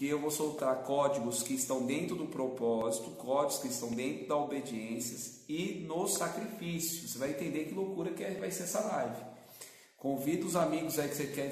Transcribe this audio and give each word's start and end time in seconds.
porque 0.00 0.14
eu 0.14 0.18
vou 0.18 0.30
soltar 0.30 0.82
códigos 0.82 1.42
que 1.42 1.52
estão 1.52 1.84
dentro 1.84 2.16
do 2.16 2.24
propósito, 2.24 3.10
códigos 3.10 3.58
que 3.58 3.68
estão 3.68 3.90
dentro 3.90 4.28
da 4.28 4.34
obediência 4.34 5.42
e 5.46 5.84
no 5.86 6.08
sacrifício. 6.08 7.06
Você 7.06 7.18
vai 7.18 7.32
entender 7.32 7.66
que 7.66 7.74
loucura 7.74 8.10
que 8.10 8.24
é, 8.24 8.30
vai 8.30 8.50
ser 8.50 8.62
essa 8.62 8.80
live. 8.80 9.22
Convido 9.98 10.46
os 10.46 10.56
amigos 10.56 10.98
aí 10.98 11.06
que 11.06 11.16
você 11.16 11.26
quer 11.26 11.50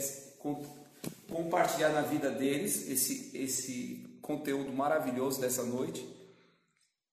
compartilhar 1.28 1.90
na 1.90 2.00
vida 2.00 2.30
deles 2.30 2.88
esse, 2.88 3.36
esse 3.36 4.18
conteúdo 4.22 4.72
maravilhoso 4.72 5.38
dessa 5.42 5.62
noite 5.62 6.08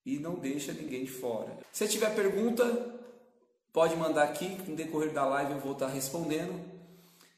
e 0.05 0.17
não 0.17 0.35
deixa 0.35 0.71
ninguém 0.71 1.03
de 1.03 1.11
fora. 1.11 1.57
Se 1.69 1.85
tiver 1.85 2.15
pergunta, 2.15 2.63
pode 3.73 3.93
mandar 3.97 4.23
aqui, 4.23 4.57
no 4.65 4.73
decorrer 4.73 5.11
da 5.11 5.25
live 5.25 5.51
eu 5.51 5.59
vou 5.59 5.73
estar 5.73 5.89
respondendo. 5.89 6.74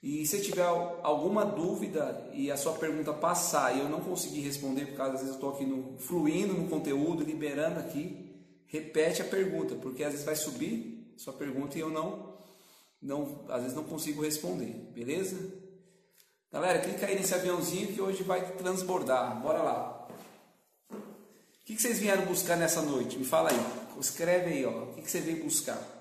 E 0.01 0.25
se 0.25 0.41
tiver 0.41 0.65
alguma 1.01 1.43
dúvida 1.43 2.29
e 2.31 2.51
a 2.51 2.57
sua 2.57 2.73
pergunta 2.73 3.11
passar 3.13 3.75
e 3.75 3.79
eu 3.79 3.89
não 3.89 3.99
conseguir 3.99 4.41
responder, 4.41 4.85
porque 4.85 5.01
às 5.01 5.11
vezes 5.11 5.27
eu 5.27 5.33
estou 5.33 5.49
aqui 5.49 5.65
no, 5.65 5.97
fluindo 5.97 6.53
no 6.53 6.69
conteúdo, 6.69 7.23
liberando 7.23 7.79
aqui, 7.79 8.35
repete 8.67 9.21
a 9.21 9.25
pergunta, 9.25 9.75
porque 9.75 10.03
às 10.03 10.11
vezes 10.11 10.25
vai 10.25 10.35
subir 10.35 11.13
sua 11.17 11.33
pergunta 11.33 11.77
e 11.77 11.81
eu 11.81 11.89
não, 11.89 12.38
não 13.02 13.45
às 13.49 13.61
vezes 13.61 13.75
não 13.75 13.83
consigo 13.83 14.21
responder, 14.21 14.71
beleza? 14.93 15.35
Galera, 16.52 16.79
clica 16.79 17.07
aí 17.07 17.16
nesse 17.16 17.33
aviãozinho 17.33 17.93
que 17.93 18.02
hoje 18.02 18.23
vai 18.23 18.53
transbordar. 18.53 19.41
Bora 19.41 19.61
lá. 19.61 20.07
O 20.89 21.66
que, 21.66 21.77
vocês 21.77 21.99
vieram 21.99 22.25
buscar 22.25 22.55
nessa 22.55 22.81
noite? 22.81 23.17
Me 23.17 23.25
fala 23.25 23.49
aí. 23.49 23.99
Escreve 23.99 24.53
aí, 24.53 24.66
ó. 24.66 24.83
O 24.83 24.93
que 24.93 25.09
você 25.11 25.19
veio 25.19 25.44
buscar? 25.44 25.97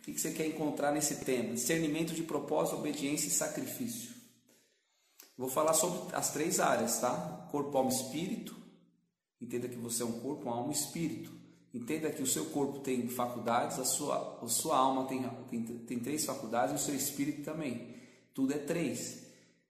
O 0.00 0.02
que 0.02 0.18
você 0.18 0.30
quer 0.30 0.46
encontrar 0.46 0.92
nesse 0.92 1.16
tema? 1.16 1.52
Discernimento 1.52 2.14
de 2.14 2.22
propósito, 2.22 2.78
obediência 2.78 3.28
e 3.28 3.30
sacrifício. 3.30 4.14
Vou 5.36 5.48
falar 5.48 5.74
sobre 5.74 6.16
as 6.16 6.32
três 6.32 6.58
áreas, 6.58 7.00
tá? 7.00 7.48
Corpo, 7.50 7.76
alma 7.76 7.90
e 7.90 7.94
espírito. 7.94 8.56
Entenda 9.40 9.68
que 9.68 9.76
você 9.76 10.02
é 10.02 10.06
um 10.06 10.20
corpo, 10.20 10.48
alma 10.48 10.72
e 10.72 10.74
espírito. 10.74 11.30
Entenda 11.72 12.10
que 12.10 12.22
o 12.22 12.26
seu 12.26 12.46
corpo 12.46 12.80
tem 12.80 13.08
faculdades, 13.08 13.78
a 13.78 13.84
sua, 13.84 14.40
a 14.42 14.48
sua 14.48 14.76
alma 14.76 15.04
tem, 15.04 15.22
tem, 15.50 15.62
tem 15.62 15.98
três 15.98 16.24
faculdades 16.24 16.72
e 16.72 16.82
o 16.82 16.84
seu 16.84 16.94
espírito 16.94 17.42
também. 17.42 17.94
Tudo 18.32 18.54
é 18.54 18.58
três. 18.58 19.26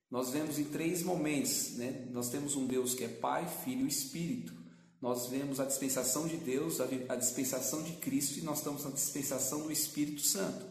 Nós 0.09 0.31
vemos 0.31 0.59
em 0.59 0.65
três 0.65 1.03
momentos, 1.03 1.77
né? 1.77 2.09
Nós 2.13 2.31
temos 2.31 2.57
um 2.57 2.67
Deus 2.67 2.95
que 2.95 3.05
é 3.05 3.09
Pai, 3.09 3.47
Filho 3.65 3.85
e 3.85 3.89
Espírito 3.89 4.60
nós 5.01 5.27
vemos 5.29 5.59
a 5.59 5.65
dispensação 5.65 6.27
de 6.27 6.37
Deus, 6.37 6.79
a 6.81 7.17
dispensação 7.17 7.83
de 7.83 7.93
Cristo 7.93 8.39
e 8.39 8.43
nós 8.43 8.59
estamos 8.59 8.85
na 8.85 8.91
dispensação 8.91 9.63
do 9.63 9.73
Espírito 9.73 10.21
Santo. 10.21 10.67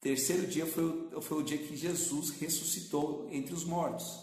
Terceiro 0.00 0.46
dia 0.46 0.66
foi 0.66 0.84
o, 0.84 1.22
foi 1.22 1.38
o 1.38 1.42
dia 1.42 1.58
que 1.58 1.76
Jesus 1.76 2.30
ressuscitou 2.30 3.28
entre 3.30 3.54
os 3.54 3.64
mortos. 3.64 4.20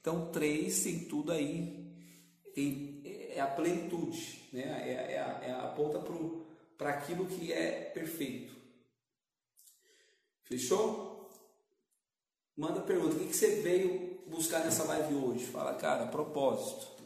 Então, 0.00 0.30
três 0.30 0.82
tem 0.82 1.00
tudo 1.00 1.32
aí, 1.32 1.92
tem, 2.54 3.02
é 3.04 3.40
a 3.40 3.46
plenitude, 3.46 4.48
né? 4.52 4.62
é, 4.62 5.12
é, 5.14 5.18
a, 5.18 5.44
é 5.44 5.52
a 5.52 5.68
ponta 5.68 6.00
para 6.78 6.90
aquilo 6.90 7.26
que 7.26 7.52
é 7.52 7.82
perfeito. 7.92 8.54
Fechou? 10.44 11.30
Manda 12.56 12.80
pergunta: 12.80 13.14
o 13.14 13.18
que, 13.18 13.26
que 13.26 13.36
você 13.36 13.60
veio 13.62 14.22
buscar 14.26 14.64
nessa 14.64 14.84
live 14.84 15.14
hoje? 15.14 15.46
Fala, 15.46 15.74
cara, 15.74 16.06
propósito. 16.06 16.99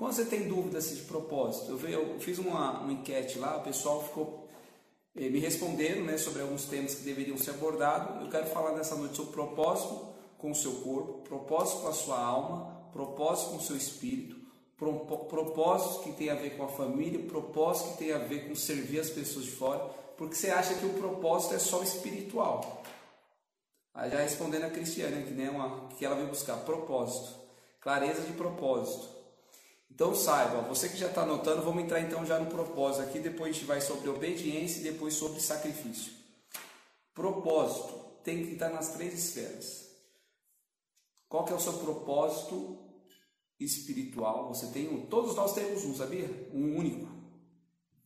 Quando 0.00 0.14
você 0.14 0.24
tem 0.24 0.48
dúvidas 0.48 0.96
de 0.96 1.02
propósito, 1.02 1.78
eu, 1.86 2.18
fiz 2.20 2.38
uma, 2.38 2.80
uma, 2.80 2.90
enquete 2.90 3.38
lá, 3.38 3.58
o 3.58 3.62
pessoal 3.62 4.02
ficou 4.02 4.48
eh, 5.14 5.28
me 5.28 5.38
respondendo 5.38 6.06
né, 6.06 6.16
sobre 6.16 6.40
alguns 6.40 6.64
temas 6.64 6.94
que 6.94 7.02
deveriam 7.02 7.36
ser 7.36 7.50
abordados. 7.50 8.22
Eu 8.22 8.30
quero 8.30 8.46
falar 8.46 8.72
nessa 8.72 8.94
noite 8.94 9.14
sobre 9.14 9.32
propósito 9.32 10.08
com 10.38 10.52
o 10.52 10.54
seu 10.54 10.72
corpo, 10.76 11.18
propósito 11.28 11.82
com 11.82 11.88
a 11.88 11.92
sua 11.92 12.18
alma, 12.18 12.88
propósito 12.94 13.50
com 13.50 13.56
o 13.58 13.60
seu 13.60 13.76
espírito, 13.76 14.36
propósitos 14.78 16.02
que 16.02 16.12
tem 16.12 16.30
a 16.30 16.34
ver 16.34 16.56
com 16.56 16.64
a 16.64 16.68
família, 16.68 17.22
propósito 17.28 17.90
que 17.90 17.98
tem 17.98 18.12
a 18.12 18.18
ver 18.18 18.48
com 18.48 18.54
servir 18.54 19.00
as 19.00 19.10
pessoas 19.10 19.44
de 19.44 19.50
fora, 19.50 19.80
porque 20.16 20.34
você 20.34 20.48
acha 20.48 20.72
que 20.76 20.86
o 20.86 20.94
propósito 20.94 21.56
é 21.56 21.58
só 21.58 21.82
espiritual. 21.82 22.82
Aí 23.92 24.10
já 24.10 24.20
respondendo 24.20 24.64
a 24.64 24.70
Cristiane, 24.70 25.24
que, 25.24 25.34
né, 25.34 25.50
uma, 25.50 25.88
que 25.88 26.06
ela 26.06 26.16
veio 26.16 26.28
buscar 26.28 26.56
propósito, 26.64 27.38
clareza 27.82 28.22
de 28.22 28.32
propósito. 28.32 29.19
Então 30.00 30.14
saiba, 30.14 30.62
você 30.62 30.88
que 30.88 30.96
já 30.96 31.08
está 31.08 31.24
anotando, 31.24 31.60
vamos 31.60 31.84
entrar 31.84 32.00
então 32.00 32.24
já 32.24 32.38
no 32.38 32.46
propósito 32.46 33.02
aqui, 33.02 33.18
depois 33.18 33.50
a 33.50 33.52
gente 33.52 33.66
vai 33.66 33.82
sobre 33.82 34.08
obediência 34.08 34.80
e 34.80 34.84
depois 34.84 35.12
sobre 35.12 35.42
sacrifício. 35.42 36.14
Propósito 37.12 37.92
tem 38.24 38.46
que 38.46 38.54
estar 38.54 38.70
nas 38.70 38.94
três 38.94 39.12
esferas. 39.12 39.90
Qual 41.28 41.44
que 41.44 41.52
é 41.52 41.54
o 41.54 41.60
seu 41.60 41.74
propósito 41.74 42.78
espiritual? 43.58 44.48
Você 44.48 44.68
tem 44.68 44.88
um, 44.88 45.04
todos 45.04 45.36
nós 45.36 45.52
temos 45.52 45.84
um, 45.84 45.94
sabia? 45.94 46.48
Um 46.54 46.78
único, 46.78 47.06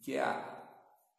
que 0.03 0.15
é 0.15 0.21
a, 0.21 0.69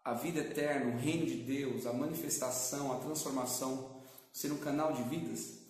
a 0.04 0.14
vida 0.14 0.42
eterna, 0.42 0.94
o 0.94 1.00
reino 1.00 1.26
de 1.26 1.38
Deus, 1.38 1.86
a 1.86 1.94
manifestação, 1.94 2.92
a 2.92 2.98
transformação, 2.98 4.02
ser 4.34 4.52
um 4.52 4.58
canal 4.58 4.92
de 4.92 5.04
vidas 5.04 5.65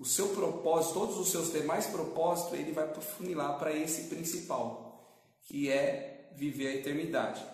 o 0.00 0.04
seu 0.06 0.28
propósito, 0.28 0.94
todos 0.94 1.18
os 1.18 1.30
seus 1.30 1.52
demais 1.52 1.86
propósitos, 1.86 2.58
ele 2.58 2.72
vai 2.72 2.88
funilar 2.94 3.58
para 3.58 3.70
esse 3.70 4.04
principal, 4.04 5.06
que 5.42 5.70
é 5.70 6.30
viver 6.36 6.68
a 6.68 6.74
eternidade. 6.76 7.44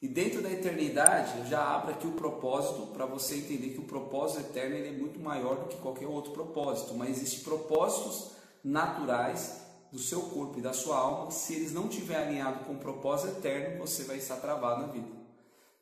E 0.00 0.06
dentro 0.06 0.40
da 0.40 0.50
eternidade, 0.50 1.36
eu 1.38 1.46
já 1.46 1.62
abro 1.62 1.90
aqui 1.90 2.06
o 2.06 2.12
propósito 2.12 2.86
para 2.92 3.06
você 3.06 3.38
entender 3.38 3.70
que 3.70 3.80
o 3.80 3.86
propósito 3.86 4.40
eterno 4.40 4.76
ele 4.76 4.88
é 4.88 4.92
muito 4.92 5.18
maior 5.18 5.56
do 5.56 5.66
que 5.66 5.76
qualquer 5.78 6.06
outro 6.06 6.30
propósito, 6.30 6.94
mas 6.94 7.10
existem 7.10 7.40
propósitos 7.40 8.30
naturais 8.62 9.62
do 9.90 9.98
seu 9.98 10.22
corpo 10.22 10.60
e 10.60 10.62
da 10.62 10.72
sua 10.72 10.96
alma, 10.96 11.32
se 11.32 11.54
eles 11.54 11.72
não 11.72 11.88
estiverem 11.88 12.28
alinhados 12.28 12.64
com 12.64 12.74
o 12.74 12.78
propósito 12.78 13.38
eterno, 13.38 13.84
você 13.84 14.04
vai 14.04 14.18
estar 14.18 14.36
travado 14.36 14.82
na 14.82 14.92
vida. 14.92 15.08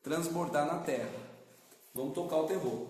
Transbordar 0.02 0.66
na 0.66 0.78
terra. 0.78 1.12
Vamos 1.94 2.14
tocar 2.14 2.36
o 2.38 2.46
terror. 2.46 2.86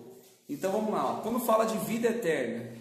Então 0.49 0.71
vamos 0.71 0.91
lá. 0.91 1.21
Quando 1.21 1.39
fala 1.39 1.65
de 1.65 1.77
vida 1.85 2.09
eterna, 2.09 2.75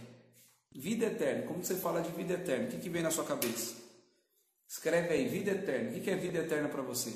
vida 0.72 1.06
eterna, 1.06 1.46
como 1.46 1.62
você 1.62 1.76
fala 1.76 2.00
de 2.00 2.10
vida 2.12 2.32
eterna? 2.32 2.66
O 2.66 2.70
que, 2.70 2.78
que 2.78 2.88
vem 2.88 3.02
na 3.02 3.10
sua 3.10 3.24
cabeça? 3.24 3.76
Escreve 4.66 5.12
aí, 5.12 5.28
vida 5.28 5.50
eterna. 5.50 5.90
O 5.90 6.00
que, 6.00 6.10
é 6.10 6.16
vida 6.16 6.38
eterna 6.38 6.68
para 6.68 6.82
você? 6.82 7.14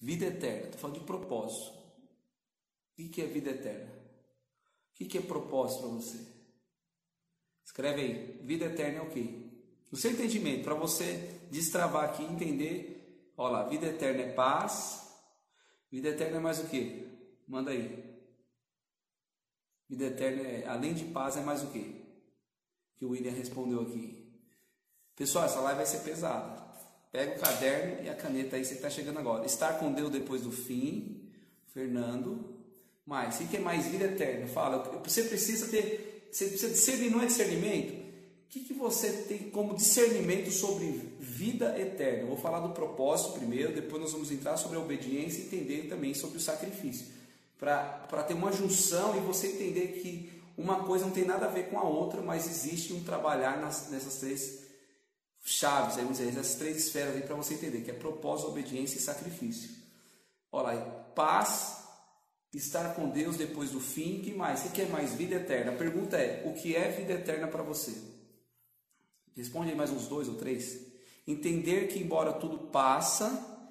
Vida 0.00 0.26
eterna, 0.26 0.64
estou 0.64 0.80
falando 0.80 1.00
de 1.00 1.04
propósito. 1.04 1.76
O 2.98 3.08
que 3.10 3.20
é 3.20 3.26
vida 3.26 3.50
eterna? 3.50 3.92
O 4.92 5.04
que 5.04 5.18
é 5.18 5.20
propósito 5.20 5.80
para 5.80 5.90
você? 5.90 6.18
Escreve 7.64 8.00
aí, 8.00 8.40
vida 8.42 8.66
eterna 8.66 8.98
é 8.98 9.02
o 9.02 9.10
quê? 9.10 9.46
No 9.90 9.98
seu 9.98 10.12
entendimento, 10.12 10.64
para 10.64 10.74
você 10.74 11.38
destravar 11.50 12.04
aqui 12.04 12.22
e 12.22 12.26
entender, 12.26 13.32
olha 13.36 13.52
lá, 13.52 13.62
vida 13.64 13.86
eterna 13.86 14.22
é 14.22 14.32
paz, 14.32 15.12
vida 15.90 16.08
eterna 16.08 16.36
é 16.36 16.40
mais 16.40 16.60
o 16.60 16.68
quê? 16.68 17.06
Manda 17.46 17.70
aí. 17.70 18.05
Vida 19.88 20.06
eterna, 20.06 20.42
é, 20.42 20.66
além 20.66 20.94
de 20.94 21.04
paz, 21.04 21.36
é 21.36 21.40
mais 21.40 21.62
o 21.62 21.68
quê? 21.68 21.84
Que 22.96 23.04
o 23.04 23.10
William 23.10 23.32
respondeu 23.32 23.82
aqui. 23.82 24.26
Pessoal, 25.14 25.44
essa 25.44 25.60
live 25.60 25.76
vai 25.76 25.86
ser 25.86 26.00
pesada. 26.00 26.64
Pega 27.12 27.36
o 27.36 27.40
caderno 27.40 28.04
e 28.04 28.08
a 28.08 28.14
caneta 28.14 28.56
aí, 28.56 28.64
você 28.64 28.74
está 28.74 28.90
chegando 28.90 29.18
agora. 29.18 29.46
Estar 29.46 29.78
com 29.78 29.92
Deus 29.92 30.10
depois 30.10 30.42
do 30.42 30.50
fim. 30.50 31.30
Fernando. 31.72 32.56
Mais. 33.06 33.38
O 33.40 33.46
que 33.46 33.56
é 33.56 33.60
mais 33.60 33.86
vida 33.86 34.06
eterna? 34.06 34.48
Fala. 34.48 34.78
Você 35.04 35.22
precisa 35.22 35.68
ter. 35.68 36.28
Você 36.32 36.46
precisa 36.46 36.72
discernir, 36.72 37.10
não 37.10 37.22
é 37.22 37.26
discernimento? 37.26 37.92
O 37.92 38.48
que, 38.48 38.60
que 38.60 38.74
você 38.74 39.10
tem 39.28 39.50
como 39.50 39.74
discernimento 39.74 40.50
sobre 40.50 40.86
vida 41.20 41.78
eterna? 41.80 42.22
Eu 42.22 42.28
vou 42.28 42.36
falar 42.36 42.60
do 42.60 42.70
propósito 42.70 43.38
primeiro, 43.38 43.74
depois 43.74 44.02
nós 44.02 44.12
vamos 44.12 44.30
entrar 44.30 44.56
sobre 44.56 44.76
a 44.76 44.80
obediência 44.80 45.40
e 45.40 45.46
entender 45.46 45.88
também 45.88 46.14
sobre 46.14 46.38
o 46.38 46.40
sacrifício 46.40 47.15
para 47.58 48.22
ter 48.26 48.34
uma 48.34 48.52
junção 48.52 49.16
e 49.16 49.20
você 49.20 49.48
entender 49.48 50.00
que 50.00 50.36
uma 50.56 50.84
coisa 50.84 51.04
não 51.04 51.12
tem 51.12 51.24
nada 51.24 51.46
a 51.46 51.50
ver 51.50 51.68
com 51.68 51.78
a 51.78 51.84
outra, 51.84 52.22
mas 52.22 52.46
existe 52.46 52.92
um 52.92 53.04
trabalhar 53.04 53.58
nas, 53.60 53.90
nessas 53.90 54.16
três 54.16 54.66
chaves, 55.44 55.96
vamos 55.96 56.18
dizer, 56.18 56.30
essas 56.30 56.54
três 56.56 56.76
esferas 56.76 57.14
aí 57.14 57.22
para 57.22 57.36
você 57.36 57.54
entender, 57.54 57.82
que 57.82 57.90
é 57.90 57.94
propósito, 57.94 58.48
obediência 58.48 58.96
e 58.96 59.00
sacrifício. 59.00 59.70
Olha 60.50 60.70
aí, 60.70 61.12
paz, 61.14 61.84
estar 62.52 62.94
com 62.94 63.08
Deus 63.08 63.36
depois 63.36 63.70
do 63.70 63.80
fim, 63.80 64.22
que 64.22 64.32
mais? 64.32 64.64
O 64.64 64.70
que 64.70 64.82
é 64.82 64.86
mais? 64.86 65.12
Vida 65.12 65.36
eterna. 65.36 65.72
A 65.72 65.76
pergunta 65.76 66.16
é, 66.16 66.42
o 66.46 66.54
que 66.54 66.74
é 66.74 66.88
vida 66.90 67.12
eterna 67.12 67.46
para 67.46 67.62
você? 67.62 67.94
Responde 69.36 69.70
aí 69.70 69.76
mais 69.76 69.90
uns 69.90 70.08
dois 70.08 70.28
ou 70.28 70.36
três. 70.36 70.80
Entender 71.26 71.88
que 71.88 71.98
embora 71.98 72.32
tudo 72.32 72.58
passa 72.58 73.68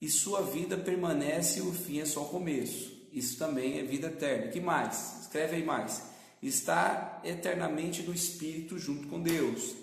e 0.00 0.08
sua 0.08 0.40
vida 0.40 0.78
permanece 0.78 1.60
o 1.60 1.72
fim 1.72 2.00
é 2.00 2.06
só 2.06 2.22
o 2.22 2.28
começo. 2.28 2.95
Isso 3.16 3.38
também 3.38 3.78
é 3.78 3.82
vida 3.82 4.08
eterna. 4.08 4.48
que 4.48 4.60
mais? 4.60 5.22
Escreve 5.22 5.56
aí 5.56 5.64
mais. 5.64 6.02
Estar 6.42 7.22
eternamente 7.24 8.02
no 8.02 8.12
Espírito 8.12 8.78
junto 8.78 9.08
com 9.08 9.22
Deus. 9.22 9.74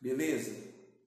Beleza? 0.00 0.54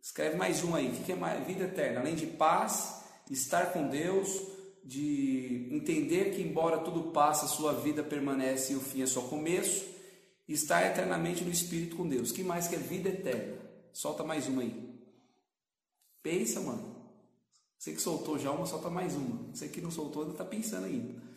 Escreve 0.02 0.36
mais 0.36 0.62
um 0.66 0.76
aí. 0.76 0.90
O 0.90 1.04
que 1.06 1.14
é 1.14 1.16
mais? 1.16 1.48
vida 1.48 1.64
eterna? 1.64 2.02
Além 2.02 2.14
de 2.14 2.28
paz, 2.28 3.02
estar 3.32 3.72
com 3.72 3.88
Deus, 3.88 4.42
de 4.84 5.70
entender 5.72 6.36
que 6.36 6.42
embora 6.42 6.80
tudo 6.80 7.14
passa, 7.14 7.48
sua 7.48 7.72
vida 7.72 8.04
permanece 8.04 8.74
e 8.74 8.76
o 8.76 8.82
fim 8.82 9.02
é 9.02 9.06
só 9.06 9.22
começo. 9.22 9.86
estar 10.50 10.86
eternamente 10.86 11.46
no 11.46 11.52
Espírito 11.52 11.96
com 11.96 12.06
Deus. 12.06 12.34
que 12.34 12.44
mais 12.44 12.68
que 12.68 12.76
é 12.76 12.80
vida 12.80 13.08
eterna? 13.08 13.56
Solta 13.94 14.26
mais 14.26 14.46
uma 14.50 14.62
aí. 14.62 14.94
Pensa, 16.22 16.60
mano. 16.60 16.98
Você 17.80 17.94
que 17.94 18.02
soltou 18.02 18.38
já 18.38 18.52
uma, 18.52 18.66
solta 18.66 18.90
mais 18.90 19.16
uma. 19.16 19.54
Você 19.54 19.70
que 19.70 19.80
não 19.80 19.90
soltou 19.90 20.24
ainda 20.24 20.34
está 20.34 20.44
pensando 20.44 20.86
ainda. 20.86 21.35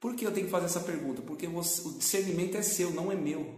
Por 0.00 0.16
que 0.16 0.26
eu 0.26 0.32
tenho 0.32 0.46
que 0.46 0.52
fazer 0.52 0.64
essa 0.64 0.80
pergunta? 0.80 1.20
Porque 1.20 1.46
você, 1.46 1.86
o 1.86 1.92
discernimento 1.92 2.56
é 2.56 2.62
seu, 2.62 2.90
não 2.90 3.12
é 3.12 3.14
meu. 3.14 3.54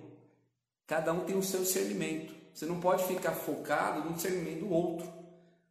Cada 0.88 1.12
um 1.12 1.20
tem 1.20 1.38
o 1.38 1.42
seu 1.42 1.60
discernimento. 1.60 2.34
Você 2.52 2.66
não 2.66 2.80
pode 2.80 3.04
ficar 3.06 3.32
focado 3.32 4.04
no 4.04 4.16
discernimento 4.16 4.60
do 4.60 4.72
outro. 4.72 5.08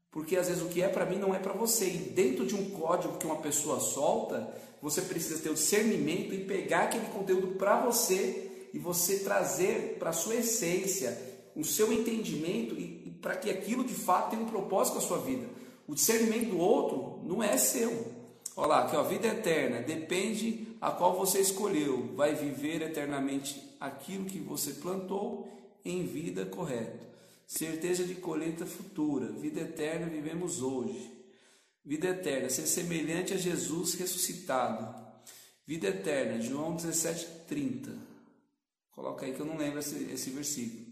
Porque 0.10 0.38
às 0.38 0.48
vezes 0.48 0.64
o 0.64 0.68
que 0.68 0.82
é 0.82 0.88
para 0.88 1.06
mim 1.06 1.18
não 1.18 1.36
é 1.36 1.40
para 1.40 1.54
você. 1.54 1.88
E 1.88 1.98
dentro 1.98 2.46
de 2.46 2.56
um 2.56 2.70
código 2.72 3.18
que 3.18 3.26
uma 3.26 3.42
pessoa 3.42 3.82
solta, 3.82 4.50
você 4.82 5.02
precisa 5.02 5.42
ter 5.42 5.50
o 5.50 5.54
discernimento 5.54 6.34
e 6.34 6.46
pegar 6.46 6.84
aquele 6.84 7.06
conteúdo 7.08 7.56
para 7.56 7.82
você 7.82 8.70
e 8.74 8.80
você 8.80 9.20
trazer 9.20 9.98
para 10.00 10.12
a 10.12 10.14
sua 10.14 10.36
essência, 10.36 11.18
o 11.54 11.66
seu 11.66 11.92
entendimento 11.92 12.76
e, 12.76 13.04
e 13.08 13.12
para 13.22 13.36
que 13.36 13.50
aquilo 13.50 13.84
de 13.84 13.94
fato 13.94 14.32
tenha 14.32 14.42
um 14.42 14.48
propósito 14.48 14.94
com 14.94 15.00
a 15.00 15.08
sua 15.08 15.20
vida. 15.20 15.48
O 15.86 15.94
discernimento 15.94 16.52
do 16.52 16.60
outro 16.60 17.20
não 17.24 17.44
é 17.44 17.58
seu. 17.58 18.21
Olha 18.62 18.68
lá, 18.68 18.84
aqui 18.84 18.96
ó, 18.96 19.02
vida 19.02 19.28
eterna 19.28 19.81
depende 19.81 20.68
a 20.80 20.92
qual 20.92 21.18
você 21.18 21.40
escolheu. 21.40 22.13
Vai 22.16 22.36
viver 22.36 22.84
eternamente 22.84 23.60
aquilo 23.80 24.25
que 24.25 24.38
você 24.38 24.74
plantou 24.74 25.52
em 25.84 26.06
vida 26.06 26.46
correta. 26.46 27.00
Certeza 27.48 28.04
de 28.04 28.13
colheita 28.13 28.63
futura. 28.68 29.31
Vida 29.31 29.62
eterna 29.62 30.06
vivemos 30.06 30.62
hoje. 30.62 31.12
Vida 31.84 32.10
eterna, 32.10 32.52
ser 32.52 32.68
semelhante 32.68 33.34
a 33.34 33.38
Jesus 33.38 33.96
ressuscitado. 33.96 34.94
Vida 35.66 35.88
eterna, 35.88 36.40
João 36.40 36.75
17, 36.75 37.25
30. 37.48 37.92
Coloca 38.92 39.25
aí 39.25 39.34
que 39.34 39.40
eu 39.40 39.46
não 39.48 39.58
lembro 39.58 39.80
esse, 39.80 40.04
esse 40.13 40.30
versículo. 40.30 40.86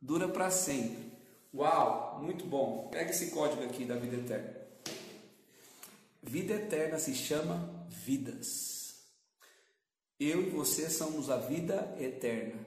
Dura 0.00 0.28
para 0.28 0.48
sempre. 0.48 1.10
Uau, 1.52 2.20
muito 2.22 2.44
bom. 2.46 2.88
Pega 2.92 3.10
esse 3.10 3.32
código 3.32 3.64
aqui 3.64 3.84
da 3.84 3.96
vida 3.96 4.14
eterna. 4.14 4.55
Vida 6.28 6.54
eterna 6.54 6.98
se 6.98 7.14
chama 7.14 7.86
vidas. 7.88 8.96
Eu 10.18 10.42
e 10.42 10.50
você 10.50 10.90
somos 10.90 11.30
a 11.30 11.36
vida 11.36 11.96
eterna. 12.00 12.66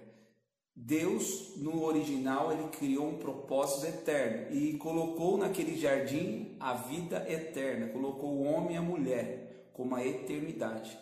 Deus, 0.74 1.58
no 1.58 1.84
original, 1.84 2.54
ele 2.54 2.70
criou 2.70 3.10
um 3.10 3.18
propósito 3.18 3.86
eterno 3.86 4.56
e 4.56 4.78
colocou 4.78 5.38
naquele 5.38 5.78
jardim 5.78 6.56
a 6.58 6.74
vida 6.74 7.26
eterna, 7.30 7.90
colocou 7.90 8.30
o 8.30 8.44
homem 8.44 8.76
e 8.76 8.78
a 8.78 8.82
mulher 8.82 9.72
como 9.74 9.94
a 9.94 10.08
eternidade. 10.08 10.98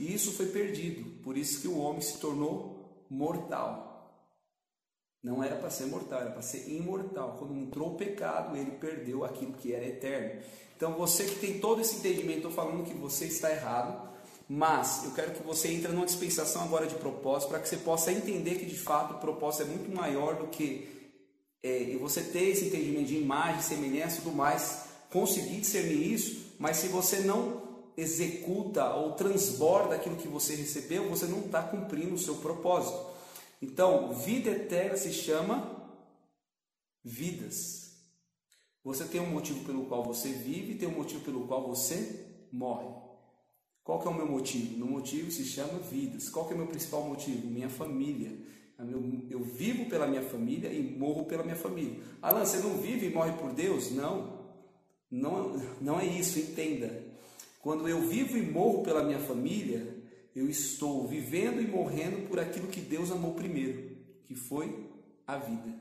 E 0.00 0.14
isso 0.14 0.32
foi 0.32 0.46
perdido, 0.46 1.22
por 1.22 1.36
isso 1.36 1.60
que 1.60 1.68
o 1.68 1.76
homem 1.76 2.00
se 2.00 2.18
tornou 2.18 3.04
mortal. 3.10 3.87
Não 5.22 5.42
era 5.42 5.56
para 5.56 5.70
ser 5.70 5.86
mortal, 5.86 6.20
era 6.20 6.30
para 6.30 6.42
ser 6.42 6.68
imortal. 6.68 7.36
Quando 7.38 7.54
entrou 7.56 7.94
o 7.94 7.96
pecado, 7.96 8.56
ele 8.56 8.72
perdeu 8.72 9.24
aquilo 9.24 9.52
que 9.52 9.72
era 9.72 9.84
eterno. 9.84 10.40
Então, 10.76 10.92
você 10.92 11.24
que 11.24 11.40
tem 11.40 11.58
todo 11.58 11.80
esse 11.80 11.96
entendimento, 11.96 12.36
estou 12.38 12.52
falando 12.52 12.84
que 12.84 12.94
você 12.94 13.24
está 13.24 13.50
errado, 13.50 14.08
mas 14.48 15.04
eu 15.04 15.10
quero 15.10 15.32
que 15.32 15.42
você 15.42 15.68
entre 15.68 15.90
numa 15.92 16.06
dispensação 16.06 16.62
agora 16.62 16.86
de 16.86 16.94
propósito, 16.94 17.50
para 17.50 17.58
que 17.58 17.68
você 17.68 17.78
possa 17.78 18.12
entender 18.12 18.54
que 18.54 18.64
de 18.64 18.78
fato 18.78 19.14
o 19.14 19.18
propósito 19.18 19.64
é 19.64 19.66
muito 19.66 19.94
maior 19.94 20.36
do 20.36 20.46
que 20.46 20.88
é, 21.62 21.96
você 22.00 22.22
ter 22.22 22.50
esse 22.50 22.66
entendimento 22.66 23.08
de 23.08 23.16
imagem, 23.16 23.60
semelhança 23.60 24.18
e 24.18 24.22
tudo 24.22 24.36
mais, 24.36 24.84
conseguir 25.10 25.60
discernir 25.60 26.12
isso, 26.12 26.54
mas 26.58 26.76
se 26.76 26.88
você 26.88 27.20
não 27.20 27.62
executa 27.96 28.94
ou 28.94 29.12
transborda 29.12 29.96
aquilo 29.96 30.16
que 30.16 30.28
você 30.28 30.54
recebeu, 30.54 31.08
você 31.08 31.26
não 31.26 31.40
está 31.40 31.62
cumprindo 31.62 32.14
o 32.14 32.18
seu 32.18 32.36
propósito. 32.36 33.17
Então, 33.60 34.12
vida 34.12 34.50
eterna 34.50 34.96
se 34.96 35.12
chama 35.12 35.76
vidas. 37.04 37.96
Você 38.84 39.04
tem 39.04 39.20
um 39.20 39.30
motivo 39.30 39.64
pelo 39.64 39.86
qual 39.86 40.04
você 40.04 40.30
vive, 40.30 40.76
tem 40.76 40.88
um 40.88 40.96
motivo 40.96 41.24
pelo 41.24 41.46
qual 41.46 41.66
você 41.66 42.46
morre. 42.52 42.88
Qual 43.82 44.02
é 44.02 44.08
o 44.08 44.14
meu 44.14 44.26
motivo? 44.26 44.76
Meu 44.78 44.86
motivo 44.86 45.30
se 45.30 45.44
chama 45.44 45.78
vidas. 45.78 46.28
Qual 46.28 46.48
é 46.50 46.54
o 46.54 46.58
meu 46.58 46.66
principal 46.66 47.02
motivo? 47.02 47.46
Minha 47.46 47.70
família. 47.70 48.30
Eu 49.28 49.42
vivo 49.42 49.86
pela 49.86 50.06
minha 50.06 50.22
família 50.22 50.72
e 50.72 50.82
morro 50.82 51.24
pela 51.24 51.42
minha 51.42 51.56
família. 51.56 52.00
Alan, 52.22 52.44
você 52.44 52.58
não 52.58 52.76
vive 52.78 53.06
e 53.06 53.10
morre 53.10 53.32
por 53.32 53.52
Deus? 53.52 53.90
Não. 53.90 54.38
Não, 55.10 55.56
não 55.80 55.98
é 55.98 56.04
isso, 56.04 56.38
entenda. 56.38 57.02
Quando 57.60 57.88
eu 57.88 58.02
vivo 58.02 58.36
e 58.36 58.42
morro 58.42 58.82
pela 58.82 59.02
minha 59.02 59.18
família, 59.18 59.97
eu 60.38 60.48
estou 60.48 61.06
vivendo 61.06 61.60
e 61.60 61.66
morrendo 61.66 62.28
por 62.28 62.38
aquilo 62.38 62.68
que 62.68 62.80
Deus 62.80 63.10
amou 63.10 63.34
primeiro, 63.34 63.96
que 64.24 64.34
foi 64.34 64.88
a 65.26 65.36
vida. 65.36 65.74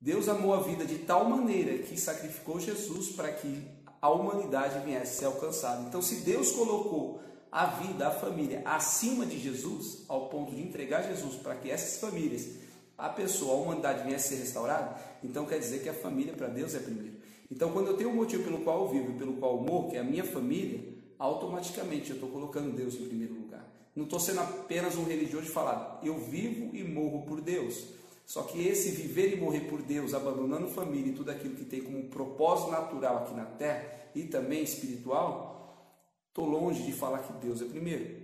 Deus 0.00 0.28
amou 0.28 0.54
a 0.54 0.62
vida 0.62 0.86
de 0.86 0.98
tal 0.98 1.28
maneira 1.28 1.82
que 1.82 2.00
sacrificou 2.00 2.58
Jesus 2.58 3.10
para 3.10 3.30
que 3.30 3.62
a 4.00 4.08
humanidade 4.08 4.82
viesse 4.86 5.16
a 5.16 5.18
ser 5.18 5.24
alcançada. 5.26 5.82
Então, 5.86 6.00
se 6.00 6.16
Deus 6.22 6.52
colocou 6.52 7.20
a 7.52 7.66
vida, 7.66 8.08
a 8.08 8.10
família 8.10 8.62
acima 8.64 9.26
de 9.26 9.38
Jesus, 9.38 10.04
ao 10.08 10.30
ponto 10.30 10.54
de 10.54 10.62
entregar 10.62 11.02
Jesus 11.02 11.34
para 11.36 11.56
que 11.56 11.70
essas 11.70 12.00
famílias, 12.00 12.48
a 12.96 13.10
pessoa, 13.10 13.52
a 13.52 13.60
humanidade 13.62 14.08
viesse 14.08 14.28
a 14.28 14.36
ser 14.36 14.42
restaurada, 14.42 14.96
então 15.22 15.44
quer 15.44 15.58
dizer 15.58 15.82
que 15.82 15.88
a 15.90 15.94
família 15.94 16.32
para 16.32 16.48
Deus 16.48 16.74
é 16.74 16.78
primeiro. 16.78 17.20
Então, 17.50 17.72
quando 17.72 17.88
eu 17.88 17.96
tenho 17.96 18.10
um 18.10 18.14
motivo 18.14 18.44
pelo 18.44 18.60
qual 18.60 18.84
eu 18.84 18.88
vivo 18.88 19.10
e 19.10 19.18
pelo 19.18 19.34
qual 19.34 19.56
eu 19.56 19.62
morro, 19.62 19.90
que 19.90 19.96
é 19.96 20.00
a 20.00 20.04
minha 20.04 20.24
família, 20.24 20.99
automaticamente 21.20 22.10
eu 22.10 22.16
estou 22.16 22.30
colocando 22.30 22.74
Deus 22.74 22.94
em 22.94 23.06
primeiro 23.06 23.34
lugar. 23.34 23.64
Não 23.94 24.04
estou 24.04 24.18
sendo 24.18 24.40
apenas 24.40 24.96
um 24.96 25.04
religioso 25.04 25.46
de 25.46 25.52
falar, 25.52 26.00
eu 26.02 26.18
vivo 26.18 26.74
e 26.74 26.82
morro 26.82 27.26
por 27.26 27.42
Deus. 27.42 27.84
Só 28.24 28.42
que 28.44 28.66
esse 28.66 28.92
viver 28.92 29.34
e 29.34 29.36
morrer 29.36 29.60
por 29.62 29.82
Deus, 29.82 30.14
abandonando 30.14 30.68
família 30.68 31.12
e 31.12 31.14
tudo 31.14 31.30
aquilo 31.30 31.56
que 31.56 31.64
tem 31.64 31.82
como 31.82 32.04
propósito 32.04 32.70
natural 32.70 33.18
aqui 33.18 33.34
na 33.34 33.44
terra 33.44 33.84
e 34.14 34.22
também 34.22 34.62
espiritual, 34.62 35.94
estou 36.28 36.46
longe 36.46 36.82
de 36.84 36.92
falar 36.92 37.18
que 37.18 37.32
Deus 37.44 37.60
é 37.60 37.66
primeiro. 37.66 38.16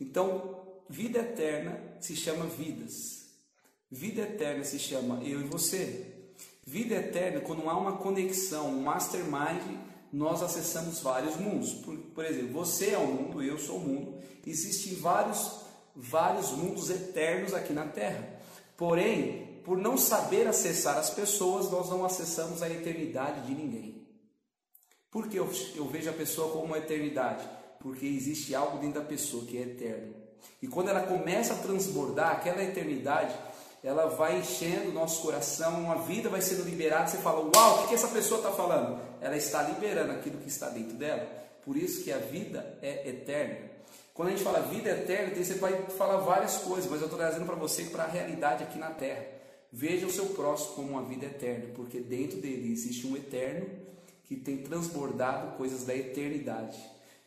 Então, 0.00 0.56
vida 0.88 1.20
eterna 1.20 1.80
se 2.00 2.14
chama 2.16 2.44
vidas. 2.44 3.22
Vida 3.90 4.22
eterna 4.22 4.64
se 4.64 4.78
chama 4.78 5.22
eu 5.22 5.40
e 5.40 5.44
você. 5.44 6.06
Vida 6.66 6.96
eterna, 6.96 7.40
quando 7.40 7.70
há 7.70 7.78
uma 7.78 7.98
conexão, 7.98 8.68
um 8.68 8.82
mastermind 8.82 9.91
nós 10.12 10.42
acessamos 10.42 11.00
vários 11.00 11.36
mundos. 11.36 11.72
Por, 11.72 11.96
por 11.96 12.24
exemplo, 12.24 12.52
você 12.52 12.90
é 12.90 12.98
o 12.98 13.06
mundo, 13.06 13.42
eu 13.42 13.58
sou 13.58 13.76
o 13.76 13.80
mundo. 13.80 14.18
Existem 14.46 14.94
vários, 14.96 15.60
vários 15.96 16.50
mundos 16.50 16.90
eternos 16.90 17.54
aqui 17.54 17.72
na 17.72 17.86
Terra. 17.86 18.40
Porém, 18.76 19.60
por 19.64 19.78
não 19.78 19.96
saber 19.96 20.46
acessar 20.46 20.98
as 20.98 21.10
pessoas, 21.10 21.70
nós 21.70 21.88
não 21.88 22.04
acessamos 22.04 22.62
a 22.62 22.68
eternidade 22.68 23.46
de 23.46 23.54
ninguém. 23.54 24.06
Por 25.10 25.28
que 25.28 25.36
eu, 25.38 25.50
eu 25.74 25.86
vejo 25.86 26.10
a 26.10 26.14
pessoa 26.14 26.52
como 26.52 26.64
uma 26.64 26.78
eternidade? 26.78 27.48
Porque 27.80 28.06
existe 28.06 28.54
algo 28.54 28.78
dentro 28.78 29.00
da 29.00 29.06
pessoa 29.06 29.44
que 29.44 29.56
é 29.56 29.62
eterno. 29.62 30.14
E 30.60 30.66
quando 30.66 30.88
ela 30.88 31.06
começa 31.06 31.54
a 31.54 31.58
transbordar 31.58 32.32
aquela 32.32 32.62
eternidade, 32.62 33.34
ela 33.82 34.06
vai 34.06 34.38
enchendo 34.38 34.90
o 34.90 34.92
nosso 34.92 35.22
coração, 35.22 35.80
uma 35.80 35.96
vida 36.02 36.28
vai 36.28 36.40
sendo 36.40 36.62
liberada, 36.62 37.08
você 37.08 37.18
fala, 37.18 37.40
uau, 37.54 37.74
o 37.74 37.82
que, 37.82 37.88
que 37.88 37.94
essa 37.94 38.08
pessoa 38.08 38.38
está 38.38 38.52
falando? 38.52 39.00
Ela 39.20 39.36
está 39.36 39.62
liberando 39.62 40.12
aquilo 40.12 40.38
que 40.38 40.48
está 40.48 40.68
dentro 40.68 40.96
dela. 40.96 41.26
Por 41.64 41.76
isso 41.76 42.04
que 42.04 42.12
a 42.12 42.18
vida 42.18 42.78
é 42.80 43.08
eterna. 43.08 43.70
Quando 44.14 44.28
a 44.28 44.30
gente 44.32 44.44
fala 44.44 44.60
vida 44.60 44.90
eterna, 44.90 45.34
você 45.34 45.54
vai 45.54 45.72
falar 45.98 46.18
várias 46.18 46.58
coisas, 46.58 46.88
mas 46.88 47.00
eu 47.00 47.06
estou 47.06 47.18
trazendo 47.18 47.46
para 47.46 47.54
você 47.56 47.84
para 47.84 48.04
a 48.04 48.08
realidade 48.08 48.62
aqui 48.62 48.78
na 48.78 48.90
Terra. 48.90 49.24
Veja 49.72 50.06
o 50.06 50.12
seu 50.12 50.26
próximo 50.26 50.74
como 50.74 50.90
uma 50.90 51.02
vida 51.02 51.26
eterna, 51.26 51.72
porque 51.74 51.98
dentro 51.98 52.38
dele 52.38 52.70
existe 52.70 53.06
um 53.06 53.16
eterno 53.16 53.66
que 54.24 54.36
tem 54.36 54.58
transbordado 54.58 55.56
coisas 55.56 55.84
da 55.84 55.94
eternidade. 55.94 56.78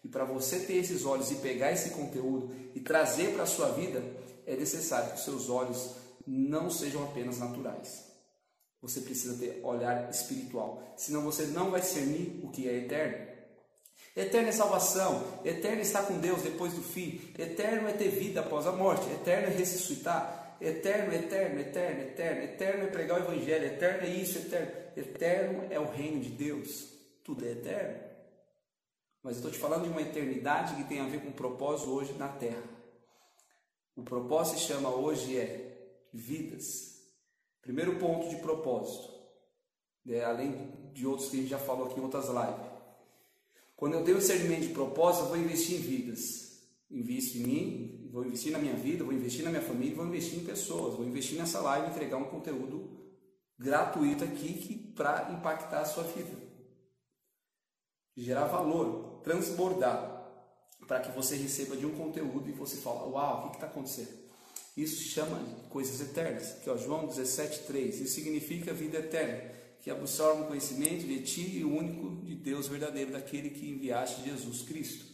E 0.03 0.07
para 0.07 0.23
você 0.23 0.59
ter 0.59 0.75
esses 0.75 1.03
olhos 1.05 1.31
e 1.31 1.35
pegar 1.35 1.71
esse 1.71 1.89
conteúdo 1.89 2.53
e 2.75 2.79
trazer 2.79 3.33
para 3.33 3.43
a 3.43 3.47
sua 3.47 3.69
vida, 3.71 4.03
é 4.45 4.55
necessário 4.55 5.09
que 5.09 5.17
os 5.17 5.23
seus 5.23 5.49
olhos 5.49 5.95
não 6.25 6.69
sejam 6.69 7.03
apenas 7.03 7.39
naturais. 7.39 8.05
Você 8.81 9.01
precisa 9.01 9.37
ter 9.37 9.61
olhar 9.63 10.09
espiritual, 10.09 10.83
senão 10.95 11.21
você 11.21 11.47
não 11.47 11.71
vai 11.71 11.81
discernir 11.81 12.39
o 12.43 12.49
que 12.49 12.69
é 12.69 12.77
eterno. 12.77 13.35
Eterno 14.15 14.47
é 14.47 14.51
salvação, 14.51 15.41
eterno 15.43 15.79
é 15.79 15.81
estar 15.81 16.03
com 16.03 16.19
Deus 16.19 16.41
depois 16.41 16.73
do 16.73 16.81
fim, 16.81 17.19
eterno 17.37 17.89
é 17.89 17.93
ter 17.93 18.09
vida 18.09 18.39
após 18.39 18.65
a 18.65 18.71
morte, 18.71 19.09
eterno 19.11 19.47
é 19.47 19.49
ressuscitar, 19.49 20.55
eterno, 20.61 21.13
eterno, 21.13 21.59
eterno, 21.59 22.01
eterno, 22.01 22.43
eterno 22.43 22.83
é 22.83 22.87
pregar 22.87 23.19
o 23.19 23.23
evangelho, 23.23 23.65
eterno 23.65 24.07
é 24.07 24.09
isso, 24.09 24.37
eterno, 24.37 24.71
eterno 24.95 25.67
é 25.69 25.79
o 25.79 25.91
reino 25.91 26.21
de 26.21 26.29
Deus, 26.29 26.87
tudo 27.23 27.45
é 27.45 27.51
eterno. 27.51 28.05
Mas 29.21 29.33
eu 29.33 29.37
estou 29.39 29.51
te 29.51 29.57
falando 29.57 29.83
de 29.83 29.89
uma 29.89 30.01
eternidade 30.01 30.75
que 30.75 30.83
tem 30.83 31.01
a 31.01 31.07
ver 31.07 31.19
com 31.19 31.29
o 31.29 31.33
propósito 31.33 31.89
hoje 31.89 32.13
na 32.13 32.29
terra. 32.29 32.63
O 33.95 34.03
propósito 34.03 34.59
se 34.59 34.67
chama 34.67 34.89
hoje 34.89 35.37
é 35.37 35.64
vidas. 36.15 36.95
Primeiro 37.61 37.97
ponto 37.99 38.29
de 38.29 38.37
propósito, 38.37 39.13
né, 40.05 40.23
além 40.23 40.91
de 40.93 41.05
outros 41.05 41.29
que 41.29 41.37
a 41.37 41.39
gente 41.39 41.49
já 41.49 41.59
falou 41.59 41.87
aqui 41.87 41.99
em 41.99 42.03
outras 42.03 42.27
lives. 42.27 42.73
Quando 43.75 43.95
eu 43.95 44.03
tenho 44.03 44.19
discernimento 44.19 44.67
de 44.67 44.73
propósito, 44.73 45.25
eu 45.25 45.29
vou 45.29 45.37
investir 45.37 45.77
em 45.77 45.81
vidas. 45.81 46.45
Invisto 46.89 47.37
em 47.39 47.41
mim, 47.41 48.09
vou 48.11 48.23
investir 48.23 48.51
na 48.51 48.59
minha 48.59 48.75
vida, 48.75 49.03
vou 49.03 49.11
investir 49.11 49.43
na 49.43 49.49
minha 49.49 49.61
família, 49.61 49.95
vou 49.95 50.05
investir 50.05 50.39
em 50.39 50.45
pessoas, 50.45 50.95
vou 50.95 51.05
investir 51.05 51.37
nessa 51.37 51.59
live, 51.59 51.89
entregar 51.89 52.17
um 52.17 52.29
conteúdo 52.29 53.13
gratuito 53.57 54.23
aqui 54.23 54.93
para 54.95 55.31
impactar 55.33 55.81
a 55.81 55.85
sua 55.85 56.03
vida. 56.03 56.45
Gerar 58.15 58.45
valor, 58.45 59.21
transbordar, 59.23 60.15
para 60.87 61.01
que 61.01 61.11
você 61.11 61.35
receba 61.35 61.75
de 61.75 61.85
um 61.85 61.97
conteúdo 61.97 62.47
e 62.47 62.53
você 62.53 62.77
fala, 62.77 63.07
uau, 63.07 63.47
o 63.47 63.49
que 63.49 63.57
está 63.57 63.67
acontecendo? 63.67 64.24
Isso 64.75 64.97
se 64.97 65.09
chama 65.09 65.41
coisas 65.69 66.01
eternas, 66.01 66.57
que 66.63 66.69
é 66.69 66.77
João 66.77 67.07
17,3. 67.07 68.01
Isso 68.01 68.15
significa 68.15 68.73
vida 68.73 68.97
eterna, 68.97 69.41
que 69.81 69.89
absorve 69.89 70.41
o 70.41 70.45
conhecimento 70.47 71.05
de 71.05 71.21
ti 71.21 71.59
e 71.59 71.63
o 71.63 71.73
único 71.73 72.25
de 72.25 72.35
Deus 72.35 72.67
verdadeiro, 72.67 73.11
daquele 73.11 73.49
que 73.49 73.69
enviaste 73.69 74.23
Jesus 74.23 74.63
Cristo. 74.63 75.05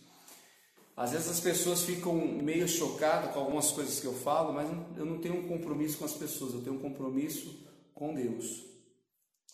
Às 0.98 1.12
vezes 1.12 1.30
as 1.30 1.40
pessoas 1.40 1.84
ficam 1.84 2.14
meio 2.16 2.68
chocadas 2.68 3.32
com 3.32 3.40
algumas 3.40 3.72
coisas 3.72 4.00
que 4.00 4.06
eu 4.06 4.14
falo, 4.14 4.54
mas 4.54 4.70
eu 4.98 5.06
não 5.06 5.20
tenho 5.20 5.38
um 5.38 5.48
compromisso 5.48 5.98
com 5.98 6.06
as 6.06 6.14
pessoas, 6.14 6.54
eu 6.54 6.62
tenho 6.62 6.76
um 6.76 6.80
compromisso 6.80 7.66
com 7.94 8.14
Deus. 8.14 8.64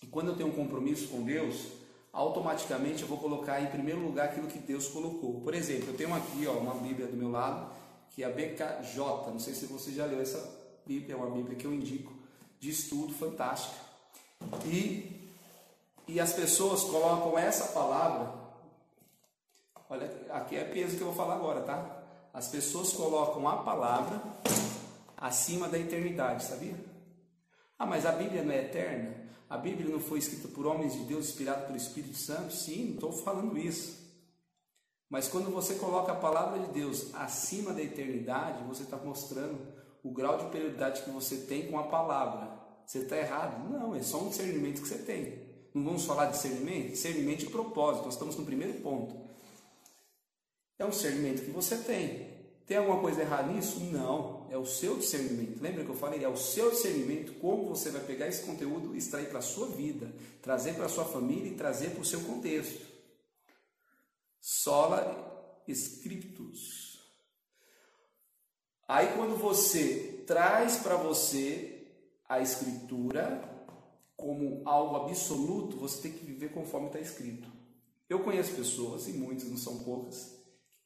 E 0.02 0.08
quando 0.08 0.30
eu 0.30 0.36
tenho 0.36 0.50
um 0.50 0.54
compromisso 0.54 1.08
com 1.10 1.24
Deus, 1.24 1.68
automaticamente 2.12 3.02
eu 3.02 3.08
vou 3.08 3.18
colocar 3.18 3.62
em 3.62 3.68
primeiro 3.68 4.02
lugar 4.02 4.30
aquilo 4.30 4.48
que 4.48 4.60
Deus 4.60 4.88
colocou. 4.88 5.42
Por 5.42 5.54
exemplo, 5.54 5.90
eu 5.90 5.94
tenho 5.96 6.14
aqui 6.14 6.48
ó, 6.48 6.54
uma 6.54 6.76
Bíblia 6.76 7.08
do 7.08 7.16
meu 7.16 7.30
lado, 7.30 7.72
que 8.18 8.24
é 8.24 8.26
a 8.26 8.32
BKJ. 8.32 8.98
Não 9.28 9.40
sei 9.40 9.54
se 9.54 9.68
você 9.68 9.92
já 9.92 10.04
leu 10.08 10.20
essa 10.20 10.44
Bíblia, 10.84 11.14
é 11.14 11.16
uma 11.16 11.30
Bíblia 11.30 11.56
que 11.56 11.66
eu 11.66 11.72
indico 11.72 12.12
de 12.60 12.72
estudo, 12.72 13.14
fantástica. 13.14 13.78
E, 14.66 15.30
e 16.08 16.20
as 16.20 16.34
pessoas 16.34 16.84
colocam 16.86 17.38
essa 17.38 17.66
palavra, 17.68 18.34
olha, 19.88 20.12
aqui 20.32 20.56
é 20.56 20.64
peso 20.64 20.98
que 20.98 21.04
eu 21.04 21.08
vou 21.10 21.16
falar 21.16 21.36
agora, 21.36 21.62
tá? 21.62 22.06
As 22.34 22.48
pessoas 22.48 22.92
colocam 22.94 23.48
a 23.48 23.58
palavra 23.58 24.20
acima 25.16 25.68
da 25.68 25.78
eternidade, 25.78 26.44
sabia? 26.44 26.74
Ah, 27.78 27.86
mas 27.86 28.04
a 28.04 28.14
Bíblia 28.14 28.42
não 28.42 28.52
é 28.52 28.64
eterna? 28.64 29.16
A 29.48 29.60
Bíblia 29.60 29.92
não 29.92 30.00
foi 30.00 30.18
escrita 30.18 30.48
por 30.48 30.66
homens 30.66 30.94
de 30.94 31.04
Deus, 31.04 31.28
inspirado 31.28 31.68
pelo 31.68 31.78
Espírito 31.78 32.18
Santo? 32.18 32.52
Sim, 32.52 32.96
estou 32.96 33.14
falando 33.14 33.56
isso. 33.60 34.07
Mas 35.10 35.28
quando 35.28 35.50
você 35.50 35.76
coloca 35.76 36.12
a 36.12 36.16
palavra 36.16 36.60
de 36.60 36.72
Deus 36.74 37.14
acima 37.14 37.74
da 37.74 37.82
eternidade, 37.82 38.64
você 38.68 38.84
está 38.84 38.98
mostrando 38.98 39.58
o 40.04 40.12
grau 40.12 40.38
de 40.38 40.46
prioridade 40.46 41.04
que 41.04 41.10
você 41.10 41.38
tem 41.38 41.72
com 41.72 41.80
a 41.80 41.84
palavra. 41.84 42.58
Você 42.86 43.00
está 43.00 43.18
errado? 43.18 43.70
Não, 43.70 43.96
é 43.96 44.02
só 44.02 44.22
um 44.22 44.30
discernimento 44.30 44.82
que 44.82 44.88
você 44.88 44.98
tem. 44.98 45.48
Não 45.74 45.84
vamos 45.84 46.06
falar 46.06 46.26
de 46.28 46.34
discernimento? 46.34 46.92
Discernimento 46.92 47.40
de 47.40 47.48
propósito, 47.48 48.06
nós 48.06 48.14
estamos 48.14 48.36
no 48.36 48.46
primeiro 48.46 48.74
ponto. 48.82 49.16
É 50.80 50.86
um 50.86 50.90
discernimento 50.90 51.44
que 51.44 51.52
você 51.52 51.78
tem. 51.78 52.38
Tem 52.66 52.78
alguma 52.78 53.00
coisa 53.00 53.22
errada 53.22 53.52
nisso? 53.52 53.80
Não, 53.80 54.46
é 54.50 54.58
o 54.58 54.66
seu 54.66 54.98
discernimento. 54.98 55.62
Lembra 55.62 55.86
que 55.86 55.90
eu 55.90 55.96
falei? 55.96 56.24
É 56.24 56.28
o 56.28 56.36
seu 56.36 56.70
discernimento 56.70 57.34
como 57.40 57.70
você 57.70 57.90
vai 57.90 58.02
pegar 58.02 58.28
esse 58.28 58.44
conteúdo 58.44 58.94
e 58.94 58.98
extrair 58.98 59.30
para 59.30 59.40
a 59.40 59.42
sua 59.42 59.68
vida, 59.68 60.12
trazer 60.42 60.74
para 60.74 60.86
a 60.86 60.90
sua 60.90 61.06
família 61.06 61.50
e 61.50 61.56
trazer 61.56 61.92
para 61.92 62.02
o 62.02 62.06
seu 62.06 62.20
contexto. 62.22 62.97
Sola 64.50 65.62
scriptus. 65.68 67.02
Aí 68.88 69.08
quando 69.18 69.36
você 69.36 70.24
traz 70.26 70.78
para 70.78 70.96
você 70.96 71.86
a 72.30 72.40
escritura 72.40 73.44
como 74.16 74.62
algo 74.64 74.96
absoluto, 74.96 75.76
você 75.76 76.04
tem 76.04 76.14
que 76.14 76.24
viver 76.24 76.54
conforme 76.54 76.88
está 76.88 76.98
escrito. 76.98 77.50
Eu 78.10 78.22
conheço 78.22 78.56
pessoas, 78.56 79.10
e 79.10 79.12
muitas, 79.12 79.50
não 79.50 79.58
são 79.58 79.80
poucas, 79.80 80.34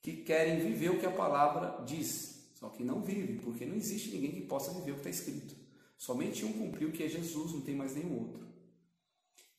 que 0.01 0.23
querem 0.23 0.59
viver 0.59 0.89
o 0.89 0.99
que 0.99 1.05
a 1.05 1.11
palavra 1.11 1.85
diz, 1.85 2.51
só 2.55 2.67
que 2.67 2.83
não 2.83 3.03
vive, 3.03 3.37
porque 3.43 3.63
não 3.63 3.75
existe 3.75 4.09
ninguém 4.09 4.31
que 4.31 4.41
possa 4.41 4.73
viver 4.73 4.93
o 4.93 4.95
que 4.95 5.07
está 5.07 5.11
escrito. 5.11 5.55
Somente 5.99 6.43
um 6.43 6.53
cumpriu, 6.53 6.91
que 6.91 7.03
é 7.03 7.07
Jesus, 7.07 7.53
não 7.53 7.61
tem 7.61 7.75
mais 7.75 7.93
nenhum 7.93 8.21
outro. 8.21 8.50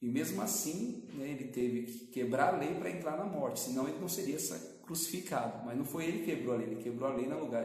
E 0.02 0.08
mesmo 0.08 0.42
assim, 0.42 1.04
né, 1.14 1.28
ele 1.28 1.44
teve 1.44 1.82
que 1.82 2.06
quebrar 2.06 2.54
a 2.54 2.58
lei 2.58 2.74
para 2.74 2.90
entrar 2.90 3.16
na 3.16 3.24
morte, 3.24 3.60
senão 3.60 3.88
ele 3.88 3.98
não 4.00 4.08
seria 4.08 4.36
crucificado. 4.84 5.64
Mas 5.64 5.78
não 5.78 5.84
foi 5.84 6.06
ele 6.06 6.18
que 6.18 6.34
quebrou 6.34 6.54
a 6.54 6.58
lei, 6.58 6.66
ele 6.66 6.82
quebrou 6.82 7.08
a 7.08 7.14
lei 7.14 7.26
no 7.26 7.38
lugar 7.38 7.64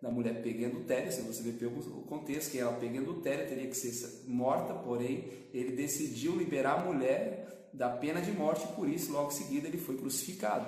da 0.00 0.10
mulher 0.10 0.42
pegando 0.42 0.78
o 0.78 1.12
se 1.12 1.20
você 1.22 1.42
ver 1.42 1.66
o 1.66 2.02
contexto, 2.08 2.50
que 2.50 2.58
ela 2.58 2.72
pegando 2.72 3.10
o 3.12 3.20
teria 3.20 3.66
que 3.66 3.76
ser 3.76 4.22
morta, 4.26 4.74
porém 4.74 5.28
ele 5.52 5.72
decidiu 5.72 6.36
liberar 6.36 6.80
a 6.80 6.84
mulher 6.84 7.68
da 7.72 7.90
pena 7.90 8.20
de 8.20 8.32
morte, 8.32 8.66
por 8.74 8.88
isso, 8.88 9.12
logo 9.12 9.28
em 9.28 9.34
seguida, 9.34 9.68
ele 9.68 9.78
foi 9.78 9.96
crucificado 9.96 10.66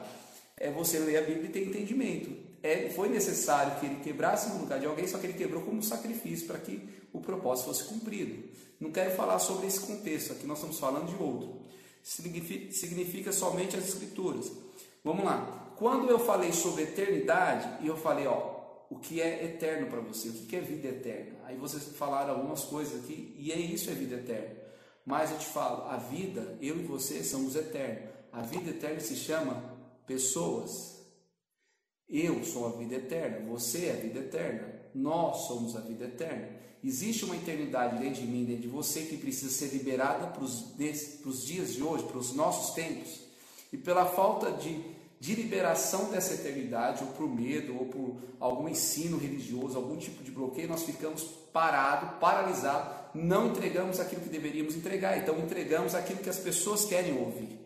é 0.57 0.71
você 0.71 0.99
ler 0.99 1.19
a 1.19 1.23
Bíblia 1.23 1.47
e 1.47 1.53
ter 1.53 1.67
entendimento. 1.67 2.31
É, 2.63 2.89
foi 2.91 3.09
necessário 3.09 3.79
que 3.79 3.87
ele 3.87 3.97
quebrasse 3.97 4.49
no 4.51 4.61
lugar 4.61 4.81
de 4.81 4.87
alguém, 4.87 5.07
só 5.07 5.19
que 5.19 5.27
ele 5.27 5.35
quebrou 5.35 5.63
como 5.63 5.83
sacrifício 5.83 6.47
para 6.47 6.59
que 6.59 6.89
o 7.13 7.21
propósito 7.21 7.67
fosse 7.67 7.85
cumprido. 7.85 8.49
Não 8.78 8.90
quero 8.90 9.14
falar 9.16 9.38
sobre 9.38 9.66
esse 9.66 9.80
contexto, 9.80 10.33
aqui 10.33 10.47
nós 10.47 10.59
estamos 10.59 10.78
falando 10.78 11.09
de 11.09 11.23
outro. 11.23 11.62
Significa, 12.02 12.73
significa 12.73 13.33
somente 13.33 13.76
as 13.76 13.88
Escrituras. 13.88 14.52
Vamos 15.02 15.25
lá. 15.25 15.75
Quando 15.76 16.11
eu 16.11 16.18
falei 16.18 16.52
sobre 16.52 16.85
eternidade, 16.85 17.85
e 17.85 17.87
eu 17.87 17.97
falei, 17.97 18.26
ó, 18.26 18.56
o 18.88 18.99
que 18.99 19.21
é 19.21 19.45
eterno 19.45 19.88
para 19.88 20.00
você, 20.00 20.28
o 20.28 20.33
que 20.47 20.56
é 20.56 20.61
vida 20.61 20.88
eterna? 20.88 21.37
Aí 21.45 21.56
vocês 21.56 21.85
falaram 21.97 22.35
algumas 22.35 22.64
coisas 22.64 23.02
aqui, 23.02 23.35
e 23.38 23.52
é 23.52 23.56
isso 23.56 23.90
é 23.90 23.95
vida 23.95 24.16
eterna. 24.16 24.56
Mas 25.04 25.30
eu 25.30 25.38
te 25.38 25.47
falo, 25.47 25.88
a 25.88 25.97
vida, 25.97 26.56
eu 26.61 26.76
e 26.78 26.83
você 26.83 27.23
somos 27.23 27.54
eternos. 27.54 28.11
A 28.33 28.42
vida 28.42 28.71
eterna 28.71 29.00
se 29.00 29.16
chama 29.16 29.76
pessoas. 30.06 30.97
Eu 32.09 32.45
sou 32.45 32.66
a 32.66 32.71
vida 32.78 32.97
eterna, 32.97 33.49
você 33.49 33.87
é 33.87 33.92
a 33.92 33.97
vida 33.97 34.21
eterna, 34.21 34.80
nós 34.95 35.47
somos 35.49 35.75
a 35.75 35.80
vida 35.80 36.04
eterna. 36.04 36.56
Existe 36.87 37.25
uma 37.25 37.35
eternidade 37.35 37.99
dentro 37.99 38.21
de 38.21 38.28
mim, 38.28 38.45
dentro 38.45 38.62
de 38.62 38.69
você, 38.69 39.02
que 39.02 39.16
precisa 39.16 39.50
ser 39.50 39.76
liberada 39.76 40.28
para 40.28 40.45
os 40.45 41.45
dias 41.45 41.75
de 41.75 41.83
hoje, 41.83 42.05
para 42.05 42.16
os 42.16 42.33
nossos 42.33 42.76
tempos. 42.76 43.23
E 43.73 43.76
pela 43.76 44.07
falta 44.07 44.52
de, 44.52 44.81
de 45.19 45.35
liberação 45.35 46.12
dessa 46.12 46.35
eternidade, 46.35 47.02
ou 47.02 47.11
por 47.11 47.28
medo, 47.28 47.76
ou 47.76 47.87
por 47.87 48.16
algum 48.38 48.69
ensino 48.69 49.19
religioso, 49.19 49.76
algum 49.76 49.97
tipo 49.97 50.23
de 50.23 50.31
bloqueio, 50.31 50.69
nós 50.69 50.85
ficamos 50.85 51.25
parados, 51.52 52.21
paralisados, 52.21 52.88
não 53.12 53.49
entregamos 53.49 53.99
aquilo 53.99 54.23
que 54.23 54.28
deveríamos 54.28 54.76
entregar, 54.76 55.19
então 55.19 55.37
entregamos 55.40 55.93
aquilo 55.93 56.21
que 56.21 56.31
as 56.31 56.38
pessoas 56.38 56.85
querem 56.85 57.19
ouvir. 57.19 57.66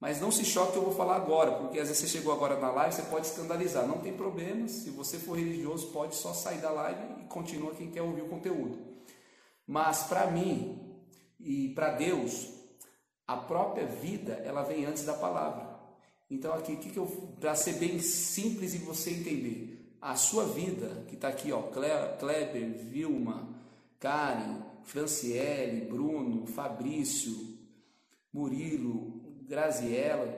Mas 0.00 0.18
não 0.18 0.32
se 0.32 0.46
choque 0.46 0.72
que 0.72 0.78
eu 0.78 0.84
vou 0.84 0.94
falar 0.94 1.16
agora, 1.16 1.52
porque 1.52 1.78
às 1.78 1.88
vezes 1.88 2.02
você 2.02 2.18
chegou 2.18 2.32
agora 2.32 2.58
na 2.58 2.70
live, 2.70 2.94
você 2.94 3.02
pode 3.02 3.26
escandalizar. 3.26 3.86
Não 3.86 3.98
tem 3.98 4.16
problema, 4.16 4.66
se 4.66 4.88
você 4.88 5.18
for 5.18 5.36
religioso, 5.38 5.88
pode 5.88 6.16
só 6.16 6.32
sair 6.32 6.58
da 6.58 6.70
live 6.70 7.20
e 7.20 7.24
continua 7.24 7.74
quem 7.74 7.90
quer 7.90 8.00
ouvir 8.00 8.22
o 8.22 8.28
conteúdo. 8.28 8.78
Mas 9.66 10.04
para 10.04 10.30
mim 10.30 10.96
e 11.38 11.68
para 11.74 11.90
Deus, 11.90 12.48
a 13.26 13.36
própria 13.36 13.86
vida, 13.86 14.32
ela 14.44 14.62
vem 14.62 14.86
antes 14.86 15.04
da 15.04 15.12
palavra. 15.12 15.78
Então 16.30 16.54
aqui, 16.54 16.76
que 16.76 16.90
que 16.90 16.98
eu 16.98 17.06
para 17.38 17.54
ser 17.54 17.74
bem 17.74 17.98
simples 17.98 18.72
e 18.74 18.78
você 18.78 19.10
entender, 19.10 19.96
a 20.00 20.16
sua 20.16 20.46
vida, 20.46 21.04
que 21.08 21.14
está 21.14 21.28
aqui, 21.28 21.52
ó, 21.52 21.62
Kleber, 21.62 22.78
Vilma, 22.88 23.48
Karen, 23.98 24.62
Franciele, 24.84 25.82
Bruno, 25.82 26.46
Fabrício, 26.46 27.58
Murilo, 28.32 29.19
Graziella, 29.50 30.32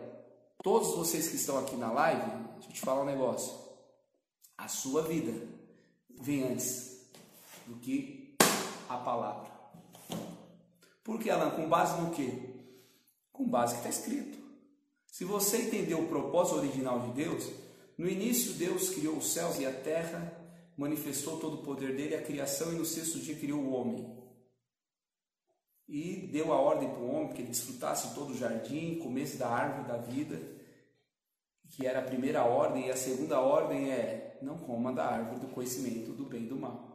todos 0.62 0.96
vocês 0.96 1.28
que 1.28 1.36
estão 1.36 1.58
aqui 1.58 1.76
na 1.76 1.92
live, 1.92 2.30
deixa 2.54 2.68
eu 2.70 2.72
te 2.72 2.80
falar 2.80 3.02
um 3.02 3.04
negócio. 3.04 3.52
A 4.56 4.68
sua 4.68 5.02
vida 5.02 5.34
vem 6.18 6.44
antes 6.44 7.10
do 7.66 7.76
que 7.76 8.34
a 8.88 8.96
palavra. 8.96 9.50
Por 11.04 11.20
que, 11.20 11.28
Alan? 11.28 11.50
Com 11.50 11.68
base 11.68 12.00
no 12.00 12.10
quê? 12.10 12.32
Com 13.30 13.46
base 13.46 13.74
que 13.74 13.80
está 13.80 13.90
escrito. 13.90 14.38
Se 15.08 15.26
você 15.26 15.58
entender 15.58 15.94
o 15.94 16.08
propósito 16.08 16.56
original 16.56 17.00
de 17.00 17.12
Deus, 17.12 17.50
no 17.98 18.08
início 18.08 18.54
Deus 18.54 18.88
criou 18.88 19.18
os 19.18 19.30
céus 19.30 19.58
e 19.58 19.66
a 19.66 19.72
terra, 19.74 20.42
manifestou 20.74 21.38
todo 21.38 21.56
o 21.56 21.62
poder 21.62 21.94
dele, 21.94 22.14
a 22.14 22.22
criação, 22.22 22.72
e 22.72 22.76
no 22.76 22.86
sexto 22.86 23.18
dia 23.18 23.36
criou 23.36 23.60
o 23.60 23.72
homem 23.74 24.21
e 25.92 26.26
deu 26.32 26.50
a 26.54 26.56
ordem 26.58 26.88
para 26.88 27.00
o 27.00 27.14
homem 27.14 27.34
que 27.34 27.42
ele 27.42 27.50
desfrutasse 27.50 28.14
todo 28.14 28.32
o 28.32 28.36
jardim, 28.36 28.98
comesse 28.98 29.36
da 29.36 29.46
árvore 29.46 29.88
da 29.88 29.98
vida, 29.98 30.40
que 31.68 31.86
era 31.86 31.98
a 31.98 32.02
primeira 32.02 32.44
ordem, 32.44 32.86
e 32.86 32.90
a 32.90 32.96
segunda 32.96 33.38
ordem 33.38 33.92
é 33.92 34.38
não 34.40 34.56
coma 34.56 34.90
da 34.90 35.04
árvore 35.04 35.40
do 35.40 35.48
conhecimento 35.48 36.12
do 36.12 36.24
bem 36.24 36.44
e 36.44 36.46
do 36.46 36.56
mal. 36.56 36.90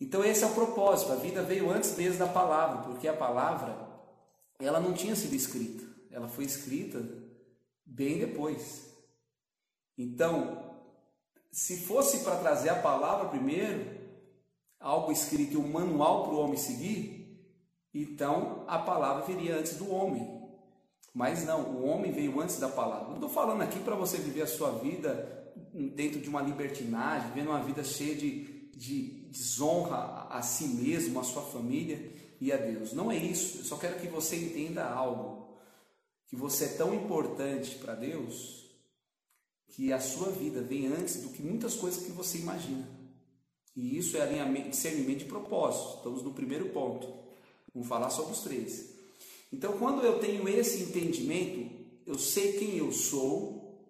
Então 0.00 0.24
esse 0.24 0.44
é 0.44 0.46
o 0.46 0.54
propósito, 0.54 1.10
a 1.10 1.16
vida 1.16 1.42
veio 1.42 1.68
antes 1.68 1.96
mesmo 1.96 2.20
da 2.20 2.28
palavra, 2.28 2.84
porque 2.84 3.08
a 3.08 3.16
palavra 3.16 3.76
ela 4.60 4.78
não 4.78 4.92
tinha 4.92 5.16
sido 5.16 5.34
escrita, 5.34 5.84
ela 6.12 6.28
foi 6.28 6.44
escrita 6.44 7.04
bem 7.84 8.20
depois. 8.20 8.94
Então, 9.96 10.86
se 11.50 11.84
fosse 11.84 12.20
para 12.22 12.36
trazer 12.36 12.68
a 12.68 12.80
palavra 12.80 13.28
primeiro, 13.28 13.97
algo 14.80 15.10
escrito 15.12 15.58
um 15.58 15.68
manual 15.68 16.24
para 16.24 16.34
o 16.34 16.38
homem 16.38 16.56
seguir, 16.56 17.18
então 17.92 18.64
a 18.66 18.78
palavra 18.78 19.24
viria 19.24 19.56
antes 19.56 19.76
do 19.76 19.90
homem. 19.90 20.38
Mas 21.14 21.44
não, 21.44 21.62
o 21.62 21.86
homem 21.86 22.12
veio 22.12 22.40
antes 22.40 22.58
da 22.58 22.68
palavra. 22.68 23.08
Não 23.08 23.14
estou 23.14 23.30
falando 23.30 23.62
aqui 23.62 23.80
para 23.80 23.96
você 23.96 24.18
viver 24.18 24.42
a 24.42 24.46
sua 24.46 24.70
vida 24.72 25.52
dentro 25.94 26.20
de 26.20 26.28
uma 26.28 26.42
libertinagem, 26.42 27.30
vivendo 27.30 27.48
uma 27.48 27.62
vida 27.62 27.82
cheia 27.82 28.14
de, 28.14 28.70
de 28.76 29.28
desonra 29.30 29.96
a, 29.96 30.38
a 30.38 30.42
si 30.42 30.68
mesmo, 30.68 31.18
a 31.18 31.24
sua 31.24 31.42
família 31.42 32.12
e 32.40 32.52
a 32.52 32.56
Deus. 32.56 32.92
Não 32.92 33.10
é 33.10 33.16
isso. 33.16 33.58
Eu 33.58 33.64
só 33.64 33.76
quero 33.76 33.98
que 33.98 34.06
você 34.06 34.36
entenda 34.36 34.88
algo. 34.88 35.48
Que 36.26 36.36
você 36.36 36.66
é 36.66 36.68
tão 36.68 36.94
importante 36.94 37.74
para 37.76 37.94
Deus 37.94 38.68
que 39.68 39.92
a 39.92 40.00
sua 40.00 40.30
vida 40.30 40.60
vem 40.60 40.86
antes 40.86 41.22
do 41.22 41.30
que 41.30 41.42
muitas 41.42 41.74
coisas 41.74 42.04
que 42.04 42.12
você 42.12 42.38
imagina. 42.38 42.97
E 43.78 43.96
isso 43.96 44.16
é 44.16 44.22
alinhamento, 44.22 44.70
discernimento 44.70 45.20
de 45.20 45.24
propósito. 45.26 45.98
Estamos 45.98 46.24
no 46.24 46.32
primeiro 46.32 46.70
ponto. 46.70 47.14
Vamos 47.72 47.88
falar 47.88 48.10
sobre 48.10 48.32
os 48.32 48.40
três. 48.40 48.92
Então, 49.52 49.78
quando 49.78 50.02
eu 50.04 50.18
tenho 50.18 50.48
esse 50.48 50.82
entendimento, 50.82 51.70
eu 52.04 52.18
sei 52.18 52.54
quem 52.58 52.76
eu 52.76 52.90
sou, 52.90 53.80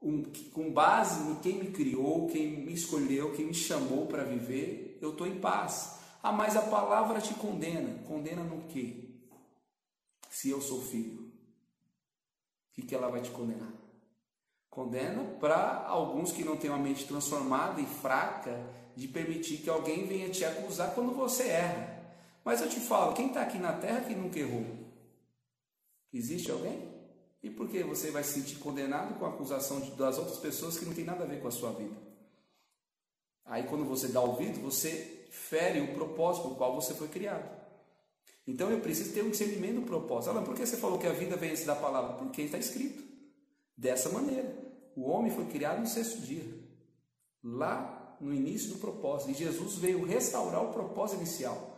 um, 0.00 0.22
com 0.54 0.72
base 0.72 1.28
em 1.28 1.34
quem 1.40 1.58
me 1.58 1.72
criou, 1.72 2.26
quem 2.28 2.64
me 2.64 2.72
escolheu, 2.72 3.34
quem 3.34 3.44
me 3.44 3.52
chamou 3.52 4.06
para 4.06 4.24
viver, 4.24 4.98
eu 5.02 5.10
estou 5.10 5.26
em 5.26 5.38
paz. 5.38 5.98
Ah, 6.22 6.32
mas 6.32 6.56
a 6.56 6.62
palavra 6.62 7.20
te 7.20 7.34
condena. 7.34 8.02
Condena 8.04 8.42
no 8.42 8.66
quê? 8.68 9.10
Se 10.30 10.48
eu 10.48 10.62
sou 10.62 10.80
filho, 10.80 11.20
o 11.20 11.30
que, 12.72 12.80
que 12.80 12.94
ela 12.94 13.10
vai 13.10 13.20
te 13.20 13.30
condenar? 13.30 13.74
Condena 14.70 15.22
para 15.38 15.84
alguns 15.86 16.32
que 16.32 16.42
não 16.42 16.56
têm 16.56 16.70
uma 16.70 16.78
mente 16.78 17.06
transformada 17.06 17.78
e 17.78 17.84
fraca 17.84 18.80
de 18.96 19.08
permitir 19.08 19.58
que 19.58 19.70
alguém 19.70 20.06
venha 20.06 20.28
te 20.28 20.44
acusar 20.44 20.94
quando 20.94 21.12
você 21.12 21.44
erra. 21.44 22.02
Mas 22.44 22.60
eu 22.60 22.68
te 22.68 22.80
falo, 22.80 23.14
quem 23.14 23.28
está 23.28 23.42
aqui 23.42 23.58
na 23.58 23.72
terra 23.72 24.00
que 24.00 24.14
nunca 24.14 24.38
errou? 24.38 24.66
Existe 26.12 26.50
alguém? 26.50 26.90
E 27.42 27.50
por 27.50 27.68
que 27.68 27.82
você 27.82 28.10
vai 28.10 28.22
se 28.22 28.34
sentir 28.34 28.56
condenado 28.56 29.18
com 29.18 29.24
a 29.24 29.28
acusação 29.28 29.80
de, 29.80 29.90
das 29.92 30.18
outras 30.18 30.38
pessoas 30.38 30.78
que 30.78 30.84
não 30.84 30.94
tem 30.94 31.04
nada 31.04 31.24
a 31.24 31.26
ver 31.26 31.40
com 31.40 31.48
a 31.48 31.52
sua 31.52 31.72
vida? 31.72 31.96
Aí 33.44 33.64
quando 33.64 33.84
você 33.84 34.08
dá 34.08 34.20
ouvido, 34.20 34.60
você 34.60 35.26
fere 35.30 35.80
o 35.80 35.94
propósito 35.94 36.48
por 36.48 36.56
qual 36.56 36.74
você 36.74 36.94
foi 36.94 37.08
criado. 37.08 37.60
Então 38.46 38.70
eu 38.70 38.80
preciso 38.80 39.12
ter 39.12 39.22
um 39.22 39.30
discernimento 39.30 39.80
do 39.80 39.86
propósito. 39.86 40.30
Alan, 40.30 40.44
por 40.44 40.54
que 40.54 40.66
você 40.66 40.76
falou 40.76 40.98
que 40.98 41.06
a 41.06 41.12
vida 41.12 41.36
vem 41.36 41.50
antes 41.50 41.64
da 41.64 41.74
palavra? 41.74 42.16
Porque 42.16 42.42
está 42.42 42.58
escrito. 42.58 43.02
Dessa 43.76 44.08
maneira. 44.08 44.54
O 44.94 45.08
homem 45.08 45.30
foi 45.30 45.46
criado 45.46 45.80
no 45.80 45.86
sexto 45.86 46.20
dia. 46.20 46.44
Lá 47.42 47.91
no 48.22 48.32
início 48.32 48.70
do 48.70 48.78
propósito. 48.78 49.32
E 49.32 49.34
Jesus 49.34 49.74
veio 49.74 50.06
restaurar 50.06 50.62
o 50.62 50.72
propósito 50.72 51.20
inicial. 51.20 51.76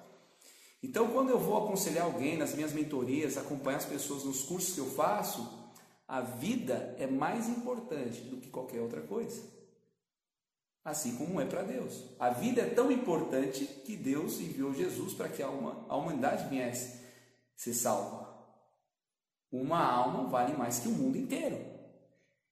Então, 0.82 1.08
quando 1.08 1.30
eu 1.30 1.38
vou 1.38 1.56
aconselhar 1.56 2.04
alguém 2.04 2.36
nas 2.36 2.54
minhas 2.54 2.74
mentorias, 2.74 3.38
acompanhar 3.38 3.78
as 3.78 3.86
pessoas 3.86 4.22
nos 4.22 4.42
cursos 4.42 4.74
que 4.74 4.80
eu 4.80 4.90
faço, 4.90 5.64
a 6.06 6.20
vida 6.20 6.94
é 6.98 7.06
mais 7.06 7.48
importante 7.48 8.20
do 8.20 8.36
que 8.36 8.50
qualquer 8.50 8.80
outra 8.82 9.00
coisa. 9.00 9.42
Assim 10.84 11.16
como 11.16 11.40
é 11.40 11.46
para 11.46 11.62
Deus. 11.62 12.04
A 12.20 12.28
vida 12.28 12.60
é 12.60 12.68
tão 12.68 12.92
importante 12.92 13.64
que 13.64 13.96
Deus 13.96 14.38
enviou 14.38 14.74
Jesus 14.74 15.14
para 15.14 15.30
que 15.30 15.42
a, 15.42 15.48
uma, 15.48 15.86
a 15.88 15.96
humanidade 15.96 16.50
viesse 16.50 17.02
ser 17.56 17.72
salva. 17.72 18.34
Uma 19.50 19.82
alma 19.82 20.28
vale 20.28 20.54
mais 20.54 20.80
que 20.80 20.88
o 20.88 20.92
mundo 20.92 21.16
inteiro. 21.16 21.56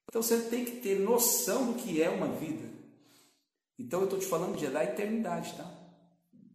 Então 0.08 0.22
você 0.22 0.40
tem 0.48 0.64
que 0.64 0.76
ter 0.76 0.98
noção 0.98 1.66
do 1.66 1.74
que 1.74 2.02
é 2.02 2.08
uma 2.08 2.28
vida. 2.28 2.71
Então 3.82 4.00
eu 4.00 4.04
estou 4.04 4.18
te 4.18 4.26
falando 4.26 4.56
de 4.56 4.66
da 4.68 4.84
eternidade, 4.84 5.54
tá? 5.54 5.68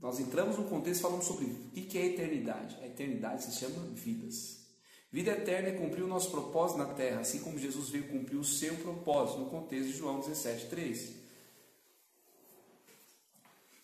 Nós 0.01 0.19
entramos 0.19 0.57
num 0.57 0.63
contexto 0.63 1.01
falando 1.01 1.23
sobre 1.23 1.45
o 1.45 1.71
que 1.71 1.97
é 1.97 2.05
eternidade. 2.05 2.77
A 2.81 2.87
eternidade 2.87 3.43
se 3.43 3.59
chama 3.59 3.85
vidas. 3.93 4.65
Vida 5.11 5.31
eterna 5.31 5.69
é 5.69 5.71
cumprir 5.73 6.03
o 6.03 6.07
nosso 6.07 6.31
propósito 6.31 6.77
na 6.77 6.85
terra, 6.85 7.21
assim 7.21 7.39
como 7.39 7.59
Jesus 7.59 7.89
veio 7.89 8.07
cumprir 8.07 8.37
o 8.37 8.43
seu 8.43 8.75
propósito, 8.75 9.39
no 9.39 9.49
contexto 9.49 9.87
de 9.87 9.97
João 9.97 10.19
17, 10.19 10.67
3. 10.67 11.15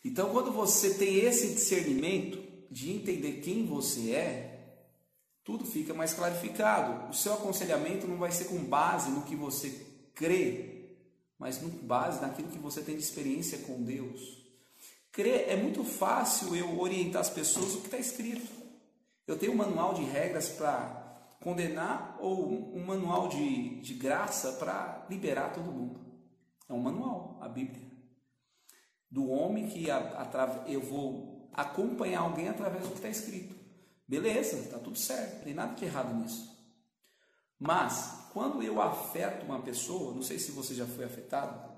Então, 0.05 0.29
quando 0.31 0.51
você 0.51 0.93
tem 0.93 1.19
esse 1.19 1.53
discernimento 1.53 2.41
de 2.69 2.91
entender 2.91 3.41
quem 3.41 3.65
você 3.65 4.11
é, 4.11 4.53
tudo 5.43 5.65
fica 5.65 5.93
mais 5.93 6.13
clarificado. 6.13 7.09
O 7.09 7.13
seu 7.13 7.33
aconselhamento 7.33 8.07
não 8.07 8.17
vai 8.17 8.31
ser 8.31 8.45
com 8.45 8.63
base 8.63 9.11
no 9.11 9.23
que 9.23 9.35
você 9.35 9.85
crê, 10.13 10.72
mas 11.43 11.57
com 11.57 11.67
base 11.67 12.21
naquilo 12.21 12.47
que 12.47 12.57
você 12.57 12.81
tem 12.81 12.95
de 12.95 13.03
experiência 13.03 13.57
com 13.57 13.83
Deus. 13.83 14.41
Crer 15.11 15.49
é 15.49 15.57
muito 15.57 15.83
fácil 15.83 16.55
eu 16.55 16.79
orientar 16.79 17.19
as 17.19 17.29
pessoas 17.29 17.75
o 17.75 17.81
que 17.81 17.87
está 17.87 17.97
escrito. 17.97 18.49
Eu 19.27 19.37
tenho 19.37 19.51
um 19.51 19.57
manual 19.57 19.93
de 19.93 20.05
regras 20.05 20.47
para 20.47 21.35
condenar 21.41 22.17
ou 22.21 22.49
um 22.49 22.85
manual 22.85 23.27
de, 23.27 23.81
de 23.81 23.93
graça 23.93 24.53
para 24.53 25.05
liberar 25.09 25.51
todo 25.51 25.65
mundo. 25.69 25.99
É 26.69 26.71
um 26.71 26.79
manual, 26.79 27.37
a 27.41 27.49
Bíblia. 27.49 27.91
Do 29.11 29.29
homem 29.29 29.67
que 29.67 29.91
a, 29.91 29.97
a, 29.97 30.69
eu 30.69 30.79
vou 30.79 31.49
acompanhar 31.51 32.21
alguém 32.21 32.47
através 32.47 32.83
do 32.83 32.91
que 32.91 32.95
está 32.95 33.09
escrito. 33.09 33.53
Beleza, 34.07 34.59
está 34.59 34.79
tudo 34.79 34.97
certo, 34.97 35.35
não 35.35 35.43
tem 35.43 35.53
nada 35.53 35.75
de 35.75 35.83
errado 35.83 36.15
nisso. 36.15 36.57
Mas, 37.59 38.22
quando 38.33 38.63
eu 38.63 38.81
afeto 38.81 39.45
uma 39.45 39.59
pessoa, 39.61 40.13
não 40.13 40.23
sei 40.23 40.39
se 40.39 40.51
você 40.51 40.73
já 40.73 40.87
foi 40.87 41.05
afetado, 41.05 41.71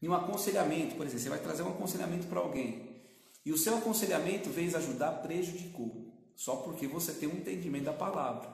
em 0.00 0.08
um 0.08 0.14
aconselhamento, 0.14 0.96
por 0.96 1.06
exemplo, 1.06 1.22
você 1.22 1.28
vai 1.28 1.38
trazer 1.38 1.62
um 1.62 1.70
aconselhamento 1.70 2.26
para 2.26 2.40
alguém 2.40 3.02
e 3.44 3.52
o 3.52 3.58
seu 3.58 3.76
aconselhamento, 3.76 4.48
vez 4.48 4.74
ajudar, 4.74 5.22
prejudicou, 5.22 6.12
só 6.34 6.56
porque 6.56 6.86
você 6.86 7.12
tem 7.12 7.28
um 7.28 7.36
entendimento 7.36 7.84
da 7.84 7.92
palavra. 7.92 8.48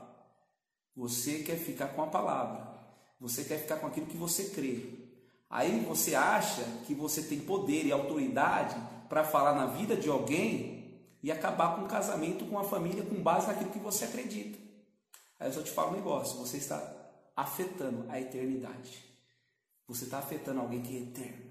Você 0.96 1.38
quer 1.38 1.56
ficar 1.56 1.88
com 1.88 2.02
a 2.02 2.08
palavra, 2.08 2.68
você 3.20 3.44
quer 3.44 3.58
ficar 3.58 3.76
com 3.76 3.86
aquilo 3.86 4.06
que 4.06 4.16
você 4.16 4.50
crê. 4.50 5.08
Aí 5.48 5.80
você 5.80 6.14
acha 6.14 6.62
que 6.86 6.94
você 6.94 7.22
tem 7.22 7.40
poder 7.40 7.86
e 7.86 7.92
autoridade 7.92 8.76
para 9.08 9.24
falar 9.24 9.54
na 9.54 9.66
vida 9.66 9.96
de 9.96 10.08
alguém 10.08 11.00
e 11.22 11.30
acabar 11.30 11.76
com 11.76 11.82
o 11.82 11.84
um 11.84 11.88
casamento, 11.88 12.46
com 12.46 12.58
a 12.58 12.64
família, 12.64 13.04
com 13.04 13.22
base 13.22 13.46
naquilo 13.46 13.70
que 13.70 13.78
você 13.78 14.04
acredita. 14.04 14.69
Aí 15.40 15.48
eu 15.48 15.52
só 15.54 15.62
te 15.62 15.70
falo 15.70 15.92
um 15.92 15.96
negócio: 15.96 16.38
você 16.38 16.58
está 16.58 16.78
afetando 17.34 18.04
a 18.10 18.20
eternidade. 18.20 19.02
Você 19.88 20.04
está 20.04 20.18
afetando 20.18 20.60
alguém 20.60 20.82
que 20.82 20.96
é 20.96 21.00
eterno. 21.00 21.50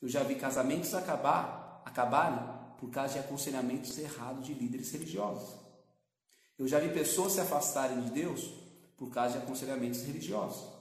Eu 0.00 0.08
já 0.08 0.22
vi 0.24 0.34
casamentos 0.34 0.94
acabar, 0.94 1.82
acabarem 1.84 2.38
por 2.78 2.90
causa 2.90 3.14
de 3.14 3.18
aconselhamentos 3.20 3.96
errados 3.98 4.44
de 4.44 4.54
líderes 4.54 4.90
religiosos. 4.90 5.54
Eu 6.58 6.66
já 6.66 6.80
vi 6.80 6.92
pessoas 6.92 7.34
se 7.34 7.40
afastarem 7.40 8.00
de 8.00 8.10
Deus 8.10 8.50
por 8.96 9.10
causa 9.10 9.38
de 9.38 9.44
aconselhamentos 9.44 10.02
religiosos. 10.02 10.72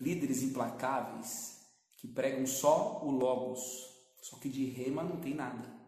Líderes 0.00 0.42
implacáveis 0.42 1.60
que 1.98 2.08
pregam 2.08 2.46
só 2.46 3.04
o 3.04 3.10
Logos, 3.10 3.60
só 4.20 4.36
que 4.38 4.48
de 4.48 4.64
rema 4.64 5.02
não 5.04 5.20
tem 5.20 5.34
nada. 5.34 5.81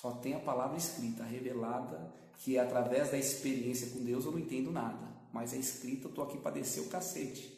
Só 0.00 0.12
tem 0.12 0.34
a 0.34 0.38
palavra 0.38 0.78
escrita, 0.78 1.24
revelada, 1.24 2.14
que 2.36 2.56
é 2.56 2.60
através 2.60 3.10
da 3.10 3.18
experiência 3.18 3.90
com 3.90 4.04
Deus 4.04 4.24
eu 4.24 4.30
não 4.30 4.38
entendo 4.38 4.70
nada. 4.70 5.08
Mas 5.32 5.52
é 5.52 5.56
escrita, 5.56 6.06
eu 6.06 6.10
estou 6.10 6.22
aqui 6.22 6.38
para 6.38 6.52
descer 6.52 6.82
o 6.82 6.88
cacete. 6.88 7.52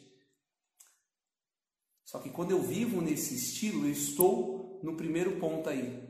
Só 2.03 2.17
que 2.17 2.31
quando 2.31 2.49
eu 2.49 2.59
vivo 2.59 2.99
nesse 2.99 3.35
estilo, 3.35 3.85
eu 3.85 3.91
estou 3.91 4.79
no 4.81 4.95
primeiro 4.95 5.39
ponto 5.39 5.69
aí, 5.69 6.03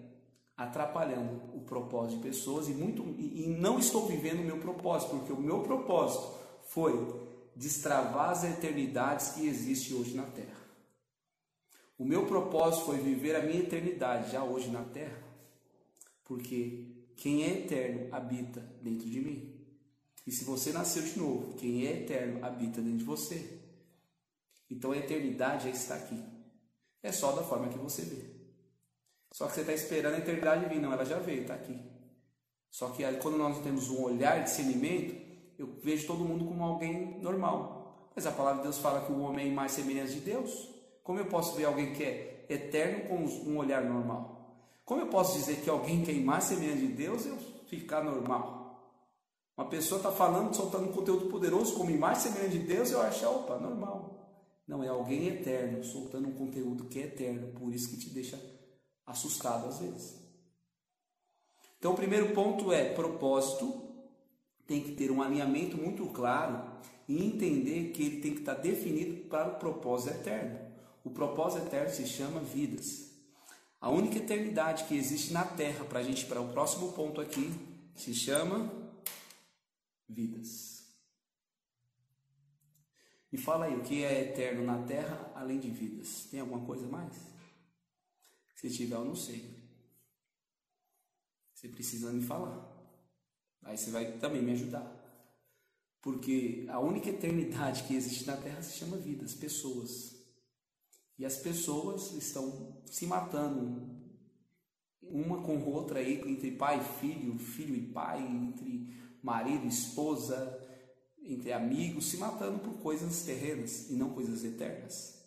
atrapalhando 0.56 1.54
o 1.54 1.66
propósito 1.66 2.22
de 2.22 2.30
pessoas 2.30 2.70
e, 2.70 2.72
muito, 2.72 3.04
e, 3.20 3.48
não 3.60 3.78
estou 3.78 4.08
vivendo 4.08 4.40
o 4.40 4.46
meu 4.46 4.58
propósito, 4.58 5.18
porque 5.18 5.34
o 5.34 5.42
meu 5.42 5.64
propósito 5.64 6.34
foi 6.70 6.94
destravar 7.58 8.30
as 8.30 8.46
eternidades 8.46 9.32
que 9.32 9.46
existem 9.46 9.98
hoje 9.98 10.16
na 10.16 10.24
Terra. 10.24 10.62
O 12.00 12.06
meu 12.06 12.26
propósito 12.26 12.86
foi 12.86 13.00
viver 13.00 13.36
a 13.36 13.44
minha 13.44 13.60
eternidade 13.60 14.32
já 14.32 14.42
hoje 14.46 14.72
na 14.72 14.82
Terra, 14.82 15.31
porque 16.32 17.12
quem 17.18 17.44
é 17.44 17.50
eterno 17.50 18.08
habita 18.10 18.62
dentro 18.82 19.06
de 19.06 19.20
mim. 19.20 19.54
E 20.26 20.32
se 20.32 20.46
você 20.46 20.72
nasceu 20.72 21.04
de 21.04 21.20
novo, 21.20 21.56
quem 21.56 21.86
é 21.86 22.04
eterno 22.04 22.42
habita 22.42 22.80
dentro 22.80 23.00
de 23.00 23.04
você. 23.04 23.60
Então 24.70 24.94
a 24.94 24.98
eternidade 24.98 25.66
já 25.66 25.72
está 25.72 25.96
aqui. 25.96 26.24
É 27.04 27.12
só 27.12 27.34
da 27.34 27.44
forma 27.44 27.68
que 27.68 27.78
você 27.78 28.04
vê. 28.04 28.24
Só 29.34 29.46
que 29.48 29.56
você 29.56 29.60
está 29.60 29.74
esperando 29.74 30.16
a 30.16 30.20
eternidade 30.20 30.74
vir. 30.74 30.80
Não, 30.80 30.94
ela 30.94 31.04
já 31.04 31.20
veio, 31.20 31.42
está 31.42 31.56
aqui. 31.56 31.78
Só 32.70 32.92
que 32.92 33.04
quando 33.18 33.38
nós 33.38 33.62
temos 33.62 33.90
um 33.90 34.02
olhar 34.02 34.38
de 34.38 34.46
discernimento, 34.46 35.14
eu 35.60 35.68
vejo 35.84 36.08
todo 36.08 36.24
mundo 36.24 36.46
como 36.46 36.64
alguém 36.64 37.20
normal. 37.20 38.10
Mas 38.16 38.26
a 38.26 38.32
palavra 38.32 38.60
de 38.60 38.64
Deus 38.70 38.78
fala 38.78 39.06
que 39.06 39.12
o 39.12 39.20
homem 39.20 39.52
é 39.52 39.54
mais 39.54 39.74
semelhante 39.74 40.14
de 40.14 40.22
Deus. 40.22 40.70
Como 41.04 41.20
eu 41.20 41.26
posso 41.26 41.58
ver 41.58 41.66
alguém 41.66 41.92
que 41.94 42.06
é 42.06 42.46
eterno 42.48 43.10
com 43.10 43.18
um 43.50 43.58
olhar 43.58 43.84
normal? 43.84 44.41
Como 44.92 45.00
eu 45.00 45.08
posso 45.08 45.40
dizer 45.40 45.62
que 45.62 45.70
alguém 45.70 46.04
que 46.04 46.12
é 46.12 46.16
mais 46.16 46.44
semelhante 46.44 46.86
de 46.86 46.92
Deus 46.92 47.26
eu 47.26 47.38
ficar 47.66 48.04
normal? 48.04 48.94
Uma 49.56 49.70
pessoa 49.70 50.00
está 50.00 50.12
falando, 50.12 50.54
soltando 50.54 50.90
um 50.90 50.92
conteúdo 50.92 51.28
poderoso 51.30 51.76
como 51.76 51.90
imagem 51.90 52.24
semelhante 52.24 52.60
de 52.60 52.66
Deus, 52.68 52.92
eu 52.92 53.00
acho, 53.00 53.26
opa, 53.26 53.58
normal. 53.58 54.60
Não, 54.68 54.84
é 54.84 54.90
alguém 54.90 55.30
eterno, 55.30 55.82
soltando 55.82 56.28
um 56.28 56.34
conteúdo 56.34 56.90
que 56.90 57.00
é 57.00 57.04
eterno, 57.04 57.58
por 57.58 57.74
isso 57.74 57.90
que 57.90 58.00
te 58.00 58.10
deixa 58.10 58.38
assustado 59.06 59.70
às 59.70 59.80
vezes. 59.80 60.22
Então, 61.80 61.94
o 61.94 61.96
primeiro 61.96 62.34
ponto 62.34 62.74
é 62.74 62.94
propósito, 62.94 63.74
tem 64.68 64.84
que 64.84 64.92
ter 64.92 65.10
um 65.10 65.22
alinhamento 65.22 65.78
muito 65.78 66.06
claro 66.08 66.70
e 67.08 67.26
entender 67.26 67.94
que 67.94 68.04
ele 68.04 68.20
tem 68.20 68.34
que 68.34 68.42
estar 68.42 68.56
definido 68.56 69.30
para 69.30 69.54
o 69.54 69.56
propósito 69.56 70.18
eterno. 70.18 70.60
O 71.02 71.12
propósito 71.12 71.66
eterno 71.66 71.92
se 71.92 72.06
chama 72.06 72.42
vidas. 72.42 73.11
A 73.82 73.90
única 73.90 74.20
eternidade 74.20 74.84
que 74.84 74.96
existe 74.96 75.34
na 75.34 75.44
Terra, 75.44 75.84
para 75.86 76.00
a 76.00 76.04
gente 76.04 76.28
para 76.28 76.40
o 76.40 76.54
próximo 76.54 76.94
ponto 76.94 77.20
aqui, 77.20 77.52
se 77.96 78.14
chama 78.14 78.72
vidas. 80.08 80.86
Me 83.32 83.40
fala 83.40 83.66
aí, 83.66 83.76
o 83.76 83.82
que 83.82 84.04
é 84.04 84.22
eterno 84.22 84.64
na 84.64 84.84
Terra 84.84 85.32
além 85.34 85.60
de 85.60 85.72
vidas? 85.72 86.28
Tem 86.30 86.40
alguma 86.40 86.64
coisa 86.64 86.86
mais? 86.86 87.16
Se 88.54 88.70
tiver, 88.70 88.96
eu 88.96 89.06
não 89.06 89.16
sei. 89.16 89.50
Você 91.56 91.68
precisa 91.68 92.12
me 92.12 92.22
falar. 92.22 92.64
Aí 93.64 93.76
você 93.76 93.90
vai 93.90 94.12
também 94.20 94.44
me 94.44 94.52
ajudar. 94.52 94.86
Porque 96.02 96.66
a 96.70 96.80
única 96.80 97.10
eternidade 97.10 97.84
que 97.84 97.96
existe 97.96 98.28
na 98.28 98.38
Terra 98.38 98.62
se 98.62 98.78
chama 98.78 98.98
vidas, 98.98 99.34
pessoas. 99.34 100.21
E 101.22 101.26
as 101.26 101.38
pessoas 101.38 102.14
estão 102.14 102.82
se 102.84 103.06
matando 103.06 103.88
uma 105.04 105.44
com 105.44 105.64
outra 105.66 106.00
aí, 106.00 106.20
entre 106.28 106.50
pai 106.50 106.80
e 106.80 107.00
filho, 107.00 107.38
filho 107.38 107.76
e 107.76 107.82
pai, 107.90 108.26
entre 108.26 108.92
marido 109.22 109.66
e 109.66 109.68
esposa, 109.68 110.60
entre 111.22 111.54
amigos, 111.54 112.10
se 112.10 112.18
matando 112.18 112.58
por 112.58 112.74
coisas 112.80 113.22
terrenas 113.22 113.88
e 113.92 113.94
não 113.94 114.16
coisas 114.16 114.44
eternas. 114.44 115.24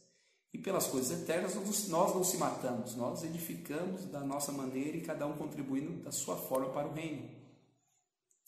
E 0.53 0.59
pelas 0.59 0.89
coisas 0.89 1.23
eternas 1.23 1.55
nós 1.89 2.13
não 2.13 2.25
se 2.25 2.39
matamos, 2.39 2.97
nós 2.97 3.23
edificamos 3.23 4.05
da 4.07 4.19
nossa 4.19 4.51
maneira 4.51 4.97
e 4.97 5.01
cada 5.01 5.29
um 5.29 5.37
contribuindo 5.37 6.03
da 6.03 6.11
sua 6.11 6.37
forma 6.37 6.71
para 6.71 6.89
o 6.89 6.93
reino. 6.93 7.31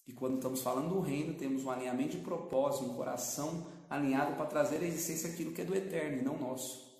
E 0.05 0.13
quando 0.13 0.35
estamos 0.35 0.63
falando 0.63 0.89
do 0.89 1.01
reino, 1.01 1.35
temos 1.35 1.63
um 1.63 1.71
alinhamento 1.71 2.17
de 2.17 2.25
propósito, 2.25 2.87
um 2.87 2.97
coração 2.97 3.69
alinhado 3.89 4.35
para 4.35 4.47
trazer 4.47 4.79
à 4.79 4.85
existência 4.85 5.31
aquilo 5.31 5.53
que 5.53 5.63
é 5.63 5.65
do 5.65 5.77
eterno 5.77 6.19
e 6.19 6.25
não 6.25 6.37
nosso. 6.37 6.96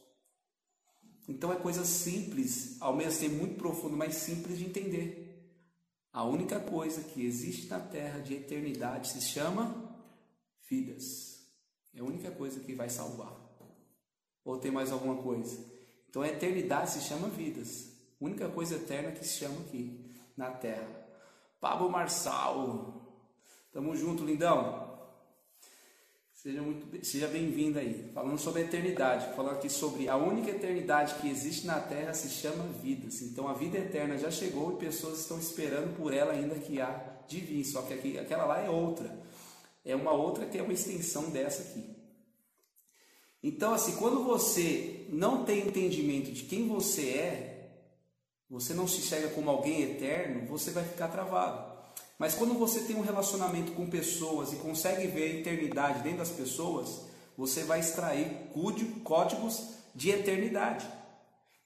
Então 1.29 1.53
é 1.53 1.57
coisa 1.57 1.85
simples, 1.85 2.77
ao 2.81 2.95
mesmo 2.95 3.21
tempo 3.21 3.35
muito 3.37 3.57
profundo, 3.57 3.97
mas 3.97 4.15
simples 4.15 4.59
de 4.59 4.65
entender. 4.65 5.27
A 6.13 6.25
única 6.25 6.61
coisa 6.61 7.03
que 7.03 7.25
existe 7.25 7.67
na 7.69 7.81
terra 7.81 8.21
de 8.21 8.35
eternidade 8.35 9.09
se 9.09 9.21
chama 9.21 9.95
vidas. 10.69 11.47
É 11.93 12.01
a 12.01 12.05
única 12.05 12.31
coisa 12.31 12.61
que 12.61 12.75
vai 12.75 12.89
salvar. 12.89 13.35
Ou 14.45 14.59
tem 14.59 14.71
mais 14.71 14.93
alguma 14.93 15.17
coisa? 15.23 15.59
Então 16.09 16.23
a 16.23 16.29
eternidade 16.29 16.91
se 16.91 17.01
chama 17.01 17.29
vidas. 17.29 17.93
A 18.21 18.25
única 18.25 18.49
coisa 18.49 18.77
eterna 18.77 19.13
que 19.13 19.27
se 19.27 19.41
chama 19.41 19.61
aqui 19.61 20.15
na 20.37 20.51
terra. 20.51 20.89
Pablo 21.61 21.91
Marçal, 21.91 23.27
tamo 23.73 23.97
junto, 23.97 24.25
lindão. 24.25 24.86
Seja, 26.47 26.63
muito, 26.63 27.05
seja 27.05 27.27
bem-vindo 27.27 27.77
aí. 27.77 28.09
Falando 28.15 28.39
sobre 28.39 28.63
a 28.63 28.65
eternidade, 28.65 29.35
falando 29.35 29.57
aqui 29.57 29.69
sobre 29.69 30.09
a 30.09 30.17
única 30.17 30.53
eternidade 30.53 31.17
que 31.17 31.29
existe 31.29 31.67
na 31.67 31.81
Terra 31.81 32.15
se 32.15 32.29
chama 32.29 32.63
vidas. 32.81 33.21
Então 33.21 33.49
a 33.49 33.53
vida 33.53 33.79
eterna 33.79 34.17
já 34.17 34.31
chegou 34.31 34.73
e 34.73 34.77
pessoas 34.77 35.19
estão 35.19 35.41
esperando 35.41 35.97
por 35.97 36.15
ela 36.15 36.35
ainda 36.35 36.55
que 36.55 36.81
há 36.81 37.03
de 37.27 37.41
vir. 37.41 37.65
Só 37.65 37.83
que 37.83 37.95
aqui, 37.95 38.17
aquela 38.17 38.45
lá 38.45 38.61
é 38.61 38.71
outra. 38.71 39.19
É 39.85 39.97
uma 39.97 40.13
outra 40.13 40.47
que 40.47 40.57
é 40.57 40.63
uma 40.63 40.73
extensão 40.73 41.31
dessa 41.31 41.63
aqui. 41.63 41.85
Então, 43.43 43.75
assim, 43.75 43.97
quando 43.97 44.23
você 44.23 45.05
não 45.09 45.45
tem 45.45 45.67
entendimento 45.67 46.31
de 46.31 46.45
quem 46.45 46.69
você 46.69 47.09
é, 47.09 47.71
você 48.49 48.73
não 48.73 48.87
se 48.87 48.99
enxerga 48.99 49.31
como 49.31 49.51
alguém 49.51 49.83
eterno, 49.83 50.47
você 50.47 50.71
vai 50.71 50.85
ficar 50.85 51.09
travado. 51.09 51.66
Mas 52.19 52.35
quando 52.35 52.55
você 52.55 52.81
tem 52.81 52.97
um 52.97 53.03
relacionamento 53.03 53.73
com 53.73 53.91
pessoas 53.91 54.53
e 54.53 54.57
consegue 54.57 55.07
ver 55.07 55.23
a 55.23 55.41
eternidade 55.41 56.03
dentro 56.03 56.19
das 56.19 56.31
pessoas, 56.31 57.03
você 57.37 57.63
vai 57.65 57.81
extrair 57.81 58.51
códigos 59.05 59.63
de 59.95 60.11
eternidade, 60.11 60.87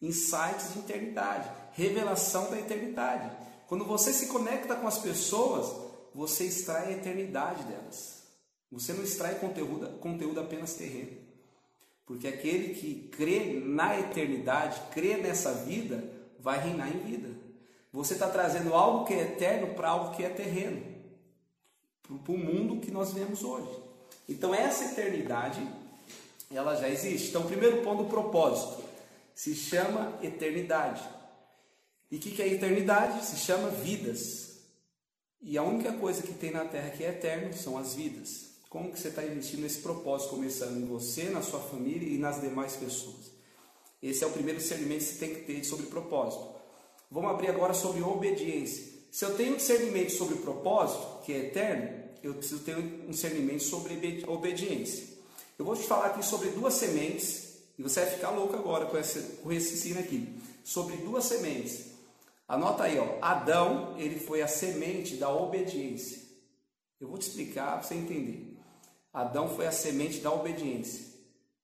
insights 0.03 0.73
de 0.73 0.81
eternidade, 0.81 1.49
revelação 1.73 2.51
da 2.51 2.59
eternidade. 2.59 3.31
Quando 3.69 3.85
você 3.85 4.13
se 4.13 4.27
conecta 4.27 4.75
com 4.75 4.89
as 4.89 4.99
pessoas, 4.99 5.73
você 6.13 6.45
extrai 6.45 6.89
a 6.89 6.97
eternidade 6.97 7.63
delas. 7.65 8.25
Você 8.73 8.93
não 8.93 9.05
extrai 9.05 9.37
conteúdo, 9.37 9.99
conteúdo 9.99 10.41
apenas 10.41 10.75
terreno. 10.75 11.19
Porque 12.05 12.27
aquele 12.27 12.75
que 12.75 13.09
crê 13.13 13.61
na 13.65 13.99
eternidade, 13.99 14.81
crê 14.91 15.17
nessa 15.17 15.53
vida, 15.53 16.03
vai 16.41 16.59
reinar 16.59 16.89
em 16.89 16.99
vida. 16.99 17.29
Você 17.93 18.15
está 18.15 18.29
trazendo 18.29 18.75
algo 18.75 19.05
que 19.05 19.15
é 19.15 19.23
eterno 19.23 19.75
para 19.75 19.91
algo 19.91 20.15
que 20.15 20.25
é 20.25 20.29
terreno, 20.29 20.83
para 22.03 22.33
o 22.33 22.39
mundo 22.39 22.81
que 22.81 22.91
nós 22.91 23.13
vemos 23.13 23.43
hoje. 23.43 23.71
Então 24.29 24.55
essa 24.55 24.85
eternidade, 24.85 25.61
ela 26.51 26.77
já 26.77 26.89
existe. 26.89 27.29
Então, 27.29 27.43
o 27.43 27.49
primeiro 27.49 27.83
ponto, 27.83 28.05
o 28.05 28.09
propósito, 28.09 28.83
se 29.35 29.55
chama 29.55 30.19
eternidade. 30.23 31.03
E 32.11 32.17
o 32.17 32.19
que, 32.19 32.31
que 32.31 32.43
é 32.43 32.49
eternidade? 32.49 33.25
Se 33.25 33.37
chama 33.37 33.71
vidas. 33.71 34.59
E 35.41 35.57
a 35.57 35.63
única 35.63 35.93
coisa 35.95 36.23
que 36.23 36.35
tem 36.35 36.51
na 36.51 36.65
Terra 36.65 36.91
que 36.91 37.05
é 37.05 37.09
eterno 37.09 37.53
são 37.55 37.79
as 37.79 37.95
vidas. 37.95 38.51
Como 38.69 38.93
que 38.93 39.01
você 39.01 39.09
está 39.09 39.25
investindo 39.25 39.63
nesse 39.63 39.81
propósito, 39.81 40.31
começando 40.31 40.77
em 40.77 40.87
você, 40.87 41.25
na 41.25 41.43
sua 41.43 41.59
família 41.59 42.09
e 42.09 42.19
nas 42.19 42.41
demais 42.41 42.77
pessoas? 42.77 43.33
Esse 44.03 44.23
é 44.23 44.27
o 44.27 44.31
primeiro 44.31 44.61
discernimento 44.61 44.99
que 44.99 45.05
você 45.05 45.19
tem 45.19 45.35
que 45.35 45.41
ter 45.43 45.65
sobre 45.65 45.87
propósito. 45.87 46.50
Vamos 47.11 47.31
abrir 47.33 47.49
agora 47.49 47.75
sobre 47.75 48.03
obediência. 48.03 48.85
Se 49.11 49.25
eu 49.25 49.37
tenho 49.37 49.57
discernimento 49.57 50.13
sobre 50.13 50.35
o 50.35 50.43
propósito, 50.43 51.23
que 51.25 51.33
é 51.33 51.39
eterno, 51.47 52.05
eu 52.23 52.35
preciso 52.35 52.63
ter 52.63 52.77
um 52.77 53.11
discernimento 53.11 53.65
sobre 53.65 54.25
obediência. 54.29 55.09
Eu 55.59 55.65
vou 55.65 55.75
te 55.75 55.83
falar 55.83 56.07
aqui 56.07 56.25
sobre 56.25 56.51
duas 56.51 56.75
sementes, 56.75 57.59
e 57.77 57.83
você 57.83 58.01
vai 58.03 58.11
ficar 58.11 58.31
louco 58.31 58.55
agora 58.55 58.87
com 58.87 58.97
esse, 58.97 59.21
com 59.43 59.51
esse 59.51 59.75
ensino 59.75 59.99
aqui. 59.99 60.41
Sobre 60.63 60.99
duas 60.99 61.25
sementes. 61.25 61.87
Anota 62.47 62.85
aí, 62.85 62.99
ó. 62.99 63.19
Adão, 63.21 63.97
ele 63.99 64.21
foi 64.21 64.43
a 64.43 64.49
semente 64.49 65.17
da 65.17 65.31
obediência. 65.31 66.19
Eu 67.01 67.09
vou 67.09 67.19
te 67.19 67.23
explicar 67.23 67.73
para 67.73 67.83
você 67.83 67.95
entender. 67.95 68.57
Adão 69.13 69.49
foi 69.49 69.67
a 69.67 69.73
semente 69.73 70.21
da 70.21 70.33
obediência. 70.33 71.10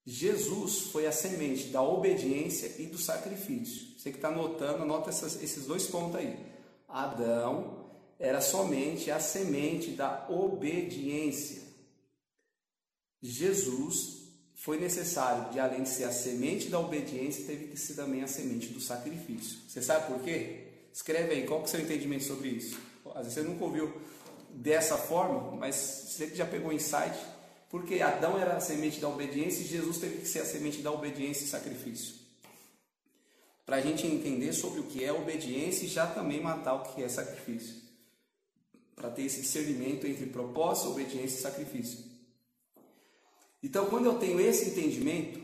Jesus 0.07 0.91
foi 0.93 1.07
a 1.07 1.13
semente 1.13 1.69
da 1.69 1.83
obediência 1.83 2.73
e 2.79 2.87
do 2.87 2.97
sacrifício. 2.97 3.89
Você 3.99 4.11
que 4.11 4.19
está 4.19 4.29
anotando, 4.29 4.85
anota 4.85 5.11
essas, 5.11 5.43
esses 5.43 5.67
dois 5.67 5.89
pontos 5.89 6.15
aí. 6.15 6.39
Adão 6.89 7.87
era 8.19 8.41
somente 8.41 9.11
a 9.11 9.19
semente 9.19 9.91
da 9.91 10.29
obediência. 10.31 11.63
Jesus 13.21 14.17
foi 14.55 14.79
necessário, 14.79 15.51
de 15.53 15.59
além 15.59 15.83
de 15.83 15.89
ser 15.89 16.05
a 16.05 16.13
semente 16.13 16.69
da 16.69 16.79
obediência, 16.79 17.45
teve 17.45 17.67
que 17.67 17.77
ser 17.77 17.95
também 17.95 18.23
a 18.23 18.29
semente 18.29 18.69
do 18.69 18.81
sacrifício. 18.81 19.59
Você 19.69 19.83
sabe 19.83 20.07
por 20.07 20.23
quê? 20.23 20.67
Escreve 20.93 21.35
aí, 21.35 21.47
qual 21.47 21.61
que 21.61 21.67
é 21.67 21.69
o 21.69 21.71
seu 21.73 21.81
entendimento 21.81 22.25
sobre 22.25 22.49
isso? 22.49 22.79
Às 23.15 23.27
vezes 23.27 23.35
você 23.35 23.43
nunca 23.43 23.65
ouviu 23.65 23.93
dessa 24.51 24.97
forma, 24.97 25.57
mas 25.57 25.75
você 25.75 26.29
que 26.29 26.37
já 26.37 26.47
pegou 26.47 26.73
insight, 26.73 27.19
porque 27.69 28.01
Adão 28.01 28.39
era 28.39 28.57
a 28.57 28.61
semente 28.61 29.01
da 29.01 29.09
obediência 29.09 29.63
e 29.63 29.67
Jesus 29.67 29.99
teve 29.99 30.19
que 30.21 30.29
ser 30.29 30.41
a 30.41 30.47
semente 30.47 30.83
da 30.83 30.93
obediência 30.93 31.45
e 31.45 31.49
sacrifício 31.49 32.27
para 33.67 33.77
a 33.77 33.81
gente 33.81 34.07
entender 34.07 34.53
sobre 34.53 34.79
o 34.79 34.85
que 34.85 35.05
é 35.05 35.13
obediência 35.13 35.85
e 35.85 35.89
já 35.89 36.07
também 36.07 36.41
matar 36.41 36.75
o 36.75 36.95
que 36.95 37.03
é 37.03 37.09
sacrifício. 37.09 37.83
Para 38.95 39.11
ter 39.11 39.23
esse 39.23 39.43
discernimento 39.43 40.07
entre 40.07 40.27
propósito, 40.27 40.91
obediência 40.91 41.37
e 41.37 41.43
sacrifício. 41.43 41.99
Então, 43.61 43.87
quando 43.87 44.07
eu 44.07 44.15
tenho 44.19 44.41
esse 44.41 44.71
entendimento, 44.71 45.43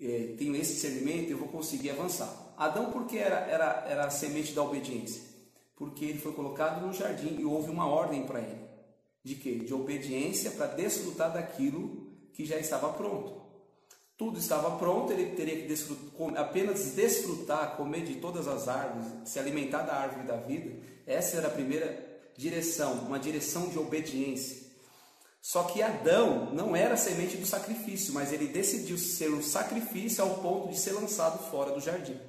é, 0.00 0.34
tenho 0.38 0.54
esse 0.54 0.74
discernimento, 0.74 1.30
eu 1.30 1.36
vou 1.36 1.48
conseguir 1.48 1.90
avançar. 1.90 2.54
Adão, 2.56 2.92
por 2.92 3.06
que 3.06 3.18
era, 3.18 3.40
era, 3.40 3.84
era 3.88 4.06
a 4.06 4.10
semente 4.10 4.52
da 4.52 4.62
obediência? 4.62 5.22
Porque 5.74 6.04
ele 6.04 6.18
foi 6.18 6.32
colocado 6.32 6.86
no 6.86 6.92
jardim 6.92 7.40
e 7.40 7.44
houve 7.44 7.70
uma 7.70 7.86
ordem 7.86 8.24
para 8.24 8.40
ele. 8.40 8.69
De 9.22 9.34
quê? 9.34 9.56
De 9.56 9.74
obediência 9.74 10.50
para 10.52 10.66
desfrutar 10.66 11.32
daquilo 11.32 12.10
que 12.32 12.44
já 12.44 12.58
estava 12.58 12.92
pronto 12.92 13.40
tudo 14.20 14.38
estava 14.38 14.76
pronto, 14.76 15.10
ele 15.14 15.34
teria 15.34 15.56
que 15.56 15.66
desfrutar, 15.66 16.36
apenas 16.36 16.92
desfrutar, 16.92 17.74
comer 17.78 18.04
de 18.04 18.16
todas 18.16 18.46
as 18.46 18.68
árvores, 18.68 19.06
se 19.24 19.38
alimentar 19.38 19.80
da 19.80 19.94
árvore 19.94 20.26
da 20.26 20.36
vida. 20.36 20.78
Essa 21.06 21.38
era 21.38 21.46
a 21.48 21.50
primeira 21.50 22.20
direção, 22.36 22.92
uma 23.06 23.18
direção 23.18 23.70
de 23.70 23.78
obediência. 23.78 24.58
Só 25.40 25.62
que 25.62 25.80
Adão 25.80 26.52
não 26.52 26.76
era 26.76 26.98
semente 26.98 27.38
do 27.38 27.46
sacrifício, 27.46 28.12
mas 28.12 28.30
ele 28.30 28.48
decidiu 28.48 28.98
ser 28.98 29.32
um 29.32 29.42
sacrifício 29.42 30.22
ao 30.22 30.34
ponto 30.40 30.68
de 30.68 30.78
ser 30.78 30.92
lançado 30.92 31.50
fora 31.50 31.72
do 31.72 31.80
jardim. 31.80 32.20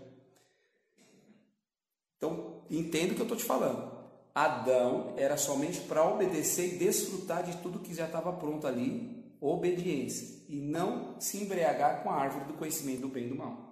Então, 2.16 2.64
entenda 2.70 3.12
o 3.12 3.16
que 3.16 3.22
eu 3.22 3.26
estou 3.26 3.38
te 3.38 3.44
falando. 3.44 3.91
Adão 4.34 5.14
era 5.18 5.38
somente 5.38 5.82
para 5.82 6.08
obedecer 6.08 6.76
e 6.76 6.78
desfrutar 6.78 7.44
de 7.44 7.58
tudo 7.58 7.80
que 7.80 7.94
já 7.94 8.06
estava 8.06 8.32
pronto 8.32 8.66
ali, 8.66 9.22
obediência 9.42 10.44
e 10.48 10.56
não 10.56 11.20
se 11.20 11.38
embriagar 11.38 12.04
com 12.04 12.10
a 12.10 12.16
árvore 12.16 12.46
do 12.46 12.54
conhecimento 12.54 13.02
do 13.02 13.10
bem 13.10 13.26
e 13.26 13.30
do 13.30 13.36
mal. 13.36 13.72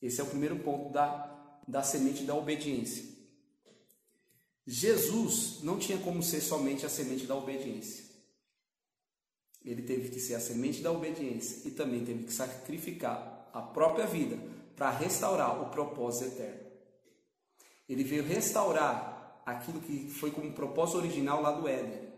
Esse 0.00 0.20
é 0.20 0.24
o 0.24 0.28
primeiro 0.28 0.58
ponto 0.60 0.92
da, 0.92 1.60
da 1.66 1.82
semente 1.82 2.24
da 2.24 2.34
obediência. 2.34 3.04
Jesus 4.66 5.60
não 5.62 5.78
tinha 5.78 5.98
como 5.98 6.22
ser 6.22 6.40
somente 6.40 6.84
a 6.84 6.88
semente 6.88 7.26
da 7.26 7.36
obediência. 7.36 8.04
Ele 9.64 9.82
teve 9.82 10.08
que 10.08 10.18
ser 10.18 10.34
a 10.34 10.40
semente 10.40 10.82
da 10.82 10.90
obediência 10.90 11.68
e 11.68 11.70
também 11.70 12.04
teve 12.04 12.24
que 12.24 12.32
sacrificar 12.32 13.48
a 13.52 13.62
própria 13.62 14.06
vida 14.06 14.36
para 14.74 14.90
restaurar 14.90 15.62
o 15.62 15.70
propósito 15.70 16.32
eterno. 16.32 16.60
Ele 17.88 18.02
veio 18.02 18.24
restaurar 18.24 19.21
aquilo 19.44 19.80
que 19.80 20.08
foi 20.10 20.30
como 20.30 20.52
propósito 20.52 20.98
original 20.98 21.40
lá 21.40 21.52
do 21.52 21.68
Éden. 21.68 22.12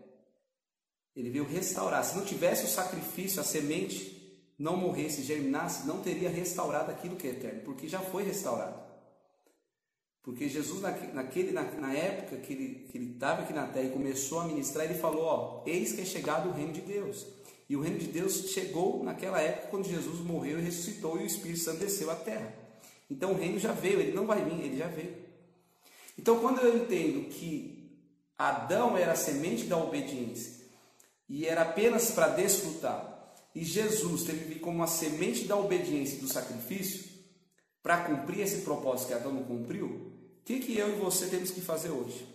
Ele 1.15 1.29
veio 1.29 1.45
restaurar. 1.45 2.03
Se 2.03 2.17
não 2.17 2.25
tivesse 2.25 2.65
o 2.65 2.69
sacrifício, 2.69 3.39
a 3.39 3.43
semente 3.43 4.15
não 4.57 4.77
morresse, 4.77 5.23
germinasse, 5.23 5.87
não 5.87 6.01
teria 6.01 6.29
restaurado 6.29 6.91
aquilo 6.91 7.15
que 7.15 7.27
é 7.27 7.31
eterno, 7.31 7.61
porque 7.61 7.87
já 7.87 7.99
foi 7.99 8.23
restaurado. 8.23 8.85
Porque 10.23 10.49
Jesus, 10.49 10.81
naquele, 10.81 11.51
na, 11.51 11.63
na 11.63 11.93
época 11.93 12.37
que 12.37 12.51
ele 12.51 13.11
estava 13.13 13.43
aqui 13.43 13.53
na 13.53 13.67
terra 13.67 13.85
e 13.85 13.91
começou 13.91 14.39
a 14.39 14.45
ministrar, 14.45 14.85
ele 14.85 14.95
falou: 14.95 15.23
Ó, 15.23 15.63
eis 15.67 15.93
que 15.93 16.01
é 16.01 16.05
chegado 16.05 16.49
o 16.49 16.51
reino 16.51 16.73
de 16.73 16.81
Deus. 16.81 17.27
E 17.69 17.75
o 17.75 17.81
reino 17.81 17.99
de 17.99 18.07
Deus 18.07 18.49
chegou 18.49 19.03
naquela 19.03 19.39
época 19.39 19.67
quando 19.67 19.87
Jesus 19.87 20.19
morreu 20.21 20.59
e 20.59 20.63
ressuscitou 20.63 21.19
e 21.19 21.23
o 21.23 21.27
Espírito 21.27 21.59
Santo 21.59 21.79
desceu 21.79 22.09
à 22.09 22.15
terra. 22.15 22.53
Então 23.09 23.33
o 23.33 23.35
reino 23.35 23.59
já 23.59 23.71
veio, 23.71 23.99
ele 23.99 24.13
não 24.13 24.25
vai 24.25 24.43
vir, 24.43 24.65
ele 24.65 24.77
já 24.77 24.87
veio. 24.87 25.24
Então 26.17 26.39
quando 26.39 26.59
eu 26.59 26.77
entendo 26.77 27.29
que 27.29 27.75
Adão 28.37 28.97
era 28.97 29.13
a 29.13 29.15
semente 29.15 29.65
da 29.65 29.77
obediência 29.77 30.53
e 31.27 31.45
era 31.45 31.63
apenas 31.63 32.11
para 32.11 32.29
desfrutar, 32.29 33.13
e 33.53 33.63
Jesus 33.63 34.23
teve 34.23 34.39
que 34.39 34.53
vir 34.55 34.59
como 34.59 34.83
a 34.83 34.87
semente 34.87 35.45
da 35.45 35.55
obediência 35.55 36.17
e 36.17 36.19
do 36.19 36.27
sacrifício 36.27 37.05
para 37.81 38.03
cumprir 38.03 38.41
esse 38.41 38.61
propósito 38.61 39.07
que 39.07 39.13
Adão 39.13 39.31
não 39.31 39.43
cumpriu, 39.43 39.87
o 39.87 40.43
que, 40.43 40.59
que 40.59 40.77
eu 40.77 40.89
e 40.89 40.99
você 40.99 41.27
temos 41.27 41.51
que 41.51 41.61
fazer 41.61 41.89
hoje? 41.89 42.27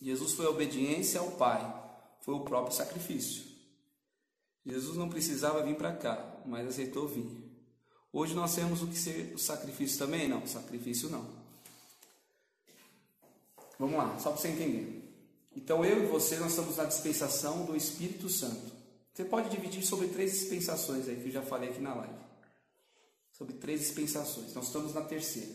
Jesus 0.00 0.32
foi 0.32 0.46
a 0.46 0.50
obediência 0.50 1.20
ao 1.20 1.32
Pai, 1.32 1.60
foi 2.20 2.34
o 2.34 2.40
próprio 2.40 2.74
sacrifício. 2.74 3.44
Jesus 4.64 4.96
não 4.96 5.08
precisava 5.08 5.62
vir 5.62 5.76
para 5.76 5.94
cá, 5.94 6.42
mas 6.46 6.66
aceitou 6.66 7.06
vir. 7.06 7.26
Hoje 8.12 8.34
nós 8.34 8.54
temos 8.54 8.82
o 8.82 8.86
que 8.86 8.96
ser 8.96 9.34
o 9.34 9.38
sacrifício 9.38 9.98
também? 9.98 10.28
Não, 10.28 10.46
sacrifício 10.46 11.10
não. 11.10 11.37
Vamos 13.78 13.96
lá, 13.96 14.18
só 14.18 14.30
para 14.30 14.40
você 14.40 14.48
entender. 14.48 14.98
Então 15.54 15.84
eu 15.84 16.02
e 16.02 16.06
você, 16.06 16.36
nós 16.36 16.50
estamos 16.50 16.76
na 16.76 16.84
dispensação 16.84 17.64
do 17.64 17.76
Espírito 17.76 18.28
Santo. 18.28 18.72
Você 19.12 19.24
pode 19.24 19.50
dividir 19.50 19.84
sobre 19.84 20.08
três 20.08 20.32
dispensações 20.32 21.08
aí, 21.08 21.16
que 21.16 21.28
eu 21.28 21.32
já 21.32 21.42
falei 21.42 21.70
aqui 21.70 21.80
na 21.80 21.94
live. 21.94 22.14
Sobre 23.32 23.54
três 23.54 23.80
dispensações. 23.80 24.54
Nós 24.54 24.66
estamos 24.66 24.94
na 24.94 25.02
terceira. 25.02 25.50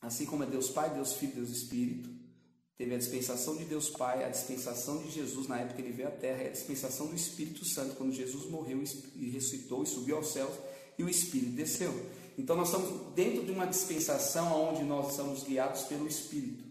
Assim 0.00 0.24
como 0.24 0.44
é 0.44 0.46
Deus 0.46 0.70
Pai, 0.70 0.90
Deus 0.90 1.12
Filho, 1.12 1.34
Deus 1.34 1.50
Espírito. 1.50 2.08
Teve 2.78 2.94
a 2.94 2.98
dispensação 2.98 3.56
de 3.56 3.66
Deus 3.66 3.90
Pai, 3.90 4.24
a 4.24 4.30
dispensação 4.30 5.02
de 5.02 5.10
Jesus 5.10 5.46
na 5.46 5.58
época 5.58 5.74
que 5.74 5.82
ele 5.82 5.92
veio 5.92 6.08
à 6.08 6.12
Terra, 6.12 6.44
e 6.44 6.46
a 6.46 6.52
dispensação 6.52 7.06
do 7.08 7.14
Espírito 7.14 7.62
Santo, 7.66 7.94
quando 7.96 8.12
Jesus 8.12 8.46
morreu 8.46 8.82
e 9.14 9.28
ressuscitou 9.28 9.82
e 9.82 9.86
subiu 9.86 10.16
aos 10.16 10.32
céus, 10.32 10.54
e 10.96 11.04
o 11.04 11.08
Espírito 11.08 11.52
desceu. 11.52 11.92
Então 12.38 12.56
nós 12.56 12.68
estamos 12.68 13.14
dentro 13.14 13.44
de 13.44 13.52
uma 13.52 13.66
dispensação 13.66 14.70
onde 14.70 14.82
nós 14.82 15.12
somos 15.12 15.42
guiados 15.42 15.82
pelo 15.82 16.08
Espírito. 16.08 16.69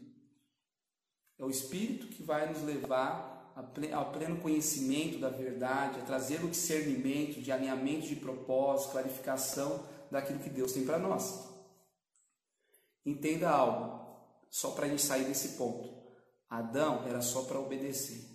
É 1.39 1.43
o 1.43 1.49
Espírito 1.49 2.07
que 2.07 2.21
vai 2.21 2.51
nos 2.51 2.61
levar 2.63 3.53
ao 3.93 4.11
pleno 4.11 4.37
conhecimento 4.37 5.19
da 5.19 5.29
verdade, 5.29 5.99
a 5.99 6.03
trazer 6.03 6.43
o 6.43 6.49
discernimento 6.49 7.41
de 7.41 7.51
alinhamento 7.51 8.07
de 8.07 8.15
propósito, 8.15 8.91
clarificação 8.91 9.83
daquilo 10.11 10.39
que 10.39 10.49
Deus 10.49 10.73
tem 10.73 10.85
para 10.85 10.99
nós. 10.99 11.47
Entenda 13.05 13.49
algo, 13.49 14.05
só 14.49 14.71
para 14.71 14.85
a 14.85 14.89
gente 14.89 15.01
sair 15.01 15.25
desse 15.25 15.57
ponto. 15.57 15.97
Adão 16.49 17.05
era 17.07 17.21
só 17.21 17.43
para 17.43 17.59
obedecer. 17.59 18.27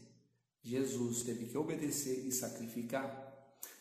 Jesus 0.62 1.22
teve 1.22 1.46
que 1.46 1.58
obedecer 1.58 2.26
e 2.26 2.32
sacrificar. 2.32 3.22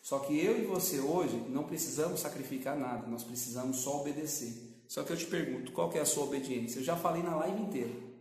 Só 0.02 0.18
que 0.18 0.38
eu 0.38 0.58
e 0.58 0.66
você 0.66 1.00
hoje 1.00 1.36
não 1.48 1.64
precisamos 1.64 2.20
sacrificar 2.20 2.76
nada, 2.76 3.06
nós 3.06 3.24
precisamos 3.24 3.78
só 3.78 4.00
obedecer. 4.00 4.82
Só 4.86 5.02
que 5.02 5.12
eu 5.12 5.16
te 5.16 5.26
pergunto, 5.26 5.72
qual 5.72 5.90
é 5.94 6.00
a 6.00 6.06
sua 6.06 6.24
obediência? 6.24 6.78
Eu 6.78 6.84
já 6.84 6.94
falei 6.94 7.22
na 7.22 7.36
live 7.36 7.62
inteira. 7.62 8.13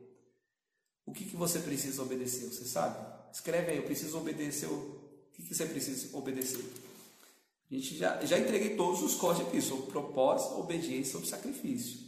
O 1.05 1.11
que, 1.11 1.25
que 1.25 1.35
você 1.35 1.59
precisa 1.59 2.01
obedecer? 2.01 2.45
Você 2.45 2.65
sabe? 2.65 2.97
Escreve 3.31 3.71
aí, 3.71 3.77
eu 3.77 3.83
preciso 3.83 4.17
obedecer. 4.17 4.67
O 4.67 4.99
que, 5.33 5.43
que 5.43 5.53
você 5.53 5.65
precisa 5.65 6.15
obedecer? 6.15 6.63
A 7.69 7.73
gente 7.75 7.97
já, 7.97 8.23
já 8.23 8.37
entreguei 8.37 8.75
todos 8.75 9.01
os 9.01 9.15
códigos 9.15 9.47
aqui 9.47 9.61
sobre 9.61 9.87
propósito, 9.87 10.59
obediência 10.59 11.11
sobre 11.13 11.27
sacrifício. 11.27 11.99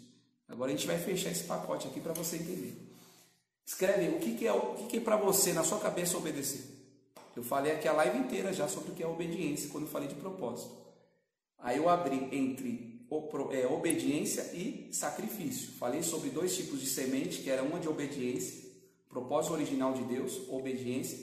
Agora 0.47 0.71
a 0.71 0.75
gente 0.75 0.85
vai 0.85 0.99
fechar 0.99 1.31
esse 1.31 1.43
pacote 1.43 1.87
aqui 1.87 1.99
para 1.99 2.13
você 2.13 2.37
entender. 2.37 2.77
Escreve 3.65 4.01
aí, 4.01 4.15
o 4.15 4.19
que, 4.19 4.35
que 4.35 4.47
é, 4.47 4.53
o 4.53 4.75
que, 4.75 4.85
que 4.85 4.97
é 4.97 5.01
para 5.01 5.17
você, 5.17 5.51
na 5.53 5.63
sua 5.63 5.79
cabeça, 5.79 6.17
obedecer? 6.17 6.63
Eu 7.35 7.43
falei 7.43 7.71
aqui 7.71 7.87
a 7.87 7.93
live 7.93 8.19
inteira 8.19 8.53
já 8.53 8.67
sobre 8.67 8.91
o 8.91 8.95
que 8.95 9.01
é 9.01 9.07
obediência, 9.07 9.69
quando 9.69 9.85
eu 9.85 9.89
falei 9.89 10.07
de 10.07 10.15
propósito. 10.15 10.71
Aí 11.57 11.77
eu 11.77 11.89
abri 11.89 12.29
entre 12.31 13.03
é, 13.51 13.65
obediência 13.65 14.43
e 14.53 14.89
sacrifício. 14.93 15.71
Falei 15.79 16.03
sobre 16.03 16.29
dois 16.29 16.55
tipos 16.55 16.79
de 16.79 16.85
semente, 16.85 17.41
que 17.41 17.49
era 17.49 17.63
uma 17.63 17.79
de 17.79 17.89
obediência 17.89 18.64
propósito 19.15 19.53
original 19.53 19.93
de 19.93 20.03
Deus, 20.03 20.41
obediência, 20.49 21.17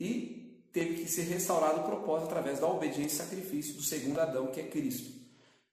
e 0.00 0.66
teve 0.72 1.02
que 1.02 1.08
ser 1.08 1.22
restaurado 1.22 1.80
o 1.80 1.84
propósito 1.84 2.26
através 2.26 2.58
da 2.58 2.66
obediência 2.66 3.22
e 3.22 3.26
sacrifício 3.26 3.74
do 3.74 3.82
segundo 3.82 4.18
Adão, 4.18 4.48
que 4.48 4.60
é 4.60 4.66
Cristo. 4.66 5.12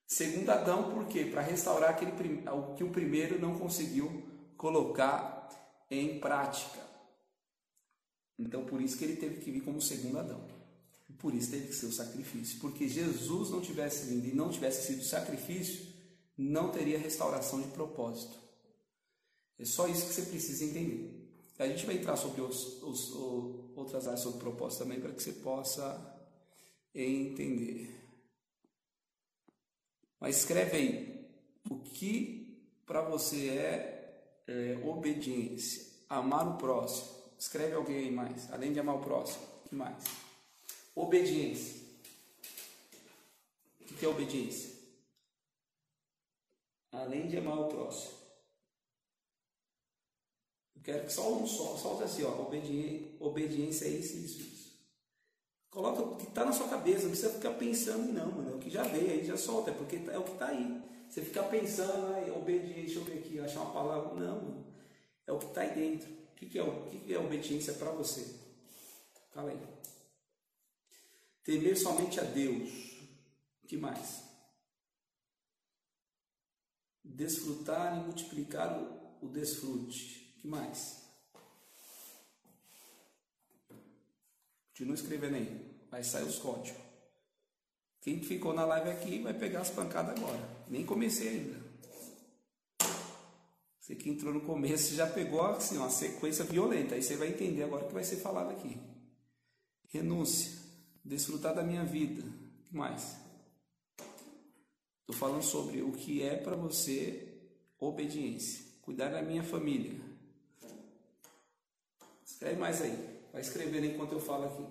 Segundo 0.06 0.48
Adão, 0.52 0.92
por 0.92 1.08
quê? 1.08 1.26
Para 1.26 1.42
restaurar 1.42 1.90
aquele, 1.90 2.12
o 2.48 2.76
que 2.76 2.84
o 2.84 2.92
primeiro 2.92 3.40
não 3.40 3.58
conseguiu 3.58 4.24
colocar 4.56 5.50
em 5.90 6.20
prática. 6.20 6.80
Então, 8.38 8.64
por 8.64 8.80
isso 8.80 8.98
que 8.98 9.06
ele 9.06 9.16
teve 9.16 9.42
que 9.42 9.50
vir 9.50 9.62
como 9.62 9.82
segundo 9.82 10.20
Adão. 10.20 10.46
Por 11.18 11.34
isso 11.34 11.52
teve 11.52 11.68
que 11.68 11.74
ser 11.74 11.88
o 11.88 11.92
sacrifício. 11.92 12.60
Porque 12.60 12.88
Jesus 12.88 13.50
não 13.50 13.62
tivesse 13.62 14.06
vindo 14.06 14.28
e 14.28 14.36
não 14.36 14.50
tivesse 14.50 14.88
sido 14.88 15.04
sacrifício, 15.04 15.88
não 16.38 16.72
teria 16.72 17.00
restauração 17.00 17.62
de 17.62 17.68
propósito. 17.70 18.38
É 19.58 19.66
só 19.66 19.88
isso 19.88 20.08
que 20.08 20.14
você 20.14 20.24
precisa 20.24 20.66
entender. 20.66 21.21
A 21.62 21.68
gente 21.68 21.86
vai 21.86 21.94
entrar 21.94 22.18
sobre 22.18 22.42
os, 22.42 22.82
os, 22.82 23.14
outras 23.76 24.08
áreas 24.08 24.22
sobre 24.22 24.40
propósito 24.40 24.80
também 24.80 25.00
para 25.00 25.12
que 25.12 25.22
você 25.22 25.32
possa 25.32 26.20
entender. 26.94 27.96
Mas 30.20 30.38
escreve 30.38 30.76
aí 30.76 31.30
o 31.70 31.78
que 31.78 32.60
para 32.84 33.04
você 33.04 33.50
é, 33.50 34.42
é, 34.48 34.82
obediência. 34.84 35.86
Amar 36.10 36.48
o 36.48 36.58
próximo. 36.58 37.12
Escreve 37.38 37.76
alguém 37.76 37.98
aí 37.98 38.12
mais. 38.12 38.52
Além 38.52 38.74
de 38.74 38.80
amar 38.80 38.96
o 38.96 39.02
próximo, 39.02 39.46
o 39.64 39.70
que 39.70 39.76
mais? 39.76 40.04
Obediência. 40.96 41.80
O 43.82 43.94
que 43.94 44.04
é 44.04 44.10
obediência? 44.10 44.72
Além 46.92 47.28
de 47.28 47.38
amar 47.38 47.60
o 47.60 47.68
próximo. 47.68 48.21
Quero 50.84 51.06
que 51.06 51.14
só 51.14 51.32
um 51.32 51.46
só, 51.46 51.78
solte 51.78 52.04
assim, 52.04 52.24
ó, 52.24 52.42
obedi 52.42 53.16
obediência 53.20 53.86
é 53.86 53.90
isso, 53.90 54.18
isso, 54.18 54.42
isso. 54.42 54.72
Coloca 55.70 56.02
o 56.02 56.16
que 56.18 56.28
está 56.28 56.44
na 56.44 56.52
sua 56.52 56.68
cabeça, 56.68 57.04
não 57.04 57.12
precisa 57.12 57.34
ficar 57.34 57.52
pensando 57.52 58.12
não, 58.12 58.32
mano. 58.32 58.52
É 58.52 58.56
o 58.56 58.60
que 58.60 58.70
já 58.70 58.84
veio 58.84 59.12
aí, 59.12 59.26
já 59.26 59.38
solta, 59.38 59.72
é 59.72 59.74
porque 59.74 59.96
é 59.96 60.18
o 60.18 60.24
que 60.24 60.32
está 60.32 60.48
aí. 60.48 60.82
Você 61.08 61.22
ficar 61.22 61.44
pensando, 61.44 62.14
ah, 62.14 62.38
obediência, 62.38 62.84
deixa 62.84 63.00
eu 63.00 63.04
ver 63.04 63.20
aqui, 63.20 63.40
achar 63.40 63.62
uma 63.62 63.74
palavra. 63.74 64.14
Não, 64.16 64.42
mano. 64.42 64.66
É 65.28 65.32
o 65.32 65.38
que 65.38 65.46
está 65.46 65.62
aí 65.62 65.76
dentro. 65.76 66.10
O 66.10 66.36
que, 66.36 66.46
que, 66.48 66.60
é, 66.60 66.64
o 66.64 66.86
que, 66.88 67.00
que 67.00 67.14
é 67.14 67.20
obediência 67.20 67.74
para 67.74 67.92
você? 67.92 68.36
Fala 69.32 69.52
aí. 69.52 69.60
Temer 71.44 71.78
somente 71.78 72.20
a 72.20 72.24
Deus. 72.24 72.70
O 73.64 73.68
que 73.68 73.78
mais? 73.78 74.24
Desfrutar 77.04 77.98
e 77.98 78.06
multiplicar 78.06 78.78
o, 78.78 79.26
o 79.26 79.30
desfrute 79.30 80.21
que 80.42 80.48
mais? 80.48 81.00
Continua 84.70 84.96
escrevendo 84.96 85.36
aí. 85.36 85.72
Vai 85.90 86.04
sair 86.04 86.24
os 86.24 86.40
códigos. 86.40 86.82
Quem 88.02 88.20
ficou 88.24 88.54
na 88.54 88.66
live 88.66 88.90
aqui 88.90 89.20
vai 89.20 89.34
pegar 89.34 89.62
as 89.62 89.70
pancadas 89.70 90.18
agora. 90.18 90.40
Nem 90.68 90.84
comecei 90.84 91.30
ainda. 91.30 91.72
Você 93.80 93.96
que 93.96 94.10
entrou 94.10 94.34
no 94.34 94.42
começo 94.42 94.96
já 94.96 95.06
pegou 95.06 95.42
assim, 95.44 95.78
uma 95.78 95.90
sequência 95.90 96.44
violenta. 96.44 96.96
Aí 96.96 97.04
você 97.04 97.16
vai 97.16 97.28
entender 97.28 97.64
agora 97.64 97.84
o 97.84 97.88
que 97.88 97.94
vai 97.94 98.04
ser 98.04 98.18
falado 98.18 98.50
aqui. 98.52 98.80
Renúncia. 99.90 100.60
Desfrutar 101.06 101.54
da 101.54 101.62
minha 101.62 101.84
vida. 101.84 102.24
O 102.24 102.64
que 102.64 102.76
mais? 102.76 103.18
Estou 105.02 105.16
falando 105.16 105.44
sobre 105.44 105.82
o 105.84 105.92
que 105.92 106.24
é 106.24 106.36
para 106.38 106.56
você 106.56 107.28
obediência. 107.78 108.66
Cuidar 108.82 109.10
da 109.10 109.22
minha 109.22 109.44
família. 109.44 110.11
Escreve 112.42 112.60
mais 112.60 112.82
aí. 112.82 113.20
Vai 113.32 113.40
escrevendo 113.40 113.86
enquanto 113.86 114.14
eu 114.14 114.20
falo 114.20 114.46
aqui. 114.46 114.66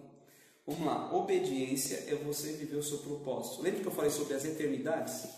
Vamos 0.66 0.84
lá. 0.84 1.14
Obediência 1.14 2.04
é 2.08 2.16
você 2.16 2.52
viver 2.54 2.74
o 2.74 2.82
seu 2.82 2.98
propósito. 2.98 3.62
Lembra 3.62 3.80
que 3.80 3.86
eu 3.86 3.92
falei 3.92 4.10
sobre 4.10 4.34
as 4.34 4.44
eternidades? 4.44 5.28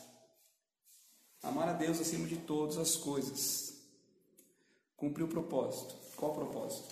Amar 1.43 1.69
a 1.69 1.73
Deus 1.75 2.01
acima 2.01 2.27
de 2.27 2.37
todas 2.37 2.79
as 2.79 2.97
coisas. 2.97 3.75
Cumprir 4.97 5.25
o 5.25 5.29
propósito. 5.29 5.95
Qual 6.17 6.33
o 6.33 6.35
propósito? 6.35 6.89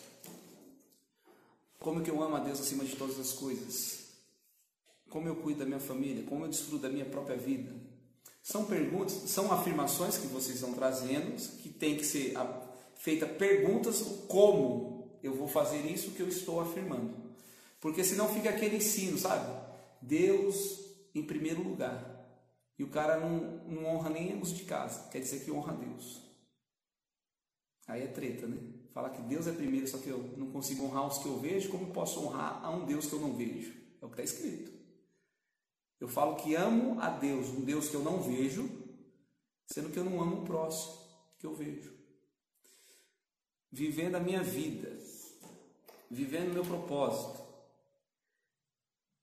Como 1.78 2.02
que 2.02 2.10
eu 2.10 2.22
amo 2.22 2.36
a 2.36 2.40
Deus 2.40 2.60
acima 2.60 2.84
de 2.84 2.94
todas 2.94 3.18
as 3.18 3.32
coisas? 3.32 4.00
Como 5.08 5.26
eu 5.26 5.36
cuido 5.36 5.60
da 5.60 5.64
minha 5.64 5.80
família? 5.80 6.22
Como 6.24 6.44
eu 6.44 6.50
desfruto 6.50 6.82
da 6.82 6.90
minha 6.90 7.06
própria 7.06 7.38
vida? 7.38 7.74
São 8.42 8.66
perguntas, 8.66 9.14
são 9.30 9.50
afirmações 9.50 10.18
que 10.18 10.26
vocês 10.26 10.56
estão 10.56 10.74
trazendo, 10.74 11.34
que 11.62 11.70
tem 11.70 11.96
que 11.96 12.04
ser 12.04 12.34
feita 12.94 13.26
perguntas 13.26 14.02
como 14.28 14.99
eu 15.22 15.34
vou 15.34 15.48
fazer 15.48 15.80
isso 15.86 16.12
que 16.12 16.20
eu 16.20 16.28
estou 16.28 16.60
afirmando. 16.60 17.14
Porque 17.80 18.04
senão 18.04 18.28
fica 18.28 18.50
aquele 18.50 18.76
ensino, 18.76 19.18
sabe? 19.18 19.50
Deus 20.02 20.80
em 21.14 21.22
primeiro 21.22 21.62
lugar. 21.62 22.18
E 22.78 22.84
o 22.84 22.88
cara 22.88 23.18
não, 23.18 23.38
não 23.66 23.84
honra 23.84 24.10
nem 24.10 24.40
os 24.40 24.54
de 24.54 24.64
casa, 24.64 25.08
quer 25.10 25.20
dizer 25.20 25.44
que 25.44 25.50
honra 25.50 25.74
Deus. 25.74 26.22
Aí 27.86 28.02
é 28.02 28.06
treta, 28.06 28.46
né? 28.46 28.56
Fala 28.92 29.10
que 29.10 29.20
Deus 29.22 29.46
é 29.46 29.52
primeiro, 29.52 29.86
só 29.86 29.98
que 29.98 30.08
eu 30.08 30.34
não 30.36 30.50
consigo 30.50 30.84
honrar 30.84 31.06
os 31.06 31.18
que 31.18 31.26
eu 31.26 31.38
vejo, 31.38 31.70
como 31.70 31.92
posso 31.92 32.24
honrar 32.24 32.64
a 32.64 32.70
um 32.70 32.86
Deus 32.86 33.06
que 33.06 33.12
eu 33.12 33.20
não 33.20 33.34
vejo? 33.34 33.74
É 34.00 34.06
o 34.06 34.08
que 34.08 34.20
está 34.20 34.22
escrito. 34.22 34.72
Eu 36.00 36.08
falo 36.08 36.36
que 36.36 36.54
amo 36.54 37.00
a 37.00 37.10
Deus, 37.10 37.48
um 37.48 37.60
Deus 37.60 37.88
que 37.88 37.94
eu 37.94 38.02
não 38.02 38.22
vejo, 38.22 38.68
sendo 39.66 39.90
que 39.90 39.98
eu 39.98 40.04
não 40.04 40.20
amo 40.20 40.42
o 40.42 40.44
próximo 40.44 40.94
que 41.38 41.46
eu 41.46 41.54
vejo. 41.54 41.92
Vivendo 43.70 44.14
a 44.16 44.20
minha 44.20 44.42
vida, 44.42 44.98
vivendo 46.10 46.50
o 46.50 46.54
meu 46.54 46.64
propósito. 46.64 47.40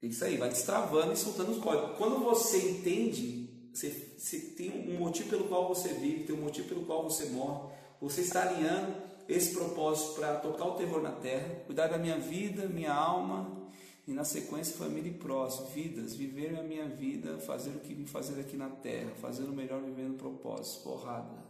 Isso 0.02 0.24
aí, 0.24 0.38
vai 0.38 0.50
destravando 0.50 1.12
e 1.12 1.18
soltando 1.18 1.52
os 1.52 1.58
códigos. 1.58 1.98
Quando 1.98 2.20
você 2.20 2.72
entende, 2.72 3.70
você, 3.74 3.90
você 4.18 4.40
tem 4.40 4.72
um 4.90 5.00
motivo 5.00 5.30
pelo 5.30 5.48
qual 5.48 5.68
você 5.68 5.90
vive, 5.90 6.24
tem 6.24 6.36
um 6.36 6.42
motivo 6.42 6.68
pelo 6.70 6.86
qual 6.86 7.04
você 7.04 7.26
morre, 7.26 7.74
você 8.00 8.22
está 8.22 8.44
alinhando 8.44 8.96
esse 9.28 9.54
propósito 9.54 10.14
para 10.14 10.36
tocar 10.36 10.66
o 10.66 10.76
terror 10.76 11.02
na 11.02 11.12
terra, 11.12 11.64
cuidar 11.66 11.88
da 11.88 11.98
minha 11.98 12.18
vida, 12.18 12.68
minha 12.68 12.94
alma 12.94 13.68
e 14.08 14.14
na 14.14 14.24
sequência 14.24 14.78
família 14.78 15.12
e 15.12 15.14
próximo, 15.14 15.68
vidas, 15.68 16.16
viver 16.16 16.58
a 16.58 16.64
minha 16.64 16.88
vida, 16.88 17.38
fazer 17.40 17.72
o 17.72 17.80
que 17.80 17.94
me 17.94 18.08
fazer 18.08 18.40
aqui 18.40 18.56
na 18.56 18.70
terra, 18.70 19.12
fazer 19.16 19.44
o 19.44 19.52
melhor 19.52 19.82
vivendo 19.82 20.18
propósito, 20.18 20.84
porrada. 20.84 21.46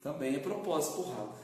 Também 0.00 0.36
é 0.36 0.38
propósito, 0.38 1.02
porrada. 1.02 1.36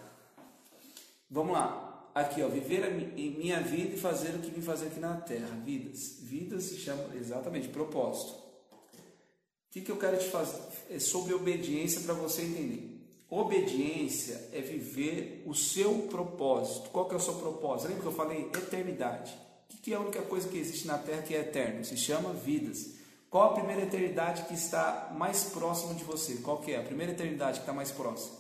Vamos 1.29 1.53
lá. 1.53 1.92
Aqui, 2.15 2.43
ó, 2.43 2.49
viver 2.49 2.85
a 2.85 2.91
minha 2.91 3.61
vida 3.61 3.95
e 3.95 3.99
fazer 3.99 4.35
o 4.35 4.39
que 4.39 4.51
me 4.51 4.63
fazer 4.63 4.89
aqui 4.89 5.01
na 5.01 5.17
terra, 5.17 5.49
vidas. 5.65 6.19
Vidas 6.21 6.65
se 6.65 6.77
chama 6.77 7.05
exatamente 7.17 7.69
propósito. 7.69 8.33
O 8.33 9.73
que, 9.73 9.81
que 9.81 9.91
eu 9.91 9.97
quero 9.97 10.19
te 10.19 10.29
fazer? 10.29 10.61
É 10.91 10.99
sobre 10.99 11.33
obediência 11.33 12.03
para 12.03 12.13
você 12.13 12.43
entender. 12.43 13.01
Obediência 13.31 14.51
é 14.53 14.61
viver 14.61 15.43
o 15.47 15.55
seu 15.55 16.01
propósito. 16.11 16.91
Qual 16.91 17.09
que 17.09 17.15
é 17.15 17.17
o 17.17 17.21
seu 17.21 17.37
propósito? 17.37 17.89
Lembra 17.89 18.03
que 18.03 18.09
eu 18.09 18.13
falei 18.13 18.43
eternidade? 18.43 19.35
O 19.73 19.81
que 19.81 19.95
é 19.95 19.97
a 19.97 20.01
única 20.01 20.21
coisa 20.21 20.47
que 20.47 20.59
existe 20.59 20.87
na 20.87 20.99
Terra 20.99 21.23
que 21.23 21.35
é 21.35 21.41
eterno? 21.41 21.83
Se 21.83 21.97
chama 21.97 22.35
vidas. 22.35 22.91
Qual 23.31 23.51
a 23.51 23.55
primeira 23.55 23.85
eternidade 23.85 24.43
que 24.43 24.53
está 24.53 25.11
mais 25.17 25.45
próxima 25.45 25.95
de 25.95 26.05
você? 26.05 26.35
Qual 26.43 26.59
que 26.59 26.73
é 26.73 26.77
a 26.77 26.83
primeira 26.83 27.13
eternidade 27.13 27.55
que 27.55 27.63
está 27.63 27.73
mais 27.73 27.91
próxima? 27.91 28.37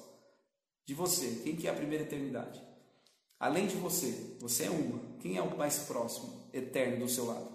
De 0.85 0.93
você. 0.93 1.41
Quem 1.43 1.57
que 1.57 1.67
é 1.67 1.71
a 1.71 1.75
primeira 1.75 2.05
eternidade? 2.05 2.63
Além 3.43 3.67
de 3.67 3.75
você, 3.75 4.37
você 4.39 4.67
é 4.67 4.71
uma. 4.71 5.01
Quem 5.19 5.37
é 5.37 5.43
o 5.43 5.59
mais 5.59 5.81
próximo, 5.81 6.49
eterno 6.53 7.05
do 7.05 7.11
seu 7.11 7.25
lado? 7.25 7.49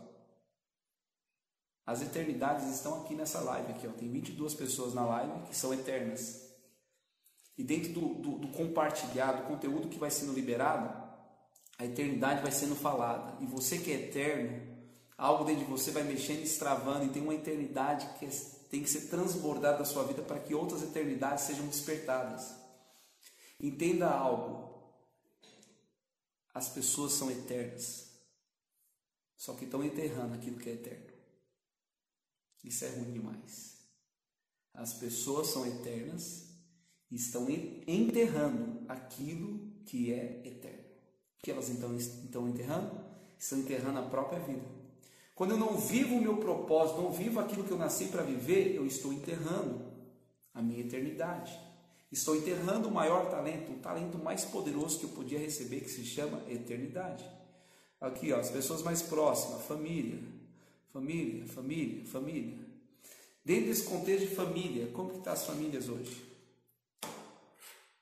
As 1.86 2.02
eternidades 2.02 2.68
estão 2.76 3.00
aqui 3.00 3.16
nessa 3.16 3.40
live 3.40 3.72
aqui, 3.72 3.88
ó. 3.88 3.92
Tem 3.92 4.12
22 4.12 4.54
pessoas 4.54 4.94
na 4.94 5.06
live 5.06 5.48
que 5.48 5.56
são 5.56 5.74
eternas. 5.74 6.46
E 7.58 7.64
dentro 7.64 7.94
do, 7.94 8.16
do, 8.16 8.32
do 8.40 8.48
compartilhado, 8.50 9.44
do 9.44 9.48
conteúdo 9.48 9.88
que 9.88 9.98
vai 9.98 10.12
sendo 10.12 10.34
liberado, 10.34 10.94
a 11.78 11.86
eternidade 11.86 12.42
vai 12.42 12.52
sendo 12.52 12.76
falada. 12.76 13.42
E 13.42 13.46
você 13.46 13.78
que 13.78 13.90
é 13.90 13.96
eterno, 13.96 14.62
algo 15.18 15.46
dentro 15.46 15.64
de 15.64 15.72
você 15.72 15.92
vai 15.92 16.04
mexendo, 16.04 16.44
estravando, 16.44 17.06
e 17.06 17.10
tem 17.12 17.24
uma 17.24 17.34
eternidade 17.34 18.10
que 18.20 18.26
é, 18.26 18.30
tem 18.70 18.84
que 18.84 18.90
ser 18.90 19.08
transbordada 19.08 19.78
da 19.78 19.86
sua 19.86 20.04
vida 20.04 20.22
para 20.22 20.38
que 20.38 20.54
outras 20.54 20.84
eternidades 20.84 21.46
sejam 21.46 21.66
despertadas. 21.66 22.54
Entenda 23.58 24.10
algo. 24.10 24.67
As 26.58 26.70
pessoas 26.70 27.14
são 27.14 27.30
eternas. 27.30 28.10
Só 29.36 29.54
que 29.54 29.66
estão 29.66 29.84
enterrando 29.84 30.34
aquilo 30.34 30.58
que 30.58 30.72
é 30.72 30.74
eterno. 30.74 31.14
Isso 32.64 32.84
é 32.84 32.90
ruim 32.90 33.12
demais. 33.12 33.78
As 34.74 34.96
pessoas 34.96 35.50
são 35.50 35.68
eternas 35.68 36.48
estão 37.12 37.48
enterrando 37.88 38.82
aquilo 38.88 39.72
que 39.86 40.12
é 40.12 40.42
eterno. 40.44 40.84
O 41.38 41.44
que 41.44 41.52
elas 41.52 41.70
então 41.70 41.96
estão 41.96 42.50
enterrando? 42.50 43.06
Estão 43.38 43.60
enterrando 43.60 44.00
a 44.00 44.10
própria 44.10 44.40
vida. 44.40 44.66
Quando 45.36 45.52
eu 45.52 45.58
não 45.58 45.78
vivo 45.78 46.16
o 46.16 46.22
meu 46.22 46.38
propósito, 46.38 47.00
não 47.00 47.12
vivo 47.12 47.40
aquilo 47.40 47.66
que 47.66 47.72
eu 47.72 47.78
nasci 47.78 48.06
para 48.08 48.24
viver, 48.24 48.74
eu 48.74 48.88
estou 48.88 49.14
enterrando 49.14 49.94
a 50.56 50.62
minha 50.62 50.82
eternidade. 50.82 51.67
Estou 52.12 52.36
enterrando 52.36 52.88
o 52.88 52.92
maior 52.92 53.30
talento, 53.30 53.72
o 53.72 53.80
talento 53.80 54.18
mais 54.18 54.46
poderoso 54.46 55.00
que 55.00 55.06
eu 55.06 55.10
podia 55.10 55.40
receber, 55.40 55.82
que 55.82 55.90
se 55.90 56.06
chama 56.06 56.42
eternidade. 56.50 57.26
Aqui, 58.00 58.32
ó, 58.32 58.40
as 58.40 58.50
pessoas 58.50 58.82
mais 58.82 59.02
próximas, 59.02 59.64
família, 59.64 60.20
família, 60.94 61.46
família, 61.48 62.06
família. 62.06 62.58
Dentro 63.44 63.66
desse 63.66 63.84
contexto 63.84 64.28
de 64.28 64.36
família, 64.36 64.88
como 64.88 65.12
que 65.12 65.20
tá 65.20 65.34
as 65.34 65.46
famílias 65.46 65.90
hoje? 65.90 66.26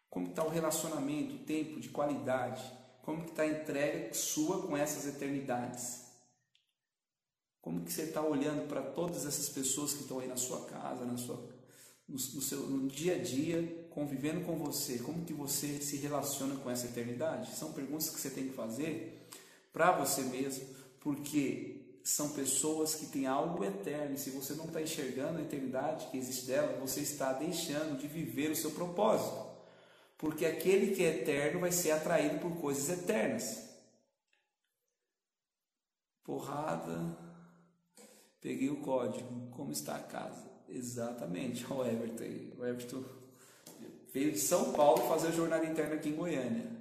Como 0.09 0.27
está 0.27 0.43
o 0.43 0.49
relacionamento, 0.49 1.35
o 1.35 1.39
tempo 1.39 1.79
de 1.79 1.89
qualidade? 1.89 2.63
Como 3.03 3.23
está 3.25 3.43
a 3.43 3.47
entrega 3.47 4.13
sua 4.13 4.61
com 4.65 4.75
essas 4.75 5.05
eternidades? 5.05 6.05
Como 7.61 7.83
que 7.83 7.91
você 7.91 8.03
está 8.03 8.21
olhando 8.21 8.67
para 8.67 8.81
todas 8.81 9.25
essas 9.25 9.49
pessoas 9.49 9.93
que 9.93 10.01
estão 10.01 10.19
aí 10.19 10.27
na 10.27 10.37
sua 10.37 10.65
casa, 10.65 11.03
na 11.03 11.17
sua, 11.17 11.35
no, 12.07 12.15
no, 12.15 12.41
seu, 12.41 12.61
no 12.61 12.87
dia 12.87 13.15
a 13.15 13.17
dia, 13.17 13.84
convivendo 13.95 14.41
com 14.41 14.55
você? 14.57 14.99
Como 14.99 15.25
que 15.25 15.33
você 15.33 15.79
se 15.81 15.95
relaciona 15.97 16.55
com 16.57 16.69
essa 16.69 16.85
eternidade? 16.85 17.55
São 17.55 17.73
perguntas 17.73 18.11
que 18.11 18.19
você 18.19 18.29
tem 18.29 18.49
que 18.49 18.53
fazer 18.53 19.27
para 19.73 19.91
você 19.91 20.21
mesmo, 20.21 20.67
porque 20.99 21.99
são 22.03 22.29
pessoas 22.29 22.93
que 22.93 23.07
têm 23.07 23.25
algo 23.25 23.63
eterno. 23.63 24.13
E 24.13 24.19
se 24.19 24.29
você 24.29 24.53
não 24.53 24.65
está 24.65 24.79
enxergando 24.81 25.39
a 25.39 25.41
eternidade 25.41 26.05
que 26.11 26.17
existe 26.17 26.45
dela, 26.45 26.77
você 26.79 26.99
está 26.99 27.33
deixando 27.33 27.97
de 27.97 28.07
viver 28.07 28.51
o 28.51 28.55
seu 28.55 28.69
propósito 28.69 29.55
porque 30.17 30.45
aquele 30.45 30.95
que 30.95 31.03
é 31.03 31.21
eterno 31.21 31.59
vai 31.59 31.71
ser 31.71 31.91
atraído 31.91 32.39
por 32.39 32.55
coisas 32.59 32.89
eternas. 32.89 33.63
Porrada, 36.23 37.15
peguei 38.41 38.69
o 38.69 38.81
código, 38.81 39.49
como 39.51 39.71
está 39.71 39.95
a 39.95 40.03
casa? 40.03 40.49
Exatamente, 40.67 41.65
o 41.71 41.85
Everton. 41.85 42.57
O 42.57 42.65
Everton 42.65 43.03
veio 44.15 44.31
de 44.31 44.39
São 44.39 44.71
Paulo 44.71 45.09
fazer 45.09 45.33
jornada 45.33 45.65
interna 45.65 45.95
aqui 45.95 46.07
em 46.07 46.15
Goiânia. 46.15 46.71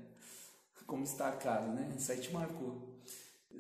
Como 0.87 1.03
está 1.03 1.31
a 1.31 1.33
casa, 1.33 1.67
né? 1.67 1.93
Isso 1.99 2.13
aí 2.13 2.21
te 2.21 2.33
marcou. 2.33 2.95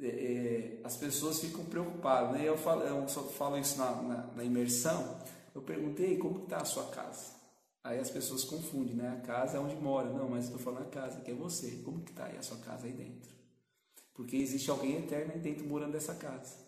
É, 0.00 0.06
é, 0.06 0.80
as 0.84 0.96
pessoas 0.96 1.40
ficam 1.40 1.64
preocupadas, 1.64 2.38
né? 2.38 2.48
Eu 2.48 2.56
falo, 2.56 2.82
eu 2.82 3.08
só 3.08 3.24
falo 3.24 3.58
isso 3.58 3.76
na, 3.76 3.90
na, 4.00 4.26
na 4.28 4.44
imersão. 4.44 5.18
Eu 5.52 5.60
perguntei 5.60 6.16
como 6.18 6.44
está 6.44 6.58
a 6.58 6.64
sua 6.64 6.84
casa. 6.84 7.34
Aí 7.82 7.98
as 7.98 8.10
pessoas 8.10 8.44
confundem, 8.44 8.94
né? 8.94 9.08
A 9.08 9.26
casa 9.26 9.56
é 9.56 9.60
onde 9.60 9.74
mora. 9.74 10.08
Não, 10.08 10.28
mas 10.28 10.44
estou 10.44 10.60
falando 10.60 10.82
a 10.82 10.90
casa, 10.90 11.20
que 11.22 11.32
é 11.32 11.34
você. 11.34 11.82
Como 11.84 12.00
que 12.02 12.12
está 12.12 12.26
aí 12.26 12.36
a 12.36 12.42
sua 12.42 12.58
casa 12.58 12.86
aí 12.86 12.92
dentro? 12.92 13.34
Porque 14.14 14.36
existe 14.36 14.70
alguém 14.70 14.98
eterno 14.98 15.32
aí 15.34 15.40
dentro 15.40 15.66
morando 15.66 15.94
nessa 15.94 16.14
casa. 16.14 16.63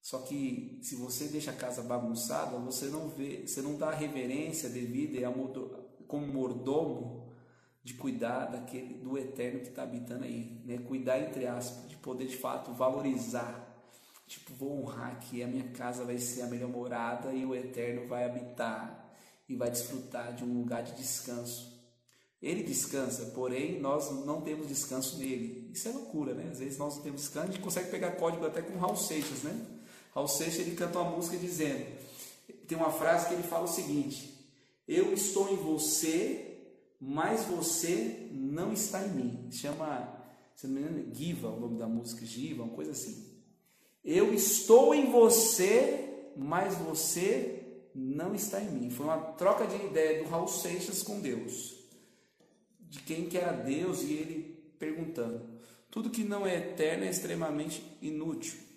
Só 0.00 0.18
que 0.20 0.78
se 0.82 0.96
você 0.96 1.28
deixa 1.28 1.50
a 1.50 1.54
casa 1.54 1.82
bagunçada, 1.82 2.56
você 2.58 2.86
não 2.86 3.08
vê, 3.08 3.46
você 3.46 3.60
não 3.60 3.76
dá 3.76 3.90
reverência 3.90 4.68
devida 4.68 5.18
como 6.06 6.26
mordomo 6.26 7.30
de 7.82 7.94
cuidar 7.94 8.46
daquele 8.46 8.94
do 8.94 9.18
eterno 9.18 9.60
que 9.60 9.68
está 9.68 9.82
habitando 9.82 10.24
aí, 10.24 10.60
né? 10.64 10.78
Cuidar 10.78 11.20
entre 11.20 11.46
aspas, 11.46 11.88
de 11.88 11.96
poder 11.96 12.26
de 12.26 12.36
fato 12.36 12.72
valorizar. 12.72 13.68
Tipo, 14.26 14.54
vou 14.54 14.82
honrar 14.82 15.18
que 15.20 15.42
a 15.42 15.46
minha 15.46 15.68
casa 15.70 16.04
vai 16.04 16.18
ser 16.18 16.42
a 16.42 16.46
melhor 16.46 16.70
morada 16.70 17.32
e 17.32 17.44
o 17.44 17.54
eterno 17.54 18.06
vai 18.06 18.24
habitar 18.24 19.12
e 19.48 19.56
vai 19.56 19.70
desfrutar 19.70 20.34
de 20.34 20.44
um 20.44 20.58
lugar 20.58 20.82
de 20.82 20.92
descanso. 20.92 21.70
Ele 22.40 22.62
descansa, 22.62 23.32
porém 23.34 23.80
nós 23.80 24.10
não 24.24 24.40
temos 24.40 24.68
descanso 24.68 25.18
nele. 25.18 25.70
Isso 25.74 25.88
é 25.88 25.92
loucura, 25.92 26.32
né? 26.32 26.48
Às 26.50 26.58
vezes 26.58 26.78
nós 26.78 26.96
não 26.96 27.02
temos 27.02 27.22
descanso, 27.22 27.48
a 27.48 27.52
gente 27.52 27.62
consegue 27.62 27.90
pegar 27.90 28.12
código 28.12 28.46
até 28.46 28.62
com 28.62 28.78
Raul 28.78 28.96
Seixas, 28.96 29.42
né? 29.42 29.79
Raul 30.14 30.28
Seixas 30.28 30.60
ele 30.60 30.76
canta 30.76 30.98
uma 30.98 31.10
música 31.10 31.36
dizendo, 31.36 31.86
tem 32.66 32.76
uma 32.76 32.90
frase 32.90 33.28
que 33.28 33.34
ele 33.34 33.42
fala 33.42 33.64
o 33.64 33.68
seguinte: 33.68 34.32
Eu 34.86 35.12
estou 35.12 35.52
em 35.52 35.56
você, 35.56 36.58
mas 37.00 37.44
você 37.44 38.28
não 38.32 38.72
está 38.72 39.04
em 39.04 39.10
mim. 39.10 39.48
Chama, 39.50 40.20
se 40.54 40.66
não 40.66 40.74
me 40.74 40.80
engano, 40.80 41.14
Giva, 41.14 41.48
o 41.48 41.60
nome 41.60 41.78
da 41.78 41.86
música, 41.86 42.24
Giva, 42.24 42.62
uma 42.62 42.74
coisa 42.74 42.92
assim. 42.92 43.30
Eu 44.04 44.32
estou 44.32 44.94
em 44.94 45.10
você, 45.10 46.30
mas 46.36 46.74
você 46.74 47.82
não 47.94 48.34
está 48.34 48.60
em 48.60 48.70
mim. 48.70 48.90
Foi 48.90 49.06
uma 49.06 49.18
troca 49.18 49.66
de 49.66 49.76
ideia 49.76 50.22
do 50.22 50.28
Raul 50.28 50.48
Seixas 50.48 51.02
com 51.02 51.20
Deus. 51.20 51.74
De 52.80 53.00
quem 53.00 53.28
que 53.28 53.38
era 53.38 53.52
Deus 53.52 54.02
e 54.02 54.12
ele 54.12 54.58
perguntando: 54.78 55.42
tudo 55.90 56.10
que 56.10 56.24
não 56.24 56.46
é 56.46 56.56
eterno 56.56 57.04
é 57.04 57.10
extremamente 57.10 57.82
inútil. 58.00 58.69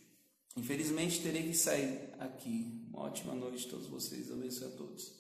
Infelizmente 0.56 1.22
terei 1.22 1.44
que 1.44 1.56
sair 1.56 2.10
aqui. 2.20 2.82
Uma 2.90 3.04
ótima 3.04 3.34
noite 3.34 3.68
a 3.68 3.70
todos 3.70 3.88
vocês. 3.88 4.32
Abençoe 4.32 4.68
a 4.68 4.72
todos. 4.72 5.12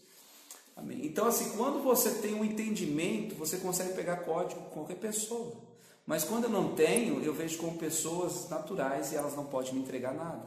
Amém. 0.76 1.06
Então, 1.06 1.28
assim, 1.28 1.52
quando 1.58 1.84
você 1.84 2.10
tem 2.16 2.34
um 2.34 2.44
entendimento, 2.44 3.36
você 3.36 3.58
consegue 3.58 3.94
pegar 3.94 4.18
código 4.18 4.62
com 4.62 4.70
qualquer 4.70 4.98
pessoa. 4.98 5.56
Mas 6.06 6.24
quando 6.24 6.46
eu 6.46 6.50
não 6.50 6.76
tenho, 6.76 7.24
eu 7.24 7.34
vejo 7.34 7.58
como 7.58 7.78
pessoas 7.78 8.50
naturais 8.50 9.12
e 9.12 9.16
elas 9.16 9.36
não 9.36 9.46
podem 9.46 9.74
me 9.74 9.82
entregar 9.82 10.14
nada. 10.14 10.46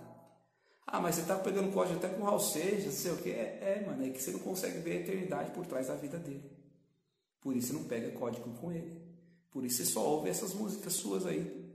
Ah, 0.87 1.01
mas 1.01 1.17
você 1.17 1.23
está 1.23 1.37
pegando 1.37 1.73
código 1.73 1.97
até 1.97 2.09
com 2.09 2.23
o 2.23 2.25
Raul 2.25 2.39
Seixas, 2.39 2.85
não 2.85 2.93
sei 2.93 3.13
o 3.13 3.17
que. 3.17 3.31
É, 3.31 3.81
é, 3.83 3.85
mano, 3.87 4.05
é 4.05 4.11
que 4.11 4.23
você 4.23 4.31
não 4.31 4.39
consegue 4.39 4.79
ver 4.79 4.93
a 4.93 5.01
eternidade 5.01 5.51
por 5.51 5.67
trás 5.67 5.89
da 5.89 5.95
vida 5.95 6.19
dele. 6.19 6.45
Por 7.41 7.57
isso 7.57 7.69
você 7.69 7.73
não 7.73 7.85
pega 7.85 8.11
código 8.13 8.49
com 8.61 8.71
ele. 8.71 9.01
Por 9.51 9.65
isso 9.65 9.79
você 9.79 9.87
só 9.87 10.05
ouve 10.05 10.29
essas 10.29 10.53
músicas 10.53 10.93
suas 10.93 11.27
aí, 11.27 11.73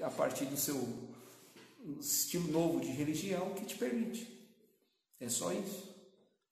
a 0.00 0.10
partir 0.10 0.44
do 0.44 0.56
seu 0.56 0.76
estilo 2.00 2.50
novo 2.50 2.80
de 2.80 2.88
religião 2.88 3.54
que 3.54 3.64
te 3.64 3.76
permite. 3.76 4.26
É 5.18 5.28
só 5.28 5.52
isso. 5.52 5.92